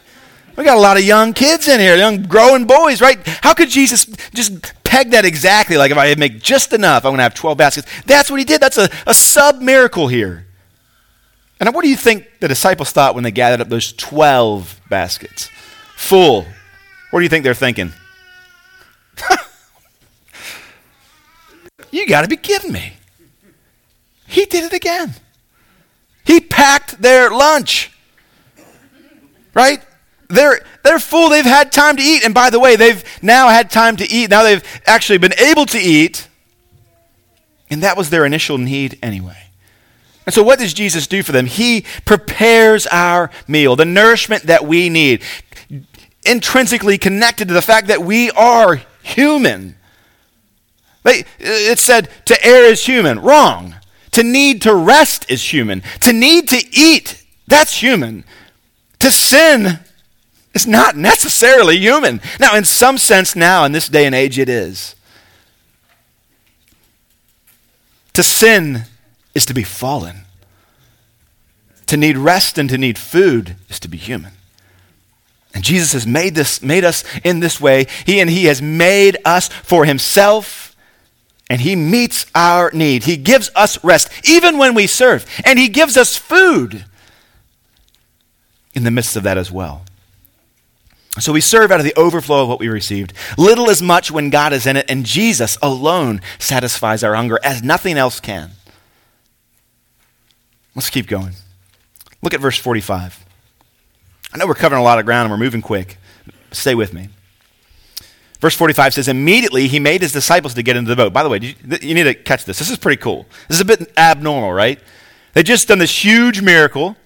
We 0.56 0.64
got 0.64 0.78
a 0.78 0.80
lot 0.80 0.96
of 0.96 1.04
young 1.04 1.34
kids 1.34 1.68
in 1.68 1.80
here, 1.80 1.96
young 1.96 2.22
growing 2.22 2.66
boys, 2.66 3.02
right? 3.02 3.18
How 3.42 3.52
could 3.52 3.68
Jesus 3.68 4.06
just 4.34 4.82
peg 4.84 5.10
that 5.10 5.26
exactly? 5.26 5.76
Like, 5.76 5.90
if 5.90 5.98
I 5.98 6.14
make 6.14 6.40
just 6.40 6.72
enough, 6.72 7.04
I'm 7.04 7.10
going 7.10 7.18
to 7.18 7.24
have 7.24 7.34
12 7.34 7.58
baskets. 7.58 7.86
That's 8.06 8.30
what 8.30 8.38
he 8.38 8.44
did. 8.44 8.60
That's 8.60 8.78
a, 8.78 8.88
a 9.06 9.12
sub 9.12 9.60
miracle 9.60 10.08
here. 10.08 10.46
And 11.60 11.74
what 11.74 11.82
do 11.82 11.90
you 11.90 11.96
think 11.96 12.26
the 12.40 12.48
disciples 12.48 12.90
thought 12.90 13.14
when 13.14 13.24
they 13.24 13.30
gathered 13.30 13.60
up 13.60 13.68
those 13.68 13.92
12 13.92 14.80
baskets? 14.88 15.50
Full. 15.96 16.46
What 17.10 17.20
do 17.20 17.22
you 17.22 17.28
think 17.28 17.44
they're 17.44 17.54
thinking? 17.54 17.92
you 21.90 22.06
got 22.06 22.22
to 22.22 22.28
be 22.28 22.36
kidding 22.36 22.72
me. 22.72 22.94
He 24.26 24.46
did 24.46 24.64
it 24.64 24.72
again. 24.72 25.14
He 26.24 26.40
packed 26.40 27.00
their 27.00 27.30
lunch. 27.30 27.92
Right? 29.54 29.82
They're, 30.28 30.60
they're 30.82 30.98
full. 30.98 31.28
They've 31.28 31.44
had 31.44 31.70
time 31.72 31.96
to 31.96 32.02
eat. 32.02 32.24
And 32.24 32.34
by 32.34 32.50
the 32.50 32.60
way, 32.60 32.76
they've 32.76 33.04
now 33.22 33.48
had 33.48 33.70
time 33.70 33.96
to 33.96 34.10
eat. 34.10 34.30
Now 34.30 34.42
they've 34.42 34.64
actually 34.86 35.18
been 35.18 35.38
able 35.38 35.66
to 35.66 35.78
eat. 35.78 36.28
And 37.70 37.82
that 37.82 37.96
was 37.96 38.10
their 38.10 38.24
initial 38.24 38.58
need 38.58 38.98
anyway. 39.02 39.46
And 40.24 40.34
so, 40.34 40.42
what 40.42 40.58
does 40.58 40.74
Jesus 40.74 41.06
do 41.06 41.22
for 41.22 41.32
them? 41.32 41.46
He 41.46 41.84
prepares 42.04 42.86
our 42.88 43.30
meal, 43.46 43.76
the 43.76 43.84
nourishment 43.84 44.44
that 44.44 44.64
we 44.64 44.88
need, 44.88 45.22
intrinsically 46.24 46.98
connected 46.98 47.48
to 47.48 47.54
the 47.54 47.62
fact 47.62 47.86
that 47.86 48.02
we 48.02 48.30
are 48.32 48.80
human. 49.02 49.76
They, 51.04 51.24
It 51.38 51.78
said 51.78 52.08
to 52.24 52.44
err 52.44 52.64
is 52.64 52.84
human. 52.84 53.20
Wrong. 53.20 53.76
To 54.12 54.24
need 54.24 54.62
to 54.62 54.74
rest 54.74 55.30
is 55.30 55.52
human. 55.52 55.82
To 56.00 56.12
need 56.12 56.48
to 56.48 56.64
eat, 56.72 57.24
that's 57.46 57.80
human. 57.80 58.24
To 58.98 59.12
sin 59.12 59.78
is 60.56 60.66
not 60.66 60.96
necessarily 60.96 61.76
human. 61.76 62.20
Now, 62.40 62.56
in 62.56 62.64
some 62.64 62.96
sense, 62.96 63.36
now, 63.36 63.64
in 63.64 63.72
this 63.72 63.88
day 63.88 64.06
and 64.06 64.14
age, 64.14 64.38
it 64.38 64.48
is. 64.48 64.96
To 68.14 68.22
sin 68.22 68.84
is 69.34 69.44
to 69.44 69.54
be 69.54 69.62
fallen. 69.62 70.22
To 71.88 71.98
need 71.98 72.16
rest 72.16 72.56
and 72.56 72.70
to 72.70 72.78
need 72.78 72.96
food 72.96 73.56
is 73.68 73.78
to 73.80 73.88
be 73.88 73.98
human. 73.98 74.32
And 75.52 75.62
Jesus 75.62 75.92
has 75.92 76.06
made 76.06 76.34
this 76.34 76.62
made 76.62 76.84
us 76.84 77.04
in 77.22 77.40
this 77.40 77.60
way. 77.60 77.86
He 78.06 78.18
and 78.20 78.28
he 78.30 78.46
has 78.46 78.60
made 78.62 79.18
us 79.26 79.48
for 79.48 79.84
himself 79.84 80.74
and 81.50 81.60
he 81.60 81.76
meets 81.76 82.26
our 82.34 82.70
need. 82.72 83.04
He 83.04 83.18
gives 83.18 83.50
us 83.54 83.82
rest 83.84 84.10
even 84.24 84.58
when 84.58 84.74
we 84.74 84.86
serve, 84.86 85.24
and 85.44 85.58
he 85.58 85.68
gives 85.68 85.96
us 85.96 86.16
food 86.16 86.84
in 88.74 88.84
the 88.84 88.90
midst 88.90 89.16
of 89.16 89.22
that 89.22 89.38
as 89.38 89.52
well. 89.52 89.84
So 91.18 91.32
we 91.32 91.40
serve 91.40 91.70
out 91.70 91.80
of 91.80 91.84
the 91.84 91.96
overflow 91.96 92.42
of 92.42 92.48
what 92.48 92.60
we 92.60 92.68
received. 92.68 93.12
Little 93.38 93.70
is 93.70 93.80
much 93.80 94.10
when 94.10 94.30
God 94.30 94.52
is 94.52 94.66
in 94.66 94.76
it, 94.76 94.86
and 94.88 95.04
Jesus 95.04 95.56
alone 95.62 96.20
satisfies 96.38 97.02
our 97.02 97.14
hunger 97.14 97.38
as 97.42 97.62
nothing 97.62 97.96
else 97.96 98.20
can. 98.20 98.50
Let's 100.74 100.90
keep 100.90 101.06
going. 101.06 101.32
Look 102.22 102.34
at 102.34 102.40
verse 102.40 102.58
45. 102.58 103.24
I 104.32 104.38
know 104.38 104.46
we're 104.46 104.54
covering 104.54 104.80
a 104.80 104.84
lot 104.84 104.98
of 104.98 105.06
ground 105.06 105.24
and 105.24 105.30
we're 105.30 105.44
moving 105.44 105.62
quick. 105.62 105.96
Stay 106.52 106.74
with 106.74 106.92
me. 106.92 107.08
Verse 108.40 108.54
45 108.54 108.94
says, 108.94 109.08
Immediately 109.08 109.68
he 109.68 109.80
made 109.80 110.02
his 110.02 110.12
disciples 110.12 110.52
to 110.54 110.62
get 110.62 110.76
into 110.76 110.90
the 110.90 110.96
boat. 110.96 111.12
By 111.12 111.22
the 111.22 111.28
way, 111.30 111.38
you, 111.40 111.54
you 111.80 111.94
need 111.94 112.04
to 112.04 112.14
catch 112.14 112.44
this. 112.44 112.58
This 112.58 112.70
is 112.70 112.76
pretty 112.76 113.00
cool. 113.00 113.26
This 113.48 113.56
is 113.56 113.60
a 113.62 113.64
bit 113.64 113.92
abnormal, 113.96 114.52
right? 114.52 114.78
They've 115.32 115.44
just 115.44 115.68
done 115.68 115.78
this 115.78 116.04
huge 116.04 116.42
miracle. 116.42 116.96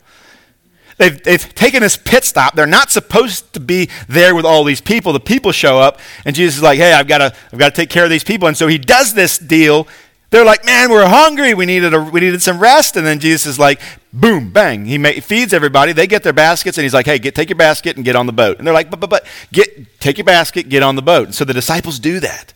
They've, 1.00 1.22
they've 1.22 1.54
taken 1.54 1.82
this 1.82 1.96
pit 1.96 2.24
stop. 2.24 2.54
They're 2.54 2.66
not 2.66 2.90
supposed 2.90 3.52
to 3.54 3.60
be 3.60 3.88
there 4.08 4.34
with 4.34 4.44
all 4.44 4.62
these 4.62 4.80
people. 4.80 5.12
The 5.12 5.18
people 5.18 5.50
show 5.50 5.80
up, 5.80 5.98
and 6.24 6.36
Jesus 6.36 6.58
is 6.58 6.62
like, 6.62 6.78
hey, 6.78 6.92
I've 6.92 7.08
got 7.08 7.18
to, 7.18 7.34
I've 7.52 7.58
got 7.58 7.74
to 7.74 7.74
take 7.74 7.90
care 7.90 8.04
of 8.04 8.10
these 8.10 8.22
people. 8.22 8.46
And 8.46 8.56
so 8.56 8.68
he 8.68 8.78
does 8.78 9.14
this 9.14 9.38
deal. 9.38 9.88
They're 10.28 10.44
like, 10.44 10.64
man, 10.64 10.90
we're 10.90 11.08
hungry. 11.08 11.54
We 11.54 11.66
needed, 11.66 11.92
a, 11.94 12.00
we 12.00 12.20
needed 12.20 12.40
some 12.42 12.60
rest. 12.60 12.96
And 12.96 13.04
then 13.04 13.18
Jesus 13.18 13.46
is 13.46 13.58
like, 13.58 13.80
boom, 14.12 14.50
bang. 14.50 14.84
He 14.84 14.98
feeds 15.20 15.52
everybody. 15.52 15.92
They 15.92 16.06
get 16.06 16.22
their 16.22 16.32
baskets, 16.32 16.78
and 16.78 16.84
he's 16.84 16.94
like, 16.94 17.06
hey, 17.06 17.18
get, 17.18 17.34
take 17.34 17.48
your 17.48 17.56
basket 17.56 17.96
and 17.96 18.04
get 18.04 18.14
on 18.14 18.26
the 18.26 18.32
boat. 18.32 18.58
And 18.58 18.66
they're 18.66 18.74
like, 18.74 18.90
but, 18.90 19.00
but, 19.00 19.10
but, 19.10 19.26
get, 19.52 19.98
take 19.98 20.18
your 20.18 20.26
basket, 20.26 20.68
get 20.68 20.82
on 20.82 20.94
the 20.94 21.02
boat. 21.02 21.26
And 21.26 21.34
so 21.34 21.44
the 21.44 21.54
disciples 21.54 21.98
do 21.98 22.20
that. 22.20 22.52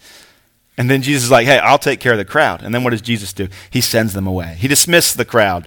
And 0.77 0.91
then 0.91 1.03
Jesus 1.03 1.25
is 1.25 1.31
like, 1.31 1.47
hey, 1.47 1.59
I'll 1.59 1.79
take 1.79 2.01
care 2.01 2.13
of 2.13 2.19
the 2.19 2.25
crowd. 2.25 2.63
And 2.63 2.75
then 2.75 2.85
what 2.85 2.91
does 2.91 3.03
Jesus 3.03 3.33
do? 3.33 3.49
He 3.71 3.81
sends 3.81 4.13
them 4.13 4.27
away. 4.27 4.57
He 4.59 4.69
dismisses 4.69 5.15
the 5.15 5.25
crowd. 5.25 5.67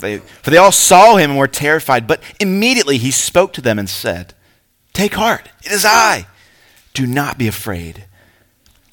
For 0.00 0.06
they, 0.06 0.18
for 0.18 0.50
they 0.50 0.56
all 0.56 0.72
saw 0.72 1.16
him 1.16 1.30
and 1.30 1.38
were 1.38 1.46
terrified. 1.46 2.06
But 2.06 2.22
immediately 2.40 2.96
he 2.96 3.10
spoke 3.10 3.52
to 3.52 3.60
them 3.60 3.78
and 3.78 3.88
said, 3.88 4.32
Take 4.94 5.14
heart, 5.14 5.50
it 5.62 5.70
is 5.70 5.84
I. 5.84 6.26
Do 6.94 7.06
not 7.06 7.36
be 7.36 7.46
afraid. 7.46 8.06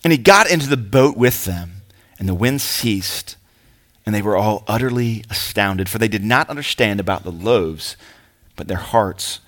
And 0.03 0.11
he 0.11 0.17
got 0.17 0.51
into 0.51 0.67
the 0.67 0.77
boat 0.77 1.15
with 1.15 1.45
them, 1.45 1.81
and 2.19 2.27
the 2.27 2.35
wind 2.35 2.61
ceased, 2.61 3.37
and 4.05 4.13
they 4.13 4.21
were 4.21 4.37
all 4.37 4.63
utterly 4.67 5.23
astounded, 5.29 5.89
for 5.89 5.97
they 5.97 6.07
did 6.07 6.23
not 6.23 6.49
understand 6.49 6.99
about 6.99 7.23
the 7.23 7.31
loaves, 7.31 7.95
but 8.55 8.67
their 8.67 8.77
hearts 8.77 9.39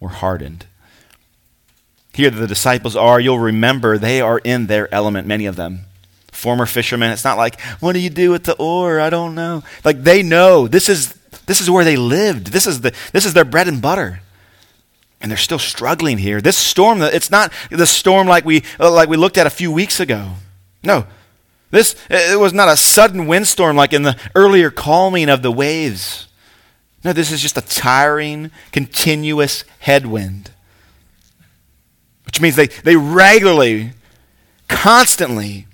were 0.00 0.10
hardened. 0.10 0.66
Here 2.12 2.30
the 2.30 2.46
disciples 2.46 2.96
are, 2.96 3.18
you'll 3.18 3.38
remember 3.38 3.98
they 3.98 4.20
are 4.20 4.38
in 4.40 4.66
their 4.66 4.92
element, 4.92 5.26
many 5.26 5.46
of 5.46 5.56
them 5.56 5.86
former 6.34 6.66
fishermen. 6.66 7.10
It's 7.10 7.24
not 7.24 7.36
like, 7.36 7.60
what 7.80 7.92
do 7.92 7.98
you 7.98 8.10
do 8.10 8.30
with 8.30 8.44
the 8.44 8.56
oar? 8.56 9.00
I 9.00 9.10
don't 9.10 9.34
know. 9.34 9.62
Like 9.84 10.02
they 10.02 10.22
know 10.22 10.68
this 10.68 10.88
is 10.88 11.14
this 11.46 11.60
is 11.60 11.70
where 11.70 11.84
they 11.84 11.96
lived. 11.96 12.48
This 12.48 12.66
is 12.66 12.80
the 12.80 12.94
this 13.12 13.24
is 13.24 13.34
their 13.34 13.44
bread 13.44 13.68
and 13.68 13.80
butter. 13.80 14.20
And 15.20 15.30
they're 15.30 15.38
still 15.38 15.58
struggling 15.58 16.18
here. 16.18 16.42
This 16.42 16.56
storm, 16.56 17.00
it's 17.00 17.30
not 17.30 17.50
the 17.70 17.86
storm 17.86 18.26
like 18.26 18.44
we 18.44 18.62
uh, 18.78 18.90
like 18.90 19.08
we 19.08 19.16
looked 19.16 19.38
at 19.38 19.46
a 19.46 19.50
few 19.50 19.72
weeks 19.72 20.00
ago. 20.00 20.32
No. 20.82 21.06
This 21.70 21.96
it 22.10 22.38
was 22.38 22.52
not 22.52 22.68
a 22.68 22.76
sudden 22.76 23.26
windstorm 23.26 23.76
like 23.76 23.92
in 23.92 24.02
the 24.02 24.16
earlier 24.34 24.70
calming 24.70 25.28
of 25.28 25.42
the 25.42 25.52
waves. 25.52 26.28
No, 27.04 27.12
this 27.12 27.30
is 27.30 27.42
just 27.42 27.58
a 27.58 27.60
tiring, 27.60 28.50
continuous 28.72 29.64
headwind. 29.80 30.50
Which 32.24 32.40
means 32.40 32.56
they, 32.56 32.68
they 32.68 32.96
regularly, 32.96 33.92
constantly 34.68 35.66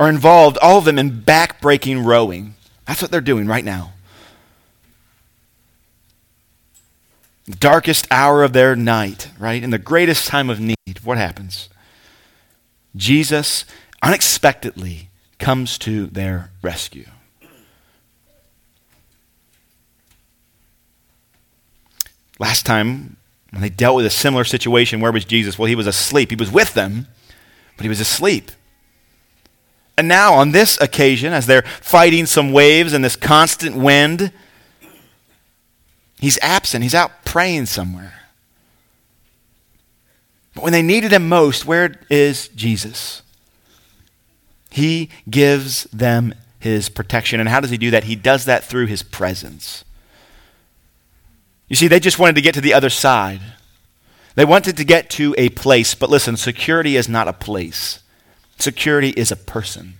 are 0.00 0.08
involved, 0.08 0.56
all 0.62 0.78
of 0.78 0.86
them, 0.86 0.98
in 0.98 1.20
back-breaking 1.20 2.02
rowing. 2.02 2.54
That's 2.86 3.02
what 3.02 3.10
they're 3.10 3.20
doing 3.20 3.46
right 3.46 3.64
now. 3.64 3.92
The 7.44 7.56
darkest 7.56 8.08
hour 8.10 8.42
of 8.42 8.54
their 8.54 8.74
night, 8.74 9.28
right? 9.38 9.62
In 9.62 9.68
the 9.70 9.78
greatest 9.78 10.26
time 10.26 10.48
of 10.48 10.58
need, 10.58 11.00
what 11.04 11.18
happens? 11.18 11.68
Jesus 12.96 13.66
unexpectedly 14.02 15.10
comes 15.38 15.76
to 15.78 16.06
their 16.06 16.50
rescue. 16.62 17.06
Last 22.38 22.64
time, 22.64 23.18
when 23.50 23.60
they 23.60 23.68
dealt 23.68 23.96
with 23.96 24.06
a 24.06 24.10
similar 24.10 24.44
situation, 24.44 25.00
where 25.00 25.12
was 25.12 25.26
Jesus? 25.26 25.58
Well, 25.58 25.66
he 25.66 25.74
was 25.74 25.86
asleep. 25.86 26.30
He 26.30 26.36
was 26.36 26.50
with 26.50 26.72
them, 26.72 27.06
but 27.76 27.82
he 27.82 27.90
was 27.90 28.00
asleep. 28.00 28.50
And 29.96 30.08
now, 30.08 30.34
on 30.34 30.52
this 30.52 30.80
occasion, 30.80 31.32
as 31.32 31.46
they're 31.46 31.62
fighting 31.62 32.26
some 32.26 32.52
waves 32.52 32.92
and 32.92 33.04
this 33.04 33.16
constant 33.16 33.76
wind, 33.76 34.32
he's 36.18 36.38
absent. 36.40 36.82
He's 36.82 36.94
out 36.94 37.24
praying 37.24 37.66
somewhere. 37.66 38.14
But 40.54 40.64
when 40.64 40.72
they 40.72 40.82
needed 40.82 41.12
him 41.12 41.28
most, 41.28 41.66
where 41.66 42.00
is 42.08 42.48
Jesus? 42.48 43.22
He 44.70 45.10
gives 45.28 45.84
them 45.84 46.34
his 46.58 46.88
protection. 46.88 47.40
And 47.40 47.48
how 47.48 47.60
does 47.60 47.70
he 47.70 47.78
do 47.78 47.90
that? 47.90 48.04
He 48.04 48.16
does 48.16 48.44
that 48.46 48.64
through 48.64 48.86
his 48.86 49.02
presence. 49.02 49.84
You 51.68 51.76
see, 51.76 51.88
they 51.88 52.00
just 52.00 52.18
wanted 52.18 52.34
to 52.34 52.42
get 52.42 52.54
to 52.54 52.60
the 52.60 52.74
other 52.74 52.90
side. 52.90 53.40
They 54.34 54.44
wanted 54.44 54.76
to 54.76 54.84
get 54.84 55.08
to 55.10 55.34
a 55.38 55.48
place, 55.50 55.94
but 55.94 56.10
listen, 56.10 56.36
security 56.36 56.96
is 56.96 57.08
not 57.08 57.28
a 57.28 57.32
place. 57.32 57.99
Security 58.60 59.10
is 59.10 59.32
a 59.32 59.36
person. 59.36 59.94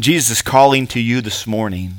Jesus 0.00 0.30
is 0.38 0.42
calling 0.42 0.86
to 0.88 1.00
you 1.00 1.20
this 1.20 1.46
morning. 1.46 1.92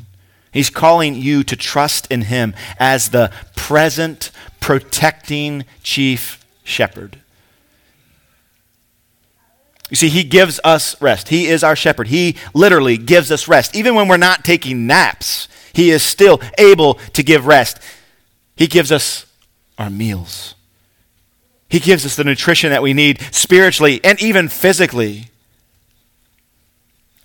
He's 0.52 0.70
calling 0.70 1.16
you 1.16 1.44
to 1.46 1.56
trust 1.56 2.12
in 2.12 2.24
Him 2.24 2.54
as 2.78 3.10
the 3.10 3.32
present, 3.56 4.30
protecting 4.60 5.66
chief 5.82 6.46
shepherd. 6.64 7.20
You 9.90 9.96
see, 9.96 10.10
He 10.10 10.24
gives 10.24 10.60
us 10.64 11.00
rest. 11.02 11.30
He 11.30 11.48
is 11.48 11.64
our 11.64 11.76
shepherd. 11.76 12.08
He 12.08 12.36
literally 12.54 12.98
gives 12.98 13.32
us 13.32 13.48
rest. 13.48 13.76
Even 13.76 13.96
when 13.96 14.08
we're 14.08 14.18
not 14.18 14.44
taking 14.44 14.86
naps, 14.86 15.48
He 15.72 15.92
is 15.92 16.04
still 16.04 16.42
able 16.58 16.96
to 17.14 17.24
give 17.24 17.48
rest. 17.48 17.80
He 18.58 18.68
gives 18.68 18.92
us 18.92 19.26
our 19.78 19.90
meals. 19.90 20.53
He 21.74 21.80
gives 21.80 22.06
us 22.06 22.16
the 22.16 22.24
nutrition 22.24 22.70
that 22.70 22.84
we 22.84 22.94
need 22.94 23.20
spiritually 23.32 24.00
and 24.04 24.22
even 24.22 24.48
physically 24.48 25.30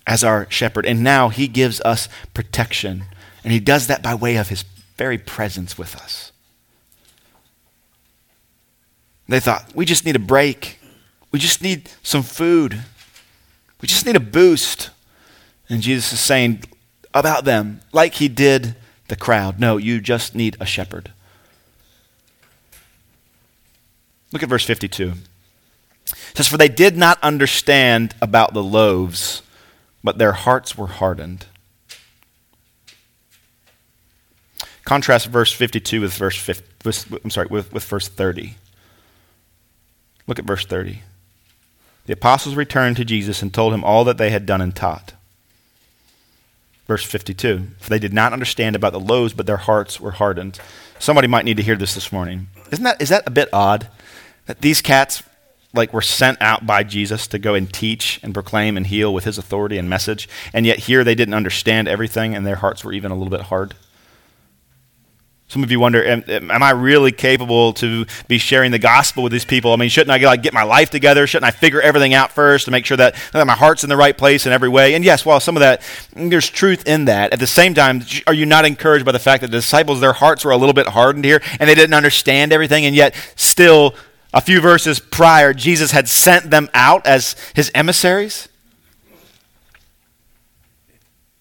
as 0.07 0.23
our 0.23 0.49
shepherd. 0.49 0.87
And 0.87 1.03
now 1.03 1.29
he 1.29 1.47
gives 1.47 1.79
us 1.81 2.09
protection. 2.33 3.03
And 3.43 3.53
he 3.53 3.59
does 3.59 3.85
that 3.85 4.01
by 4.01 4.15
way 4.15 4.37
of 4.37 4.49
his 4.49 4.65
very 4.97 5.19
presence 5.19 5.77
with 5.77 5.95
us. 5.95 6.31
They 9.27 9.39
thought, 9.39 9.69
we 9.75 9.85
just 9.85 10.03
need 10.03 10.15
a 10.15 10.19
break. 10.19 10.79
We 11.31 11.37
just 11.37 11.61
need 11.61 11.87
some 12.01 12.23
food. 12.23 12.81
We 13.81 13.87
just 13.87 14.07
need 14.07 14.15
a 14.15 14.19
boost. 14.19 14.89
And 15.69 15.83
Jesus 15.83 16.11
is 16.11 16.19
saying 16.19 16.63
about 17.13 17.45
them, 17.45 17.81
like 17.93 18.15
he 18.15 18.27
did 18.27 18.75
the 19.09 19.15
crowd, 19.15 19.59
no, 19.59 19.77
you 19.77 20.01
just 20.01 20.33
need 20.33 20.57
a 20.59 20.65
shepherd. 20.65 21.11
Look 24.31 24.43
at 24.43 24.49
verse 24.49 24.65
52. 24.65 25.13
It 26.07 26.37
says, 26.37 26.47
For 26.47 26.57
they 26.57 26.69
did 26.69 26.97
not 26.97 27.21
understand 27.23 28.15
about 28.21 28.53
the 28.53 28.63
loaves, 28.63 29.41
but 30.03 30.17
their 30.17 30.33
hearts 30.33 30.77
were 30.77 30.87
hardened. 30.87 31.45
Contrast 34.83 35.27
verse 35.27 35.51
52 35.51 36.01
with 36.01 36.13
verse 36.13 36.35
50, 36.35 36.65
with, 36.83 37.23
I'm 37.23 37.29
sorry, 37.29 37.47
with, 37.47 37.71
with 37.71 37.83
verse 37.83 38.07
30. 38.07 38.55
Look 40.25 40.39
at 40.39 40.45
verse 40.45 40.65
30. 40.65 41.01
The 42.05 42.13
apostles 42.13 42.55
returned 42.55 42.97
to 42.97 43.05
Jesus 43.05 43.43
and 43.43 43.53
told 43.53 43.73
him 43.73 43.83
all 43.83 44.03
that 44.05 44.17
they 44.17 44.31
had 44.31 44.47
done 44.47 44.61
and 44.61 44.75
taught. 44.75 45.13
Verse 46.87 47.03
52. 47.03 47.67
For 47.79 47.89
they 47.89 47.99
did 47.99 48.13
not 48.13 48.33
understand 48.33 48.75
about 48.75 48.93
the 48.93 48.99
loaves, 48.99 49.33
but 49.33 49.45
their 49.45 49.57
hearts 49.57 49.99
were 49.99 50.11
hardened. 50.11 50.59
Somebody 50.97 51.27
might 51.27 51.45
need 51.45 51.57
to 51.57 51.63
hear 51.63 51.75
this 51.75 51.93
this 51.93 52.11
morning. 52.11 52.47
Isn't 52.71 52.83
that, 52.83 52.99
is 52.99 53.09
that 53.09 53.27
a 53.27 53.31
bit 53.31 53.49
odd? 53.53 53.89
That 54.49 54.61
these 54.61 54.81
cats 54.81 55.21
like 55.75 55.93
were 55.93 56.01
sent 56.01 56.41
out 56.41 56.65
by 56.65 56.81
Jesus 56.81 57.27
to 57.27 57.37
go 57.37 57.53
and 57.53 57.71
teach 57.71 58.19
and 58.23 58.33
proclaim 58.33 58.77
and 58.77 58.87
heal 58.87 59.13
with 59.13 59.23
his 59.23 59.37
authority 59.37 59.77
and 59.77 59.87
message, 59.87 60.27
and 60.55 60.65
yet 60.65 60.79
here 60.79 61.03
they 61.03 61.13
didn't 61.13 61.35
understand 61.35 61.87
everything 61.87 62.33
and 62.33 62.47
their 62.47 62.55
hearts 62.55 62.83
were 62.83 62.91
even 62.91 63.11
a 63.11 63.13
little 63.13 63.29
bit 63.29 63.41
hard. 63.41 63.75
Some 65.49 65.61
of 65.63 65.69
you 65.69 65.79
wonder, 65.79 66.03
am, 66.03 66.23
am, 66.27 66.63
I 66.63 66.71
really 66.71 67.11
capable 67.11 67.73
to 67.73 68.07
be 68.27 68.39
sharing 68.39 68.71
the 68.71 68.79
gospel 68.79 69.21
with 69.21 69.31
these 69.31 69.45
people? 69.45 69.71
I 69.71 69.75
mean, 69.75 69.89
shouldn't 69.89 70.09
I 70.09 70.25
like, 70.25 70.41
get 70.41 70.53
my 70.53 70.63
life 70.63 70.89
together? 70.89 71.27
Shouldn't 71.27 71.47
I 71.47 71.55
figure 71.55 71.81
everything 71.81 72.15
out 72.15 72.31
first 72.31 72.65
to 72.65 72.71
make 72.71 72.87
sure 72.87 72.97
that, 72.97 73.15
that 73.33 73.45
my 73.45 73.55
heart's 73.55 73.83
in 73.83 73.89
the 73.89 73.97
right 73.97 74.17
place 74.17 74.47
in 74.47 74.51
every 74.51 74.69
way? 74.69 74.95
And 74.95 75.05
yes, 75.05 75.25
while 75.25 75.39
some 75.39 75.57
of 75.57 75.61
that, 75.61 75.83
there's 76.15 76.49
truth 76.49 76.87
in 76.87 77.05
that. 77.05 77.33
At 77.33 77.39
the 77.39 77.47
same 77.47 77.75
time, 77.75 78.01
are 78.25 78.33
you 78.33 78.47
not 78.47 78.65
encouraged 78.65 79.05
by 79.05 79.11
the 79.11 79.19
fact 79.19 79.41
that 79.41 79.51
the 79.51 79.57
disciples, 79.57 80.01
their 80.01 80.13
hearts 80.13 80.43
were 80.43 80.51
a 80.51 80.57
little 80.57 80.73
bit 80.73 80.87
hardened 80.87 81.25
here 81.25 81.41
and 81.59 81.69
they 81.69 81.75
didn't 81.75 81.95
understand 81.95 82.51
everything, 82.51 82.85
and 82.85 82.95
yet 82.95 83.15
still 83.35 83.95
a 84.33 84.41
few 84.41 84.61
verses 84.61 84.99
prior, 84.99 85.53
Jesus 85.53 85.91
had 85.91 86.07
sent 86.07 86.51
them 86.51 86.69
out 86.73 87.05
as 87.05 87.35
his 87.55 87.71
emissaries. 87.73 88.47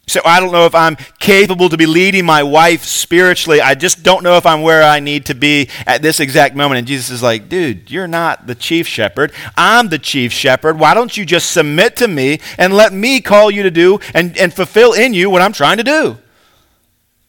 So 0.09 0.23
I 0.25 0.41
don't 0.41 0.53
know 0.53 0.65
if 0.65 0.75
I'm 0.75 0.97
capable 1.19 1.69
to 1.69 1.77
be 1.77 1.85
leading 1.85 2.25
my 2.25 2.43
wife 2.43 2.85
spiritually. 2.85 3.61
I 3.61 3.75
just 3.75 4.03
don't 4.03 4.23
know 4.23 4.39
if 4.39 4.47
I'm 4.47 4.63
where 4.63 4.83
I 4.83 5.01
need 5.01 5.27
to 5.27 5.35
be 5.35 5.69
at 5.87 6.01
this 6.01 6.19
exact 6.19 6.57
moment. 6.57 6.79
And 6.79 6.87
Jesus 6.87 7.11
is 7.11 7.23
like, 7.23 7.51
dude, 7.51 7.91
you're 7.91 8.09
not 8.09 8.47
the 8.47 8.55
chief 8.55 8.87
shepherd. 8.87 9.33
I'm 9.55 9.91
the 9.91 9.99
chief 9.99 10.33
shepherd. 10.33 10.79
Why 10.79 10.95
don't 10.95 11.15
you 11.15 11.27
just 11.27 11.51
submit 11.51 11.97
to 11.97 12.09
me 12.09 12.41
and 12.57 12.73
let 12.73 12.95
me 12.95 13.21
call 13.21 13.51
you 13.51 13.63
to 13.65 13.71
do 13.71 14.01
and, 14.15 14.37
and 14.39 14.53
fulfill 14.53 14.95
in 14.95 15.13
you 15.13 15.29
what 15.29 15.43
I'm 15.43 15.53
trying 15.53 15.77
to 15.77 15.85
do? 15.85 16.17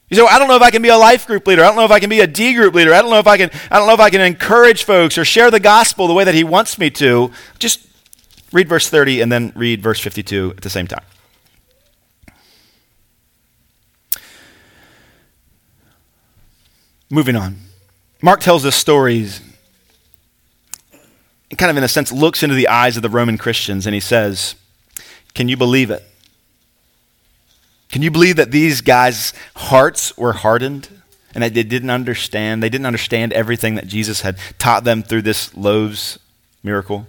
You 0.10 0.16
say, 0.16 0.24
well, 0.24 0.34
I 0.34 0.40
don't 0.40 0.48
know 0.48 0.56
if 0.56 0.62
I 0.62 0.72
can 0.72 0.82
be 0.82 0.90
a 0.90 0.98
life 0.98 1.28
group 1.28 1.46
leader. 1.46 1.64
I 1.64 1.68
don't 1.68 1.76
know 1.76 1.86
if 1.86 1.92
I 1.92 2.00
can 2.00 2.10
be 2.10 2.20
a 2.20 2.28
D 2.28 2.56
group 2.56 2.74
leader. 2.74 2.94
I 2.94 3.02
don't 3.02 3.12
know 3.12 3.20
if 3.20 3.28
I 3.28 3.38
can, 3.38 3.52
I 3.70 3.78
don't 3.78 3.88
know 3.88 3.94
if 3.94 4.00
I 4.00 4.10
can 4.10 4.22
encourage 4.22 4.84
folks 4.84 5.18
or 5.18 5.26
share 5.26 5.52
the 5.52 5.60
gospel 5.60 6.08
the 6.08 6.14
way 6.14 6.24
that 6.24 6.34
he 6.34 6.44
wants 6.44 6.80
me 6.80 6.90
to. 6.92 7.32
Just 7.60 7.88
read 8.52 8.68
verse 8.68 8.90
30 8.90 9.22
and 9.22 9.32
then 9.32 9.54
read 9.56 9.84
verse 9.84 10.00
52 10.00 10.56
at 10.58 10.64
the 10.64 10.70
same 10.70 10.88
time. 10.88 11.04
Moving 17.12 17.36
on. 17.36 17.58
Mark 18.22 18.40
tells 18.42 18.66
us 18.66 18.76
stories, 18.76 19.42
kind 21.58 21.72
of 21.72 21.78
in 21.78 21.84
a 21.84 21.88
sense 21.88 22.12
looks 22.12 22.44
into 22.44 22.56
the 22.56 22.68
eyes 22.68 22.98
of 22.98 23.04
the 23.04 23.10
Roman 23.10 23.38
Christians, 23.38 23.88
and 23.88 23.94
he 23.94 24.00
says, 24.00 24.56
Can 25.34 25.48
you 25.48 25.58
believe 25.58 25.90
it? 25.90 26.04
Can 27.90 28.02
you 28.02 28.12
believe 28.12 28.36
that 28.36 28.52
these 28.52 28.82
guys' 28.82 29.34
hearts 29.56 30.16
were 30.18 30.34
hardened 30.34 30.90
and 31.34 31.44
that 31.44 31.54
they 31.54 31.64
didn't 31.64 31.90
understand? 31.90 32.62
They 32.62 32.70
didn't 32.70 32.86
understand 32.86 33.34
everything 33.34 33.76
that 33.76 33.88
Jesus 33.88 34.22
had 34.22 34.38
taught 34.60 34.84
them 34.84 35.02
through 35.04 35.24
this 35.24 35.56
loaves 35.56 36.20
miracle. 36.64 37.08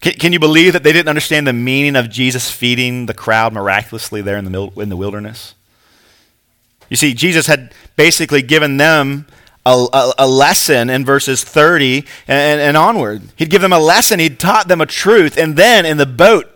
Can, 0.00 0.12
can 0.14 0.32
you 0.32 0.38
believe 0.38 0.72
that 0.74 0.84
they 0.84 0.92
didn't 0.92 1.08
understand 1.08 1.46
the 1.46 1.52
meaning 1.52 1.96
of 1.96 2.08
Jesus 2.08 2.50
feeding 2.50 3.06
the 3.06 3.14
crowd 3.14 3.52
miraculously 3.52 4.22
there 4.22 4.36
in 4.36 4.44
the, 4.50 4.70
in 4.76 4.88
the 4.88 4.96
wilderness? 4.96 5.54
You 6.88 6.96
see, 6.96 7.12
Jesus 7.12 7.46
had 7.46 7.72
basically 7.96 8.42
given 8.42 8.76
them 8.76 9.26
a, 9.66 9.86
a, 9.92 10.12
a 10.18 10.28
lesson 10.28 10.88
in 10.88 11.04
verses 11.04 11.44
30 11.44 12.04
and, 12.26 12.60
and 12.60 12.76
onward. 12.76 13.22
He'd 13.36 13.50
give 13.50 13.60
them 13.60 13.72
a 13.72 13.78
lesson, 13.78 14.20
he'd 14.20 14.38
taught 14.38 14.68
them 14.68 14.80
a 14.80 14.86
truth, 14.86 15.36
and 15.36 15.56
then 15.56 15.84
in 15.84 15.96
the 15.96 16.06
boat, 16.06 16.46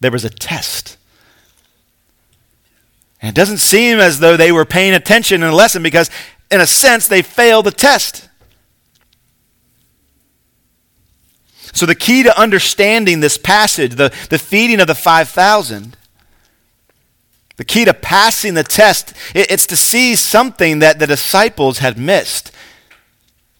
there 0.00 0.12
was 0.12 0.24
a 0.24 0.30
test. 0.30 0.96
And 3.24 3.30
it 3.30 3.34
doesn't 3.34 3.56
seem 3.56 4.00
as 4.00 4.20
though 4.20 4.36
they 4.36 4.52
were 4.52 4.66
paying 4.66 4.92
attention 4.92 5.42
in 5.42 5.48
the 5.48 5.56
lesson 5.56 5.82
because, 5.82 6.10
in 6.50 6.60
a 6.60 6.66
sense, 6.66 7.08
they 7.08 7.22
failed 7.22 7.64
the 7.64 7.70
test. 7.70 8.28
So, 11.72 11.86
the 11.86 11.94
key 11.94 12.22
to 12.24 12.38
understanding 12.38 13.20
this 13.20 13.38
passage, 13.38 13.94
the, 13.94 14.14
the 14.28 14.38
feeding 14.38 14.78
of 14.78 14.88
the 14.88 14.94
5,000, 14.94 15.96
the 17.56 17.64
key 17.64 17.86
to 17.86 17.94
passing 17.94 18.52
the 18.52 18.62
test, 18.62 19.14
it's 19.34 19.66
to 19.68 19.76
see 19.76 20.16
something 20.16 20.80
that 20.80 20.98
the 20.98 21.06
disciples 21.06 21.78
had 21.78 21.96
missed. 21.96 22.52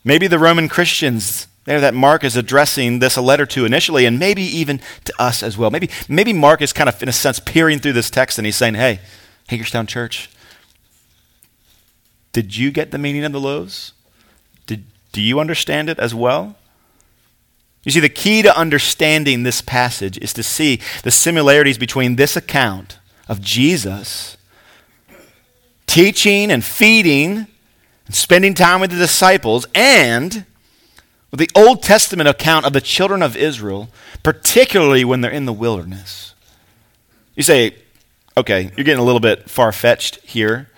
Maybe 0.04 0.26
the 0.26 0.38
Roman 0.38 0.68
Christians 0.68 1.46
there 1.64 1.80
that 1.80 1.94
Mark 1.94 2.22
is 2.22 2.36
addressing 2.36 2.98
this 2.98 3.16
a 3.16 3.22
letter 3.22 3.46
to 3.46 3.64
initially, 3.64 4.04
and 4.04 4.18
maybe 4.18 4.42
even 4.42 4.82
to 5.04 5.14
us 5.18 5.42
as 5.42 5.56
well. 5.56 5.70
Maybe, 5.70 5.88
maybe 6.06 6.34
Mark 6.34 6.60
is 6.60 6.74
kind 6.74 6.90
of, 6.90 7.02
in 7.02 7.08
a 7.08 7.12
sense, 7.12 7.40
peering 7.40 7.78
through 7.78 7.94
this 7.94 8.10
text 8.10 8.36
and 8.36 8.44
he's 8.44 8.56
saying, 8.56 8.74
hey, 8.74 9.00
Hagerstown 9.48 9.86
Church, 9.86 10.30
did 12.32 12.56
you 12.56 12.70
get 12.70 12.90
the 12.90 12.98
meaning 12.98 13.24
of 13.24 13.32
the 13.32 13.40
loaves? 13.40 13.92
Did, 14.66 14.84
do 15.12 15.22
you 15.22 15.38
understand 15.38 15.88
it 15.88 15.98
as 15.98 16.14
well? 16.14 16.56
You 17.84 17.92
see, 17.92 18.00
the 18.00 18.08
key 18.08 18.42
to 18.42 18.58
understanding 18.58 19.42
this 19.42 19.60
passage 19.60 20.18
is 20.18 20.32
to 20.32 20.42
see 20.42 20.80
the 21.02 21.10
similarities 21.10 21.78
between 21.78 22.16
this 22.16 22.36
account 22.36 22.98
of 23.28 23.40
Jesus 23.40 24.36
teaching 25.86 26.50
and 26.50 26.64
feeding 26.64 27.46
and 28.06 28.14
spending 28.14 28.54
time 28.54 28.80
with 28.80 28.90
the 28.90 28.96
disciples 28.96 29.66
and 29.74 30.44
the 31.30 31.50
Old 31.54 31.82
Testament 31.82 32.28
account 32.28 32.64
of 32.64 32.72
the 32.72 32.80
children 32.80 33.22
of 33.22 33.36
Israel, 33.36 33.88
particularly 34.22 35.04
when 35.04 35.20
they're 35.20 35.30
in 35.30 35.44
the 35.44 35.52
wilderness. 35.52 36.34
You 37.34 37.42
say, 37.42 37.76
okay, 38.36 38.70
you're 38.76 38.84
getting 38.84 39.00
a 39.00 39.04
little 39.04 39.20
bit 39.20 39.48
far 39.48 39.72
fetched 39.72 40.16
here. 40.24 40.68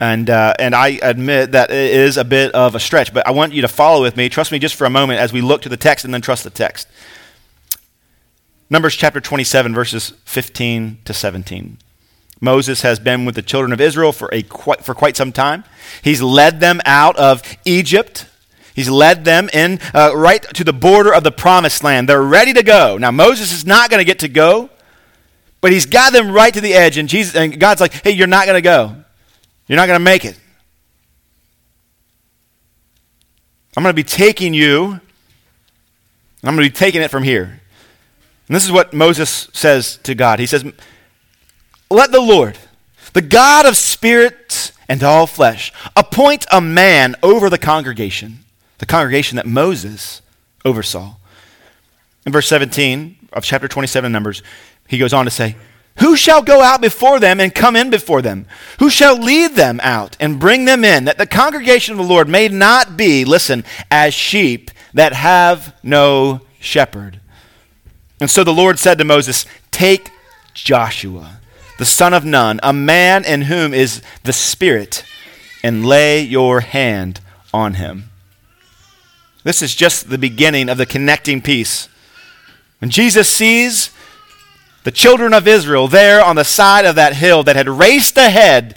And, 0.00 0.28
uh, 0.28 0.54
and 0.58 0.74
I 0.74 0.98
admit 1.02 1.52
that 1.52 1.70
it 1.70 1.94
is 1.94 2.16
a 2.16 2.24
bit 2.24 2.52
of 2.52 2.74
a 2.74 2.80
stretch, 2.80 3.14
but 3.14 3.26
I 3.26 3.30
want 3.30 3.52
you 3.52 3.62
to 3.62 3.68
follow 3.68 4.02
with 4.02 4.16
me. 4.16 4.28
Trust 4.28 4.50
me 4.50 4.58
just 4.58 4.74
for 4.74 4.84
a 4.84 4.90
moment 4.90 5.20
as 5.20 5.32
we 5.32 5.40
look 5.40 5.62
to 5.62 5.68
the 5.68 5.76
text 5.76 6.04
and 6.04 6.12
then 6.12 6.20
trust 6.20 6.44
the 6.44 6.50
text. 6.50 6.88
Numbers 8.68 8.96
chapter 8.96 9.20
27, 9.20 9.74
verses 9.74 10.14
15 10.24 10.98
to 11.04 11.14
17. 11.14 11.78
Moses 12.40 12.82
has 12.82 12.98
been 12.98 13.24
with 13.24 13.36
the 13.36 13.42
children 13.42 13.72
of 13.72 13.80
Israel 13.80 14.12
for, 14.12 14.28
a 14.32 14.42
quite, 14.42 14.84
for 14.84 14.94
quite 14.94 15.16
some 15.16 15.32
time. 15.32 15.64
He's 16.02 16.20
led 16.20 16.60
them 16.60 16.80
out 16.84 17.16
of 17.16 17.42
Egypt. 17.64 18.26
He's 18.74 18.90
led 18.90 19.24
them 19.24 19.48
in 19.52 19.78
uh, 19.94 20.12
right 20.16 20.42
to 20.54 20.64
the 20.64 20.72
border 20.72 21.14
of 21.14 21.22
the 21.22 21.30
promised 21.30 21.84
land. 21.84 22.08
They're 22.08 22.20
ready 22.20 22.52
to 22.52 22.62
go. 22.62 22.98
Now, 22.98 23.12
Moses 23.12 23.52
is 23.52 23.64
not 23.64 23.90
going 23.90 24.00
to 24.00 24.04
get 24.04 24.18
to 24.18 24.28
go, 24.28 24.70
but 25.64 25.72
he's 25.72 25.86
got 25.86 26.12
them 26.12 26.30
right 26.30 26.52
to 26.52 26.60
the 26.60 26.74
edge. 26.74 26.98
And, 26.98 27.08
Jesus, 27.08 27.34
and 27.34 27.58
God's 27.58 27.80
like, 27.80 27.94
hey, 27.94 28.10
you're 28.10 28.26
not 28.26 28.44
going 28.44 28.58
to 28.58 28.60
go. 28.60 28.94
You're 29.66 29.78
not 29.78 29.86
going 29.86 29.98
to 29.98 30.04
make 30.04 30.26
it. 30.26 30.38
I'm 33.74 33.82
going 33.82 33.90
to 33.90 33.96
be 33.96 34.04
taking 34.04 34.52
you, 34.52 35.00
I'm 36.42 36.54
going 36.54 36.58
to 36.58 36.62
be 36.64 36.68
taking 36.68 37.00
it 37.00 37.10
from 37.10 37.22
here. 37.22 37.62
And 38.46 38.54
this 38.54 38.62
is 38.62 38.70
what 38.70 38.92
Moses 38.92 39.48
says 39.54 39.96
to 40.02 40.14
God. 40.14 40.38
He 40.38 40.44
says, 40.44 40.70
let 41.90 42.12
the 42.12 42.20
Lord, 42.20 42.58
the 43.14 43.22
God 43.22 43.64
of 43.64 43.74
spirits 43.78 44.72
and 44.86 45.02
all 45.02 45.26
flesh, 45.26 45.72
appoint 45.96 46.44
a 46.52 46.60
man 46.60 47.16
over 47.22 47.48
the 47.48 47.56
congregation, 47.56 48.40
the 48.80 48.86
congregation 48.86 49.36
that 49.36 49.46
Moses 49.46 50.20
oversaw. 50.62 51.14
In 52.26 52.32
verse 52.32 52.48
17 52.48 53.16
of 53.32 53.44
chapter 53.44 53.66
27 53.66 54.12
Numbers, 54.12 54.42
he 54.86 54.98
goes 54.98 55.12
on 55.12 55.24
to 55.24 55.30
say, 55.30 55.56
Who 55.98 56.16
shall 56.16 56.42
go 56.42 56.62
out 56.62 56.80
before 56.80 57.20
them 57.20 57.40
and 57.40 57.54
come 57.54 57.76
in 57.76 57.90
before 57.90 58.22
them? 58.22 58.46
Who 58.78 58.90
shall 58.90 59.16
lead 59.16 59.56
them 59.56 59.80
out 59.82 60.16
and 60.20 60.40
bring 60.40 60.64
them 60.64 60.84
in, 60.84 61.04
that 61.04 61.18
the 61.18 61.26
congregation 61.26 61.92
of 61.92 61.98
the 61.98 62.12
Lord 62.12 62.28
may 62.28 62.48
not 62.48 62.96
be, 62.96 63.24
listen, 63.24 63.64
as 63.90 64.14
sheep 64.14 64.70
that 64.92 65.12
have 65.12 65.74
no 65.82 66.40
shepherd? 66.60 67.20
And 68.20 68.30
so 68.30 68.44
the 68.44 68.52
Lord 68.52 68.78
said 68.78 68.98
to 68.98 69.04
Moses, 69.04 69.46
Take 69.70 70.10
Joshua 70.54 71.40
the 71.78 71.84
son 71.84 72.14
of 72.14 72.24
Nun, 72.24 72.60
a 72.62 72.72
man 72.72 73.24
in 73.24 73.42
whom 73.42 73.74
is 73.74 74.02
the 74.22 74.32
Spirit, 74.32 75.04
and 75.62 75.84
lay 75.84 76.20
your 76.20 76.60
hand 76.60 77.20
on 77.52 77.74
him. 77.74 78.10
This 79.42 79.60
is 79.60 79.74
just 79.74 80.08
the 80.08 80.18
beginning 80.18 80.68
of 80.68 80.78
the 80.78 80.86
connecting 80.86 81.42
piece. 81.42 81.88
When 82.78 82.90
Jesus 82.90 83.28
sees 83.28 83.90
the 84.84 84.90
children 84.90 85.34
of 85.34 85.48
Israel 85.48 85.88
there 85.88 86.22
on 86.22 86.36
the 86.36 86.44
side 86.44 86.84
of 86.84 86.94
that 86.94 87.16
hill 87.16 87.42
that 87.42 87.56
had 87.56 87.68
raced 87.68 88.16
ahead, 88.16 88.76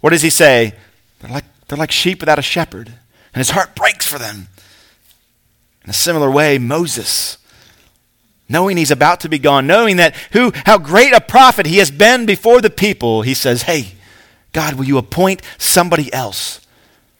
what 0.00 0.10
does 0.10 0.22
he 0.22 0.30
say? 0.30 0.74
They're 1.20 1.30
like, 1.30 1.44
they're 1.68 1.78
like 1.78 1.90
sheep 1.90 2.20
without 2.20 2.38
a 2.38 2.42
shepherd. 2.42 2.88
And 2.88 3.40
his 3.40 3.50
heart 3.50 3.74
breaks 3.74 4.06
for 4.06 4.18
them. 4.18 4.48
In 5.84 5.90
a 5.90 5.94
similar 5.94 6.30
way, 6.30 6.58
Moses 6.58 7.38
knowing 8.48 8.76
he's 8.76 8.90
about 8.90 9.20
to 9.20 9.28
be 9.28 9.38
gone, 9.38 9.66
knowing 9.66 9.96
that 9.96 10.14
who 10.32 10.52
how 10.66 10.78
great 10.78 11.12
a 11.12 11.20
prophet 11.20 11.66
he 11.66 11.78
has 11.78 11.90
been 11.90 12.26
before 12.26 12.60
the 12.60 12.70
people, 12.70 13.22
he 13.22 13.34
says, 13.34 13.62
"Hey, 13.62 13.94
God, 14.52 14.74
will 14.74 14.84
you 14.84 14.98
appoint 14.98 15.42
somebody 15.58 16.12
else 16.12 16.60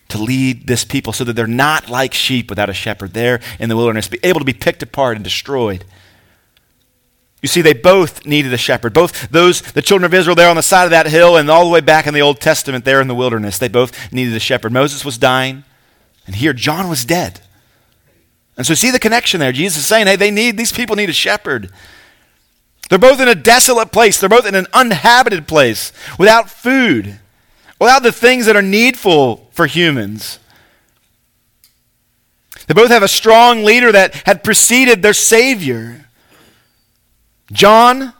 to 0.09 0.18
lead 0.18 0.66
this 0.66 0.85
people 0.85 1.12
so 1.12 1.24
that 1.24 1.32
they're 1.32 1.47
not 1.47 1.89
like 1.89 2.14
sheep 2.14 2.51
without 2.51 2.70
a 2.70 2.74
shepherd 2.74 3.14
there 3.14 3.41
in 3.59 3.68
the 3.68 3.76
wilderness, 3.76 4.09
be 4.09 4.18
able 4.22 4.41
to 4.41 4.45
be 4.45 4.53
picked 4.53 4.82
apart 4.82 5.16
and 5.16 5.24
destroyed?" 5.24 5.85
You 7.45 7.49
see, 7.49 7.61
they 7.61 7.74
both 7.74 8.24
needed 8.24 8.55
a 8.55 8.57
shepherd. 8.57 8.95
Both 8.95 9.28
those, 9.28 9.61
the 9.61 9.82
children 9.82 10.07
of 10.07 10.14
Israel 10.14 10.34
there 10.34 10.49
on 10.49 10.57
the 10.57 10.62
side 10.62 10.84
of 10.84 10.92
that 10.92 11.07
hill 11.07 11.36
and 11.36 11.51
all 11.51 11.66
the 11.66 11.70
way 11.70 11.82
back 11.82 12.07
in 12.07 12.14
the 12.14 12.22
Old 12.22 12.40
Testament 12.40 12.86
there 12.86 13.03
in 13.03 13.07
the 13.07 13.14
wilderness, 13.14 13.59
they 13.59 13.68
both 13.68 14.11
needed 14.11 14.32
a 14.32 14.40
shepherd. 14.40 14.72
Moses 14.72 15.05
was 15.05 15.18
dying, 15.18 15.62
and 16.26 16.36
here 16.36 16.55
John 16.55 16.88
was 16.88 17.05
dead. 17.05 17.42
And 18.57 18.66
so 18.66 18.72
see 18.72 18.90
the 18.90 18.99
connection 18.99 19.40
there. 19.40 19.53
Jesus 19.53 19.80
is 19.80 19.86
saying, 19.86 20.07
hey, 20.07 20.16
they 20.16 20.30
need, 20.30 20.57
these 20.57 20.72
people 20.72 20.97
need 20.97 21.11
a 21.11 21.12
shepherd. 21.12 21.70
They're 22.88 22.99
both 22.99 23.20
in 23.20 23.28
a 23.28 23.34
desolate 23.34 23.92
place. 23.92 24.18
They're 24.18 24.30
both 24.30 24.47
in 24.47 24.55
an 24.55 24.66
uninhabited 24.72 25.47
place 25.47 25.92
without 26.18 26.49
food, 26.49 27.20
without 27.78 28.03
the 28.03 28.11
things 28.11 28.47
that 28.47 28.57
are 28.57 28.62
needful 28.62 29.51
for 29.53 29.66
humans. 29.66 30.38
They 32.68 32.72
both 32.72 32.88
have 32.88 33.03
a 33.03 33.07
strong 33.07 33.64
leader 33.64 33.92
that 33.92 34.14
had 34.24 34.42
preceded 34.42 35.03
their 35.03 35.12
Savior. 35.12 36.03
John 37.55 38.12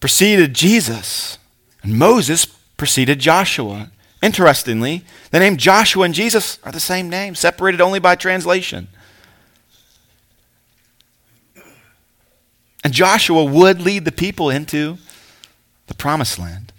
preceded 0.00 0.54
Jesus, 0.54 1.38
and 1.82 1.98
Moses 1.98 2.46
preceded 2.76 3.20
Joshua. 3.20 3.90
Interestingly, 4.22 5.04
the 5.30 5.38
name 5.38 5.56
Joshua 5.56 6.04
and 6.04 6.14
Jesus 6.14 6.58
are 6.64 6.72
the 6.72 6.80
same 6.80 7.08
name, 7.08 7.34
separated 7.34 7.80
only 7.80 8.00
by 8.00 8.16
translation. 8.16 8.88
And 12.82 12.92
Joshua 12.92 13.44
would 13.44 13.80
lead 13.80 14.04
the 14.04 14.12
people 14.12 14.48
into 14.48 14.98
the 15.86 15.94
promised 15.94 16.38
land. 16.38 16.72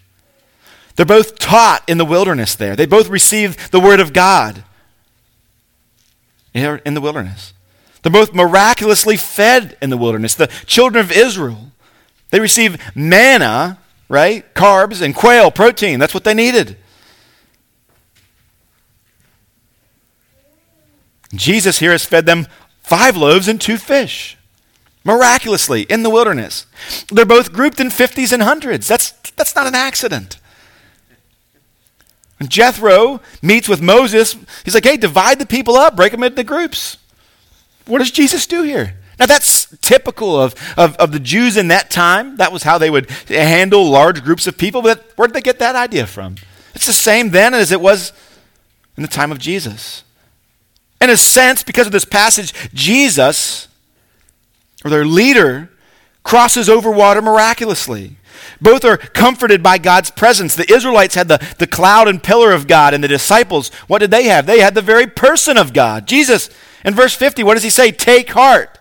They're 0.95 1.05
both 1.05 1.37
taught 1.37 1.83
in 1.87 1.97
the 1.97 2.05
wilderness 2.05 2.55
there. 2.55 2.75
They 2.75 2.87
both 2.87 3.09
received 3.09 3.71
the 3.71 3.79
word 3.79 3.99
of 3.99 4.13
God 4.13 4.63
in 6.53 6.93
the 6.93 7.01
wilderness. 7.01 7.53
They're 8.01 8.11
both 8.11 8.33
miraculously 8.33 9.17
fed 9.17 9.77
in 9.81 9.89
the 9.89 9.97
wilderness. 9.97 10.35
The 10.35 10.47
children 10.65 11.03
of 11.03 11.11
Israel, 11.11 11.71
they 12.29 12.39
received 12.39 12.79
manna, 12.95 13.79
right? 14.07 14.53
Carbs 14.53 15.01
and 15.01 15.15
quail, 15.15 15.51
protein. 15.51 15.99
That's 15.99 16.13
what 16.13 16.23
they 16.23 16.33
needed. 16.33 16.77
Jesus 21.33 21.79
here 21.79 21.91
has 21.91 22.05
fed 22.05 22.25
them 22.25 22.47
five 22.81 23.17
loaves 23.17 23.47
and 23.47 23.59
two 23.59 23.77
fish 23.77 24.37
miraculously 25.03 25.83
in 25.83 26.03
the 26.03 26.09
wilderness. 26.09 26.65
They're 27.09 27.25
both 27.25 27.53
grouped 27.53 27.79
in 27.79 27.87
50s 27.87 28.31
and 28.33 28.43
hundreds. 28.43 28.87
That's, 28.87 29.11
that's 29.35 29.55
not 29.55 29.67
an 29.67 29.75
accident. 29.75 30.39
When 32.39 32.49
Jethro 32.49 33.21
meets 33.41 33.67
with 33.67 33.81
Moses, 33.81 34.35
he's 34.63 34.75
like, 34.75 34.85
hey, 34.85 34.97
divide 34.97 35.39
the 35.39 35.45
people 35.45 35.75
up, 35.75 35.95
break 35.95 36.11
them 36.11 36.23
into 36.23 36.43
groups. 36.43 36.97
What 37.87 37.99
does 37.99 38.11
Jesus 38.11 38.45
do 38.45 38.63
here? 38.63 38.95
Now, 39.19 39.25
that's 39.25 39.75
typical 39.81 40.39
of, 40.39 40.53
of, 40.77 40.95
of 40.97 41.11
the 41.11 41.19
Jews 41.19 41.57
in 41.57 41.69
that 41.69 41.89
time. 41.89 42.37
That 42.37 42.51
was 42.51 42.63
how 42.63 42.77
they 42.77 42.89
would 42.89 43.09
handle 43.27 43.89
large 43.89 44.23
groups 44.23 44.45
of 44.45 44.57
people. 44.57 44.83
But 44.83 45.11
where 45.15 45.27
did 45.27 45.33
they 45.33 45.41
get 45.41 45.57
that 45.59 45.75
idea 45.75 46.05
from? 46.05 46.35
It's 46.75 46.85
the 46.85 46.93
same 46.93 47.31
then 47.31 47.55
as 47.55 47.71
it 47.71 47.81
was 47.81 48.13
in 48.95 49.01
the 49.01 49.07
time 49.07 49.31
of 49.31 49.39
Jesus. 49.39 50.03
In 51.01 51.09
a 51.09 51.17
sense, 51.17 51.63
because 51.63 51.87
of 51.87 51.91
this 51.91 52.05
passage, 52.05 52.53
Jesus, 52.73 53.67
or 54.85 54.91
their 54.91 55.05
leader, 55.05 55.69
crosses 56.23 56.69
over 56.69 56.91
water 56.91 57.21
miraculously. 57.21 58.17
Both 58.61 58.85
are 58.85 58.97
comforted 58.97 59.63
by 59.63 59.77
God's 59.77 60.11
presence. 60.11 60.55
The 60.55 60.71
Israelites 60.71 61.15
had 61.15 61.27
the, 61.27 61.43
the 61.57 61.67
cloud 61.67 62.07
and 62.07 62.21
pillar 62.21 62.51
of 62.51 62.67
God, 62.67 62.93
and 62.93 63.03
the 63.03 63.07
disciples, 63.07 63.69
what 63.87 63.99
did 63.99 64.11
they 64.11 64.25
have? 64.25 64.45
They 64.45 64.59
had 64.59 64.75
the 64.75 64.81
very 64.81 65.07
person 65.07 65.57
of 65.57 65.73
God. 65.73 66.07
Jesus, 66.07 66.49
in 66.87 66.95
verse 66.95 67.13
50, 67.13 67.43
what 67.43 67.55
does 67.55 67.63
he 67.63 67.69
say? 67.69 67.91
Take 67.91 68.29
heart. 68.29 68.79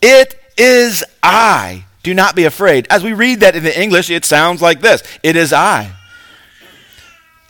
It 0.00 0.34
is 0.56 1.04
I. 1.22 1.84
Do 2.02 2.14
not 2.14 2.34
be 2.34 2.44
afraid. 2.44 2.86
As 2.90 3.04
we 3.04 3.12
read 3.12 3.40
that 3.40 3.54
in 3.54 3.64
the 3.64 3.80
English, 3.80 4.10
it 4.10 4.24
sounds 4.24 4.60
like 4.62 4.80
this 4.80 5.02
It 5.22 5.36
is 5.36 5.52
I. 5.52 5.92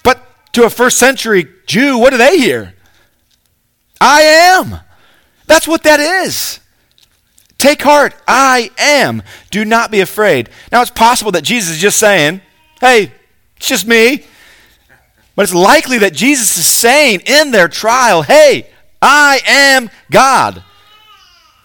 But 0.03 0.21
to 0.53 0.65
a 0.65 0.71
first 0.71 0.99
century 0.99 1.49
Jew, 1.67 1.99
what 1.99 2.11
do 2.11 2.17
they 2.17 2.39
hear? 2.39 2.75
I 4.01 4.23
am. 4.23 4.81
That's 5.47 5.69
what 5.69 5.85
that 5.85 6.01
is. 6.01 6.61
Take 7.57 7.83
heart, 7.83 8.15
I 8.27 8.71
am. 8.77 9.23
Do 9.51 9.65
not 9.65 9.91
be 9.91 10.01
afraid. 10.01 10.51
Now, 10.71 10.83
it's 10.83 10.91
possible 10.91 11.33
that 11.33 11.45
Jesus 11.45 11.77
is 11.77 11.81
just 11.81 11.99
saying, 11.99 12.41
hey, 12.81 13.13
it's 13.57 13.69
just 13.69 13.87
me. 13.87 14.25
But 15.37 15.45
it's 15.45 15.55
likely 15.55 15.99
that 15.99 16.15
Jesus 16.15 16.59
is 16.59 16.67
saying 16.67 17.21
in 17.27 17.53
their 17.53 17.69
trial, 17.69 18.23
hey, 18.23 18.71
I 19.07 19.43
am 19.47 19.91
God, 20.11 20.65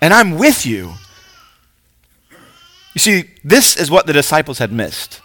and 0.02 0.14
I'm 0.14 0.38
with 0.38 0.66
you. 0.66 0.96
You 2.94 3.00
see, 3.00 3.30
this 3.46 3.78
is 3.78 3.90
what 3.90 4.08
the 4.08 4.12
disciples 4.12 4.58
had 4.58 4.74
missed. 4.74 5.22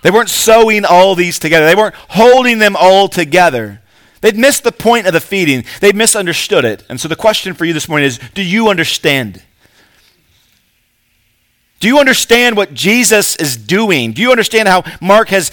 They 0.00 0.10
weren't 0.10 0.30
sewing 0.30 0.86
all 0.86 1.14
these 1.14 1.38
together, 1.38 1.66
they 1.66 1.74
weren't 1.74 1.94
holding 1.94 2.58
them 2.58 2.74
all 2.74 3.06
together. 3.06 3.82
They'd 4.22 4.36
missed 4.36 4.64
the 4.64 4.72
point 4.72 5.06
of 5.06 5.12
the 5.12 5.20
feeding, 5.20 5.64
they'd 5.80 5.94
misunderstood 5.94 6.64
it. 6.64 6.84
And 6.88 6.98
so 6.98 7.06
the 7.06 7.16
question 7.16 7.52
for 7.52 7.66
you 7.66 7.74
this 7.74 7.88
morning 7.88 8.06
is 8.06 8.18
do 8.32 8.42
you 8.42 8.70
understand? 8.70 9.42
Do 11.80 11.88
you 11.88 11.98
understand 11.98 12.56
what 12.56 12.72
Jesus 12.72 13.36
is 13.36 13.58
doing? 13.58 14.12
Do 14.12 14.22
you 14.22 14.30
understand 14.30 14.68
how 14.68 14.84
Mark 15.02 15.28
has 15.28 15.50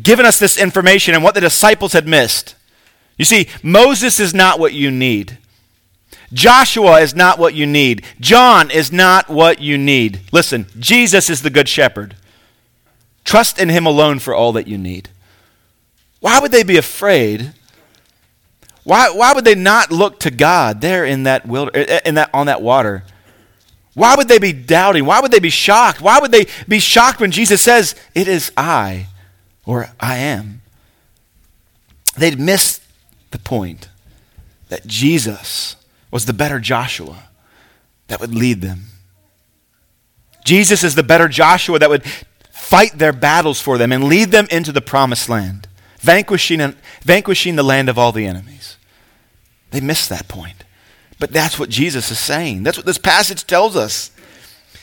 given 0.00 0.26
us 0.26 0.38
this 0.38 0.58
information 0.58 1.12
and 1.12 1.24
what 1.24 1.34
the 1.34 1.40
disciples 1.40 1.92
had 1.92 2.06
missed? 2.06 2.54
You 3.20 3.26
see, 3.26 3.48
Moses 3.62 4.18
is 4.18 4.32
not 4.32 4.58
what 4.58 4.72
you 4.72 4.90
need. 4.90 5.36
Joshua 6.32 7.00
is 7.00 7.14
not 7.14 7.38
what 7.38 7.54
you 7.54 7.66
need. 7.66 8.04
John 8.20 8.70
is 8.70 8.92
not 8.92 9.28
what 9.28 9.60
you 9.60 9.76
need. 9.76 10.20
Listen, 10.32 10.66
Jesus 10.78 11.28
is 11.28 11.42
the 11.42 11.50
good 11.50 11.68
shepherd. 11.68 12.16
Trust 13.24 13.58
in 13.58 13.68
him 13.68 13.86
alone 13.86 14.18
for 14.18 14.34
all 14.34 14.52
that 14.52 14.68
you 14.68 14.78
need. 14.78 15.08
Why 16.20 16.38
would 16.38 16.52
they 16.52 16.62
be 16.62 16.76
afraid? 16.76 17.52
Why, 18.84 19.10
why 19.10 19.32
would 19.32 19.44
they 19.44 19.54
not 19.54 19.90
look 19.90 20.20
to 20.20 20.30
God 20.30 20.80
there 20.80 21.04
in 21.04 21.24
that, 21.24 21.46
wilder, 21.46 21.70
in 22.04 22.14
that 22.14 22.30
on 22.32 22.46
that 22.46 22.62
water? 22.62 23.04
Why 23.94 24.14
would 24.14 24.28
they 24.28 24.38
be 24.38 24.52
doubting? 24.52 25.04
Why 25.04 25.20
would 25.20 25.32
they 25.32 25.40
be 25.40 25.50
shocked? 25.50 26.00
Why 26.00 26.20
would 26.20 26.30
they 26.30 26.46
be 26.68 26.78
shocked 26.78 27.20
when 27.20 27.32
Jesus 27.32 27.60
says, 27.60 27.94
It 28.14 28.28
is 28.28 28.52
I, 28.56 29.08
or 29.66 29.90
I 29.98 30.16
am? 30.16 30.62
They'd 32.16 32.38
missed 32.38 32.82
the 33.30 33.38
point 33.38 33.88
that 34.68 34.86
Jesus 34.86 35.76
was 36.10 36.26
the 36.26 36.32
better 36.32 36.58
Joshua 36.58 37.24
that 38.08 38.20
would 38.20 38.34
lead 38.34 38.60
them. 38.60 38.84
Jesus 40.44 40.82
is 40.82 40.94
the 40.94 41.02
better 41.02 41.28
Joshua 41.28 41.78
that 41.78 41.90
would 41.90 42.04
fight 42.50 42.98
their 42.98 43.12
battles 43.12 43.60
for 43.60 43.78
them 43.78 43.92
and 43.92 44.04
lead 44.04 44.30
them 44.30 44.46
into 44.50 44.72
the 44.72 44.80
promised 44.80 45.28
land, 45.28 45.68
vanquishing, 46.00 46.74
vanquishing 47.02 47.56
the 47.56 47.62
land 47.62 47.88
of 47.88 47.98
all 47.98 48.12
the 48.12 48.26
enemies. 48.26 48.76
They 49.70 49.80
missed 49.80 50.08
that 50.08 50.28
point. 50.28 50.64
But 51.18 51.32
that's 51.32 51.58
what 51.58 51.68
Jesus 51.68 52.10
is 52.10 52.18
saying. 52.18 52.62
That's 52.62 52.78
what 52.78 52.86
this 52.86 52.98
passage 52.98 53.46
tells 53.46 53.76
us. 53.76 54.10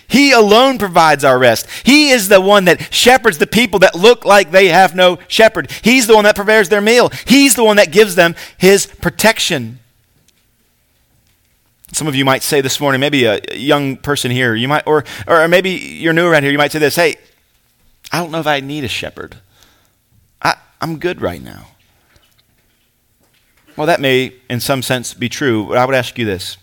He 0.07 0.31
alone 0.31 0.77
provides 0.77 1.25
our 1.25 1.37
rest. 1.37 1.67
He 1.83 2.11
is 2.11 2.29
the 2.29 2.39
one 2.39 2.65
that 2.65 2.93
shepherds 2.93 3.39
the 3.39 3.47
people 3.47 3.79
that 3.79 3.95
look 3.95 4.23
like 4.23 4.51
they 4.51 4.67
have 4.67 4.95
no 4.95 5.17
shepherd. 5.27 5.69
He's 5.81 6.07
the 6.07 6.15
one 6.15 6.23
that 6.23 6.35
prepares 6.35 6.69
their 6.69 6.79
meal. 6.79 7.09
He's 7.25 7.55
the 7.55 7.63
one 7.63 7.75
that 7.77 7.91
gives 7.91 8.15
them 8.15 8.35
his 8.57 8.85
protection. 8.85 9.79
Some 11.97 12.07
of 12.07 12.13
you 12.13 12.25
might 12.25 12.43
say 12.43 12.61
this 12.61 12.79
morning, 12.79 13.01
maybe 13.01 13.25
a 13.25 13.39
young 13.55 13.97
person 13.97 14.29
here, 14.29 14.53
you 14.53 14.67
might, 14.67 14.85
or, 14.85 15.03
or 15.27 15.47
maybe 15.47 15.71
you're 15.71 16.13
new 16.13 16.27
around 16.27 16.43
here, 16.43 16.51
you 16.51 16.57
might 16.59 16.71
say 16.71 16.77
this, 16.77 16.95
hey, 16.95 17.15
I 18.11 18.19
don't 18.19 18.29
know 18.29 18.39
if 18.39 18.45
I 18.45 18.59
need 18.59 18.83
a 18.83 18.87
shepherd. 18.87 19.37
I, 20.39 20.57
I'm 20.79 20.99
good 20.99 21.23
right 21.23 21.41
now. 21.41 21.69
Well, 23.75 23.87
that 23.87 23.99
may, 23.99 24.35
in 24.47 24.59
some 24.59 24.83
sense, 24.83 25.15
be 25.15 25.27
true, 25.27 25.69
but 25.69 25.79
I 25.79 25.85
would 25.85 25.95
ask 25.95 26.19
you 26.19 26.25
this. 26.25 26.57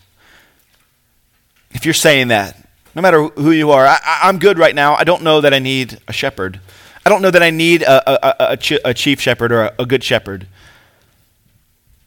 If 1.71 1.83
you're 1.83 1.93
saying 1.93 2.29
that, 2.29 2.69
no 2.95 3.01
matter 3.01 3.23
who 3.23 3.51
you 3.51 3.71
are, 3.71 3.85
I, 3.85 4.29
am 4.29 4.39
good 4.39 4.57
right 4.57 4.73
now. 4.73 4.95
I 4.95 5.03
don't 5.03 5.21
know 5.21 5.41
that 5.41 5.53
I 5.53 5.59
need 5.59 5.99
a 6.07 6.13
shepherd. 6.13 6.61
I 7.05 7.09
don't 7.09 7.21
know 7.21 7.31
that 7.31 7.43
I 7.43 7.49
need 7.49 7.81
a, 7.81 8.09
a, 8.09 8.53
a, 8.53 8.79
a 8.85 8.93
chief 8.93 9.19
shepherd 9.19 9.51
or 9.51 9.73
a 9.77 9.85
good 9.85 10.01
shepherd. 10.01 10.47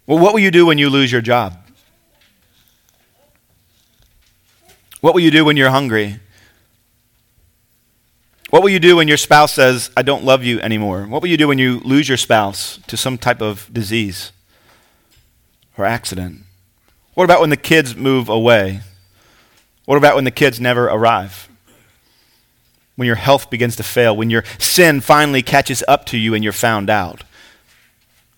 Well, 0.07 0.19
what 0.19 0.33
will 0.33 0.41
you 0.41 0.51
do 0.51 0.65
when 0.65 0.79
you 0.79 0.89
lose 0.89 1.13
your 1.13 1.21
job? 1.21 1.59
What 5.01 5.15
will 5.15 5.21
you 5.21 5.31
do 5.31 5.45
when 5.45 5.57
you're 5.57 5.71
hungry? 5.71 6.21
What 8.51 8.63
will 8.63 8.71
you 8.71 8.81
do 8.81 8.97
when 8.97 9.09
your 9.09 9.17
spouse 9.17 9.53
says, 9.53 9.91
I 9.97 10.03
don't 10.03 10.25
love 10.25 10.43
you 10.43 10.61
anymore? 10.61 11.07
What 11.07 11.23
will 11.23 11.29
you 11.29 11.37
do 11.37 11.49
when 11.49 11.59
you 11.59 11.81
lose 11.81 12.09
your 12.09 12.17
spouse 12.17 12.79
to 12.87 12.97
some 12.97 13.19
type 13.19 13.43
of 13.43 13.69
disease? 13.73 14.33
or 15.79 15.85
accident? 15.87 16.43
What 17.15 17.25
about 17.25 17.41
when 17.41 17.51
the 17.51 17.57
kids 17.57 17.97
move 17.97 18.29
away? 18.29 18.81
What 19.87 19.97
about 19.97 20.17
when 20.17 20.25
the 20.25 20.31
kids 20.31 20.61
never 20.61 20.87
arrive? 20.87 21.49
When 22.97 23.07
your 23.07 23.17
health 23.17 23.49
begins 23.49 23.77
to 23.77 23.83
fail, 23.83 24.17
when 24.17 24.29
your 24.29 24.45
sin 24.59 25.01
finally 25.01 25.43
catches 25.43 25.85
up 25.89 26.05
to 26.07 26.19
you 26.19 26.35
and 26.35 26.43
you're 26.43 26.53
found 26.53 26.91
out? 26.91 27.23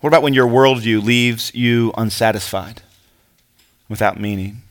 What 0.00 0.08
about 0.08 0.22
when 0.22 0.34
your 0.34 0.46
worldview 0.46 1.02
leaves 1.02 1.54
you 1.54 1.92
unsatisfied, 1.96 2.82
without 3.88 4.20
meaning? 4.20 4.62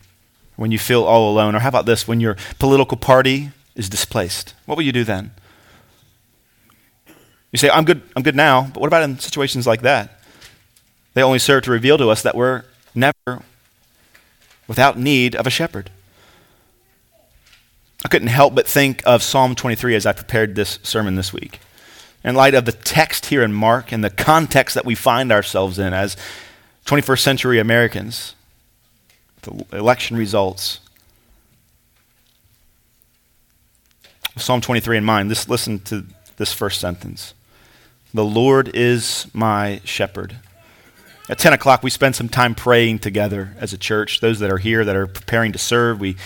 When 0.60 0.70
you 0.70 0.78
feel 0.78 1.04
all 1.04 1.32
alone? 1.32 1.54
Or 1.54 1.60
how 1.60 1.70
about 1.70 1.86
this, 1.86 2.06
when 2.06 2.20
your 2.20 2.36
political 2.58 2.98
party 2.98 3.50
is 3.74 3.88
displaced? 3.88 4.52
What 4.66 4.76
will 4.76 4.84
you 4.84 4.92
do 4.92 5.04
then? 5.04 5.30
You 7.50 7.56
say, 7.56 7.70
I'm 7.70 7.86
good, 7.86 8.02
I'm 8.14 8.22
good 8.22 8.36
now, 8.36 8.64
but 8.74 8.78
what 8.78 8.86
about 8.88 9.02
in 9.02 9.18
situations 9.18 9.66
like 9.66 9.80
that? 9.80 10.20
They 11.14 11.22
only 11.22 11.38
serve 11.38 11.62
to 11.62 11.70
reveal 11.70 11.96
to 11.96 12.10
us 12.10 12.20
that 12.20 12.34
we're 12.34 12.64
never 12.94 13.42
without 14.68 14.98
need 14.98 15.34
of 15.34 15.46
a 15.46 15.50
shepherd. 15.50 15.90
I 18.04 18.08
couldn't 18.08 18.28
help 18.28 18.54
but 18.54 18.68
think 18.68 19.02
of 19.06 19.22
Psalm 19.22 19.54
23 19.54 19.94
as 19.94 20.04
I 20.04 20.12
prepared 20.12 20.56
this 20.56 20.78
sermon 20.82 21.14
this 21.14 21.32
week. 21.32 21.60
In 22.22 22.34
light 22.34 22.52
of 22.52 22.66
the 22.66 22.72
text 22.72 23.26
here 23.26 23.42
in 23.42 23.54
Mark 23.54 23.92
and 23.92 24.04
the 24.04 24.10
context 24.10 24.74
that 24.74 24.84
we 24.84 24.94
find 24.94 25.32
ourselves 25.32 25.78
in 25.78 25.94
as 25.94 26.18
21st 26.84 27.20
century 27.20 27.58
Americans, 27.58 28.34
the 29.42 29.64
election 29.76 30.16
results. 30.16 30.80
Psalm 34.36 34.60
23 34.60 34.98
in 34.98 35.04
mind, 35.04 35.28
just 35.28 35.48
listen 35.48 35.80
to 35.80 36.06
this 36.36 36.52
first 36.52 36.80
sentence. 36.80 37.34
The 38.14 38.24
Lord 38.24 38.70
is 38.74 39.26
my 39.32 39.80
shepherd. 39.84 40.36
At 41.28 41.38
10 41.38 41.52
o'clock, 41.52 41.82
we 41.82 41.90
spend 41.90 42.16
some 42.16 42.28
time 42.28 42.54
praying 42.54 43.00
together 43.00 43.54
as 43.58 43.72
a 43.72 43.78
church. 43.78 44.20
Those 44.20 44.40
that 44.40 44.50
are 44.50 44.58
here 44.58 44.84
that 44.84 44.96
are 44.96 45.06
preparing 45.06 45.52
to 45.52 45.58
serve, 45.58 46.00
we 46.00 46.16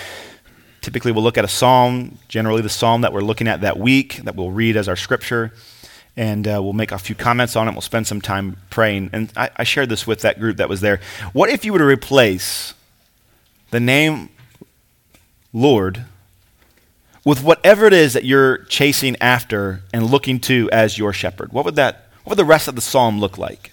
Typically, 0.85 1.13
we'll 1.13 1.23
look 1.23 1.39
at 1.39 1.47
a 1.47 1.49
psalm, 1.49 2.19
generally 2.29 2.61
the 2.61 2.69
psalm 2.69 3.01
that 3.01 3.13
we're 3.15 3.23
looking 3.23 3.49
at 3.49 3.63
that 3.63 3.79
week, 3.79 4.17
that 4.25 4.37
we'll 4.37 4.51
read 4.51 4.77
as 4.77 4.87
our 4.87 4.97
scripture, 4.97 5.51
and 6.15 6.47
uh, 6.47 6.61
we'll 6.63 6.75
make 6.75 6.93
a 6.93 6.99
few 6.99 7.15
comments 7.15 7.57
on 7.57 7.67
it. 7.67 7.71
We'll 7.73 7.81
spend 7.81 8.07
some 8.07 8.21
time 8.21 8.59
praying. 8.69 9.09
And 9.15 9.33
I, 9.35 9.49
I 9.57 9.65
shared 9.65 9.89
this 9.89 10.07
with 10.07 10.21
that 10.21 10.39
group 10.39 10.59
that 10.59 10.69
was 10.69 10.83
there. 10.83 11.01
What 11.33 11.49
if 11.49 11.65
you 11.65 11.73
were 11.73 11.79
to 11.79 11.87
replace 11.87 12.75
the 13.75 13.81
name 13.81 14.29
Lord 15.53 16.05
with 17.25 17.43
whatever 17.43 17.87
it 17.87 17.93
is 17.93 18.13
that 18.13 18.25
you're 18.25 18.59
chasing 18.67 19.17
after 19.21 19.83
and 19.93 20.07
looking 20.07 20.39
to 20.41 20.71
as 20.71 20.97
your 20.97 21.13
shepherd? 21.13 21.53
What 21.53 21.65
would 21.65 21.75
that, 21.75 22.09
what 22.23 22.31
would 22.31 22.39
the 22.39 22.45
rest 22.45 22.69
of 22.69 22.77
the 22.77 22.81
psalm 22.81 23.19
look 23.19 23.37
like? 23.37 23.73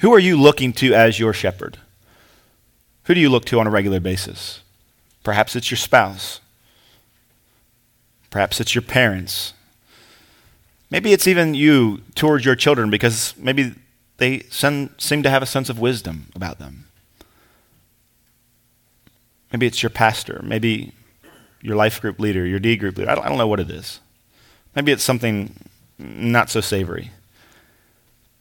Who 0.00 0.12
are 0.12 0.18
you 0.18 0.36
looking 0.36 0.72
to 0.74 0.94
as 0.94 1.20
your 1.20 1.32
shepherd? 1.32 1.78
Who 3.04 3.14
do 3.14 3.20
you 3.20 3.30
look 3.30 3.44
to 3.46 3.60
on 3.60 3.68
a 3.68 3.70
regular 3.70 4.00
basis? 4.00 4.62
Perhaps 5.22 5.54
it's 5.54 5.70
your 5.70 5.78
spouse. 5.78 6.40
Perhaps 8.30 8.60
it's 8.60 8.74
your 8.74 8.82
parents. 8.82 9.54
Maybe 10.90 11.12
it's 11.12 11.28
even 11.28 11.54
you 11.54 11.98
towards 12.16 12.44
your 12.44 12.56
children 12.56 12.90
because 12.90 13.32
maybe 13.36 13.74
they 14.20 14.40
seem 14.50 15.22
to 15.22 15.30
have 15.30 15.42
a 15.42 15.46
sense 15.46 15.70
of 15.70 15.80
wisdom 15.80 16.26
about 16.34 16.58
them. 16.58 16.84
Maybe 19.50 19.66
it's 19.66 19.82
your 19.82 19.90
pastor. 19.90 20.42
Maybe 20.44 20.92
your 21.62 21.74
life 21.74 22.00
group 22.02 22.20
leader, 22.20 22.46
your 22.46 22.60
D 22.60 22.76
group 22.76 22.98
leader. 22.98 23.10
I 23.10 23.14
don't, 23.14 23.24
I 23.24 23.28
don't 23.28 23.38
know 23.38 23.48
what 23.48 23.60
it 23.60 23.70
is. 23.70 23.98
Maybe 24.76 24.92
it's 24.92 25.02
something 25.02 25.54
not 25.98 26.50
so 26.50 26.60
savory. 26.60 27.10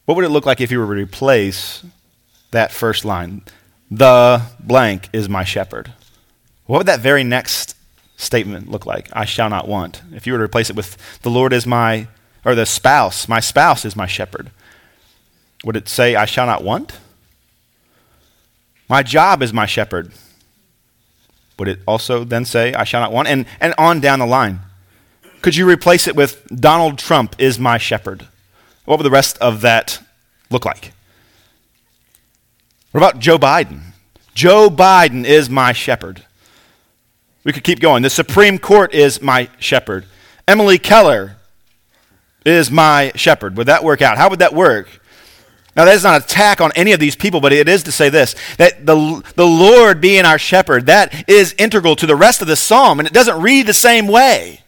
What 0.03 0.15
would 0.15 0.25
it 0.25 0.29
look 0.29 0.45
like 0.45 0.59
if 0.59 0.69
you 0.69 0.79
were 0.79 0.85
to 0.85 1.01
replace 1.01 1.83
that 2.51 2.71
first 2.73 3.05
line? 3.05 3.41
The 3.89 4.41
blank 4.59 5.07
is 5.13 5.29
my 5.29 5.45
shepherd. 5.45 5.93
What 6.65 6.79
would 6.79 6.87
that 6.87 6.99
very 6.99 7.23
next 7.23 7.75
statement 8.17 8.69
look 8.69 8.85
like? 8.85 9.07
I 9.13 9.23
shall 9.23 9.49
not 9.49 9.67
want. 9.67 10.01
If 10.13 10.27
you 10.27 10.33
were 10.33 10.39
to 10.39 10.45
replace 10.45 10.69
it 10.69 10.75
with 10.75 10.97
the 11.21 11.29
Lord 11.29 11.53
is 11.53 11.65
my, 11.65 12.07
or 12.43 12.53
the 12.53 12.65
spouse, 12.65 13.29
my 13.29 13.39
spouse 13.39 13.85
is 13.85 13.95
my 13.95 14.07
shepherd, 14.07 14.51
would 15.63 15.75
it 15.75 15.89
say 15.89 16.15
I 16.15 16.25
shall 16.25 16.45
not 16.45 16.63
want? 16.63 16.99
My 18.87 19.03
job 19.03 19.43
is 19.43 19.53
my 19.53 19.65
shepherd. 19.65 20.11
Would 21.57 21.67
it 21.67 21.79
also 21.85 22.23
then 22.23 22.45
say 22.45 22.73
I 22.73 22.83
shall 22.83 23.01
not 23.01 23.11
want? 23.11 23.27
And, 23.27 23.45
and 23.59 23.73
on 23.77 23.99
down 23.99 24.19
the 24.19 24.25
line. 24.25 24.61
Could 25.41 25.55
you 25.55 25.69
replace 25.69 26.07
it 26.07 26.15
with 26.15 26.45
Donald 26.47 26.97
Trump 26.97 27.35
is 27.37 27.59
my 27.59 27.77
shepherd? 27.77 28.27
What 28.85 28.97
would 28.97 29.05
the 29.05 29.11
rest 29.11 29.37
of 29.37 29.61
that 29.61 30.01
look 30.49 30.65
like? 30.65 30.93
What 32.91 32.99
about 32.99 33.19
Joe 33.19 33.37
Biden? 33.37 33.81
Joe 34.33 34.69
Biden 34.69 35.25
is 35.25 35.49
my 35.49 35.73
shepherd. 35.73 36.25
We 37.43 37.53
could 37.53 37.63
keep 37.63 37.79
going. 37.79 38.03
The 38.03 38.09
Supreme 38.09 38.57
Court 38.57 38.93
is 38.93 39.21
my 39.21 39.49
shepherd. 39.59 40.05
Emily 40.47 40.79
Keller 40.79 41.37
is 42.45 42.71
my 42.71 43.11
shepherd. 43.15 43.55
Would 43.57 43.67
that 43.67 43.83
work 43.83 44.01
out? 44.01 44.17
How 44.17 44.29
would 44.29 44.39
that 44.39 44.53
work? 44.53 44.98
Now, 45.79 45.85
that 45.85 45.95
is 45.95 46.03
not 46.03 46.17
an 46.17 46.23
attack 46.23 46.59
on 46.59 46.73
any 46.75 46.91
of 46.91 46.99
these 46.99 47.15
people, 47.15 47.39
but 47.39 47.53
it 47.53 47.69
is 47.69 47.83
to 47.83 47.91
say 47.93 48.09
this 48.09 48.35
that 48.57 48.85
the, 48.85 49.23
the 49.37 49.47
Lord 49.47 50.01
being 50.01 50.25
our 50.25 50.37
shepherd, 50.37 50.87
that 50.87 51.29
is 51.29 51.55
integral 51.57 51.95
to 51.95 52.05
the 52.05 52.17
rest 52.17 52.41
of 52.41 52.49
the 52.49 52.57
psalm, 52.57 52.99
and 52.99 53.07
it 53.07 53.13
doesn't 53.13 53.41
read 53.41 53.65
the 53.65 53.73
same 53.73 54.05
way 54.05 54.59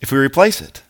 if 0.00 0.10
we 0.10 0.16
replace 0.16 0.62
it. 0.62 0.82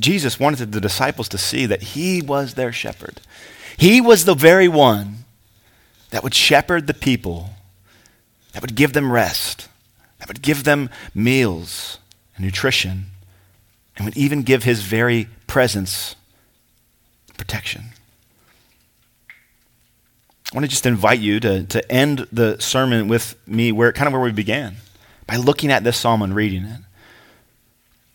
Jesus 0.00 0.40
wanted 0.40 0.72
the 0.72 0.80
disciples 0.80 1.28
to 1.28 1.36
see 1.36 1.66
that 1.66 1.82
he 1.82 2.22
was 2.22 2.54
their 2.54 2.72
shepherd. 2.72 3.20
He 3.76 4.00
was 4.00 4.24
the 4.24 4.32
very 4.32 4.66
one 4.66 5.26
that 6.08 6.22
would 6.22 6.32
shepherd 6.32 6.86
the 6.86 6.94
people, 6.94 7.50
that 8.54 8.62
would 8.62 8.76
give 8.76 8.94
them 8.94 9.12
rest, 9.12 9.68
would 10.28 10.42
give 10.42 10.64
them 10.64 10.90
meals 11.14 11.98
and 12.36 12.44
nutrition, 12.44 13.06
and 13.96 14.04
would 14.04 14.16
even 14.16 14.42
give 14.42 14.62
his 14.62 14.82
very 14.82 15.28
presence 15.46 16.14
protection. 17.36 17.86
I 20.52 20.56
want 20.56 20.64
to 20.64 20.70
just 20.70 20.86
invite 20.86 21.18
you 21.18 21.40
to, 21.40 21.64
to 21.64 21.92
end 21.92 22.26
the 22.32 22.58
sermon 22.58 23.08
with 23.08 23.36
me 23.46 23.70
where 23.72 23.92
kind 23.92 24.06
of 24.06 24.12
where 24.12 24.22
we 24.22 24.32
began 24.32 24.76
by 25.26 25.36
looking 25.36 25.70
at 25.70 25.84
this 25.84 25.98
psalm 25.98 26.22
and 26.22 26.34
reading 26.34 26.64
it. 26.64 26.80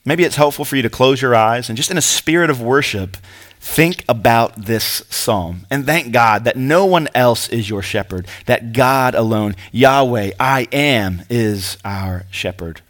Maybe 0.06 0.24
it's 0.24 0.36
helpful 0.36 0.66
for 0.66 0.76
you 0.76 0.82
to 0.82 0.90
close 0.90 1.22
your 1.22 1.36
eyes 1.36 1.70
and 1.70 1.78
just 1.78 1.92
in 1.92 1.98
a 1.98 2.02
spirit 2.02 2.50
of 2.50 2.62
worship, 2.62 3.18
think 3.64 4.04
about 4.10 4.66
this 4.66 5.04
psalm 5.10 5.66
and 5.72 5.86
thank 5.86 6.12
God 6.12 6.44
that 6.44 6.58
no 6.58 6.86
one 6.86 7.08
else 7.16 7.48
is 7.48 7.70
your 7.70 7.82
shepherd, 7.82 8.28
that 8.46 8.74
God 8.74 9.16
alone, 9.16 9.56
Yahweh, 9.72 10.32
I 10.38 10.68
am, 10.74 11.24
is 11.30 11.78
our 11.86 12.26
shepherd. 12.30 12.82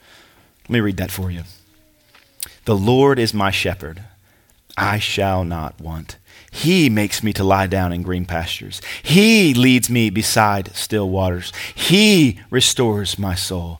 Let 0.63 0.69
me 0.71 0.79
read 0.79 0.97
that 0.97 1.11
for 1.11 1.29
you. 1.29 1.43
The 2.65 2.75
Lord 2.75 3.19
is 3.19 3.35
my 3.35 3.51
shepherd, 3.51 4.03
I 4.75 4.97
shall 4.97 5.43
not 5.45 5.79
want. 5.79 6.17
He 6.51 6.89
makes 6.89 7.23
me 7.23 7.33
to 7.33 7.43
lie 7.43 7.67
down 7.67 7.93
in 7.93 8.01
green 8.01 8.25
pastures. 8.25 8.81
He 9.03 9.53
leads 9.53 9.89
me 9.89 10.09
beside 10.09 10.75
still 10.75 11.09
waters. 11.09 11.53
He 11.75 12.39
restores 12.49 13.19
my 13.19 13.35
soul. 13.35 13.79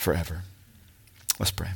forever. 0.00 0.42
Let's 1.38 1.50
pray. 1.50 1.68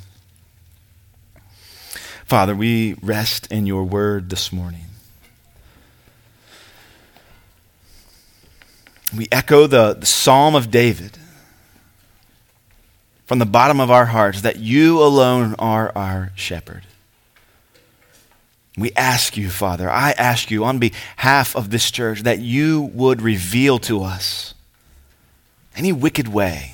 Father, 2.25 2.57
we 2.57 2.95
rest 3.03 3.53
in 3.53 3.67
your 3.67 3.85
word 3.85 4.31
this 4.31 4.51
morning. 4.51 4.87
We 9.15 9.29
echo 9.31 9.67
the, 9.67 9.93
the 9.93 10.07
Psalm 10.07 10.55
of 10.55 10.71
David 10.71 11.19
from 13.27 13.39
the 13.39 13.47
bottom 13.47 13.79
of 13.79 13.91
our 13.91 14.07
hearts 14.07 14.41
that 14.41 14.57
you 14.57 15.03
alone 15.03 15.55
are 15.59 15.93
our 15.95 16.33
shepherd. 16.35 16.83
We 18.77 18.91
ask 18.97 19.37
you, 19.37 19.51
Father, 19.51 19.89
I 19.91 20.13
ask 20.13 20.51
you 20.51 20.65
on 20.65 20.79
behalf 20.79 21.55
of 21.55 21.71
this 21.71 21.91
church 21.91 22.23
that 22.23 22.41
you 22.41 22.91
would 22.95 23.21
reveal 23.21 23.79
to 23.81 24.03
us 24.03 24.55
any 25.77 25.93
wicked 25.93 26.29
way 26.29 26.74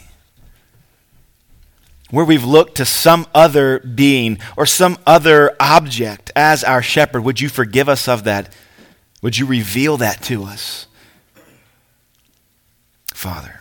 where 2.11 2.25
we've 2.25 2.45
looked 2.45 2.77
to 2.77 2.85
some 2.85 3.27
other 3.35 3.79
being 3.81 4.39
or 4.57 4.67
some 4.67 4.99
other 5.07 5.57
object 5.61 6.31
as 6.35 6.65
our 6.65 6.83
shepherd. 6.83 7.23
Would 7.23 7.41
you 7.41 7.49
forgive 7.49 7.89
us 7.89 8.09
of 8.09 8.25
that? 8.25 8.55
Would 9.23 9.39
you 9.39 9.47
reveal 9.47 9.97
that 9.99 10.23
to 10.25 10.45
us? 10.45 10.87
Father, 13.15 13.61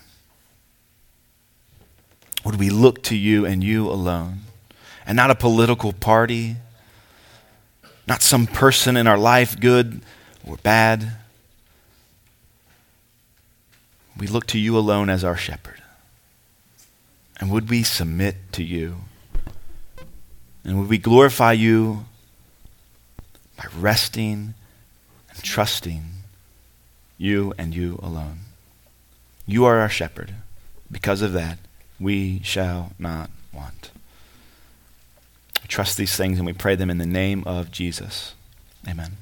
would 2.45 2.55
we 2.55 2.69
look 2.69 3.03
to 3.03 3.15
you 3.15 3.45
and 3.45 3.63
you 3.63 3.89
alone 3.89 4.39
and 5.05 5.15
not 5.15 5.29
a 5.29 5.35
political 5.35 5.91
party? 5.91 6.55
not 8.09 8.23
some 8.23 8.47
person 8.47 8.97
in 8.97 9.05
our 9.05 9.19
life, 9.19 9.57
good 9.57 10.01
or 10.45 10.57
bad. 10.57 11.11
We 14.17 14.25
look 14.25 14.47
to 14.47 14.57
you 14.57 14.75
alone 14.77 15.09
as 15.09 15.23
our 15.23 15.37
shepherd. 15.37 15.78
And 17.39 17.49
would 17.51 17.69
we 17.69 17.83
submit 17.83 18.35
to 18.53 18.63
you? 18.63 18.97
And 20.63 20.79
would 20.79 20.89
we 20.89 20.97
glorify 20.97 21.53
you 21.53 22.05
by 23.57 23.65
resting 23.77 24.53
and 25.29 25.43
trusting 25.43 26.03
you 27.17 27.53
and 27.57 27.73
you 27.73 27.99
alone? 28.03 28.39
You 29.45 29.65
are 29.65 29.79
our 29.79 29.89
shepherd. 29.89 30.35
Because 30.91 31.21
of 31.21 31.33
that, 31.33 31.59
we 31.99 32.41
shall 32.43 32.91
not 32.99 33.29
want 33.53 33.91
We 35.61 35.67
trust 35.67 35.97
these 35.97 36.15
things 36.15 36.37
and 36.37 36.45
we 36.45 36.53
pray 36.53 36.75
them 36.75 36.89
in 36.89 36.97
the 36.97 37.05
name 37.05 37.43
of 37.45 37.71
Jesus. 37.71 38.35
Amen. 38.87 39.17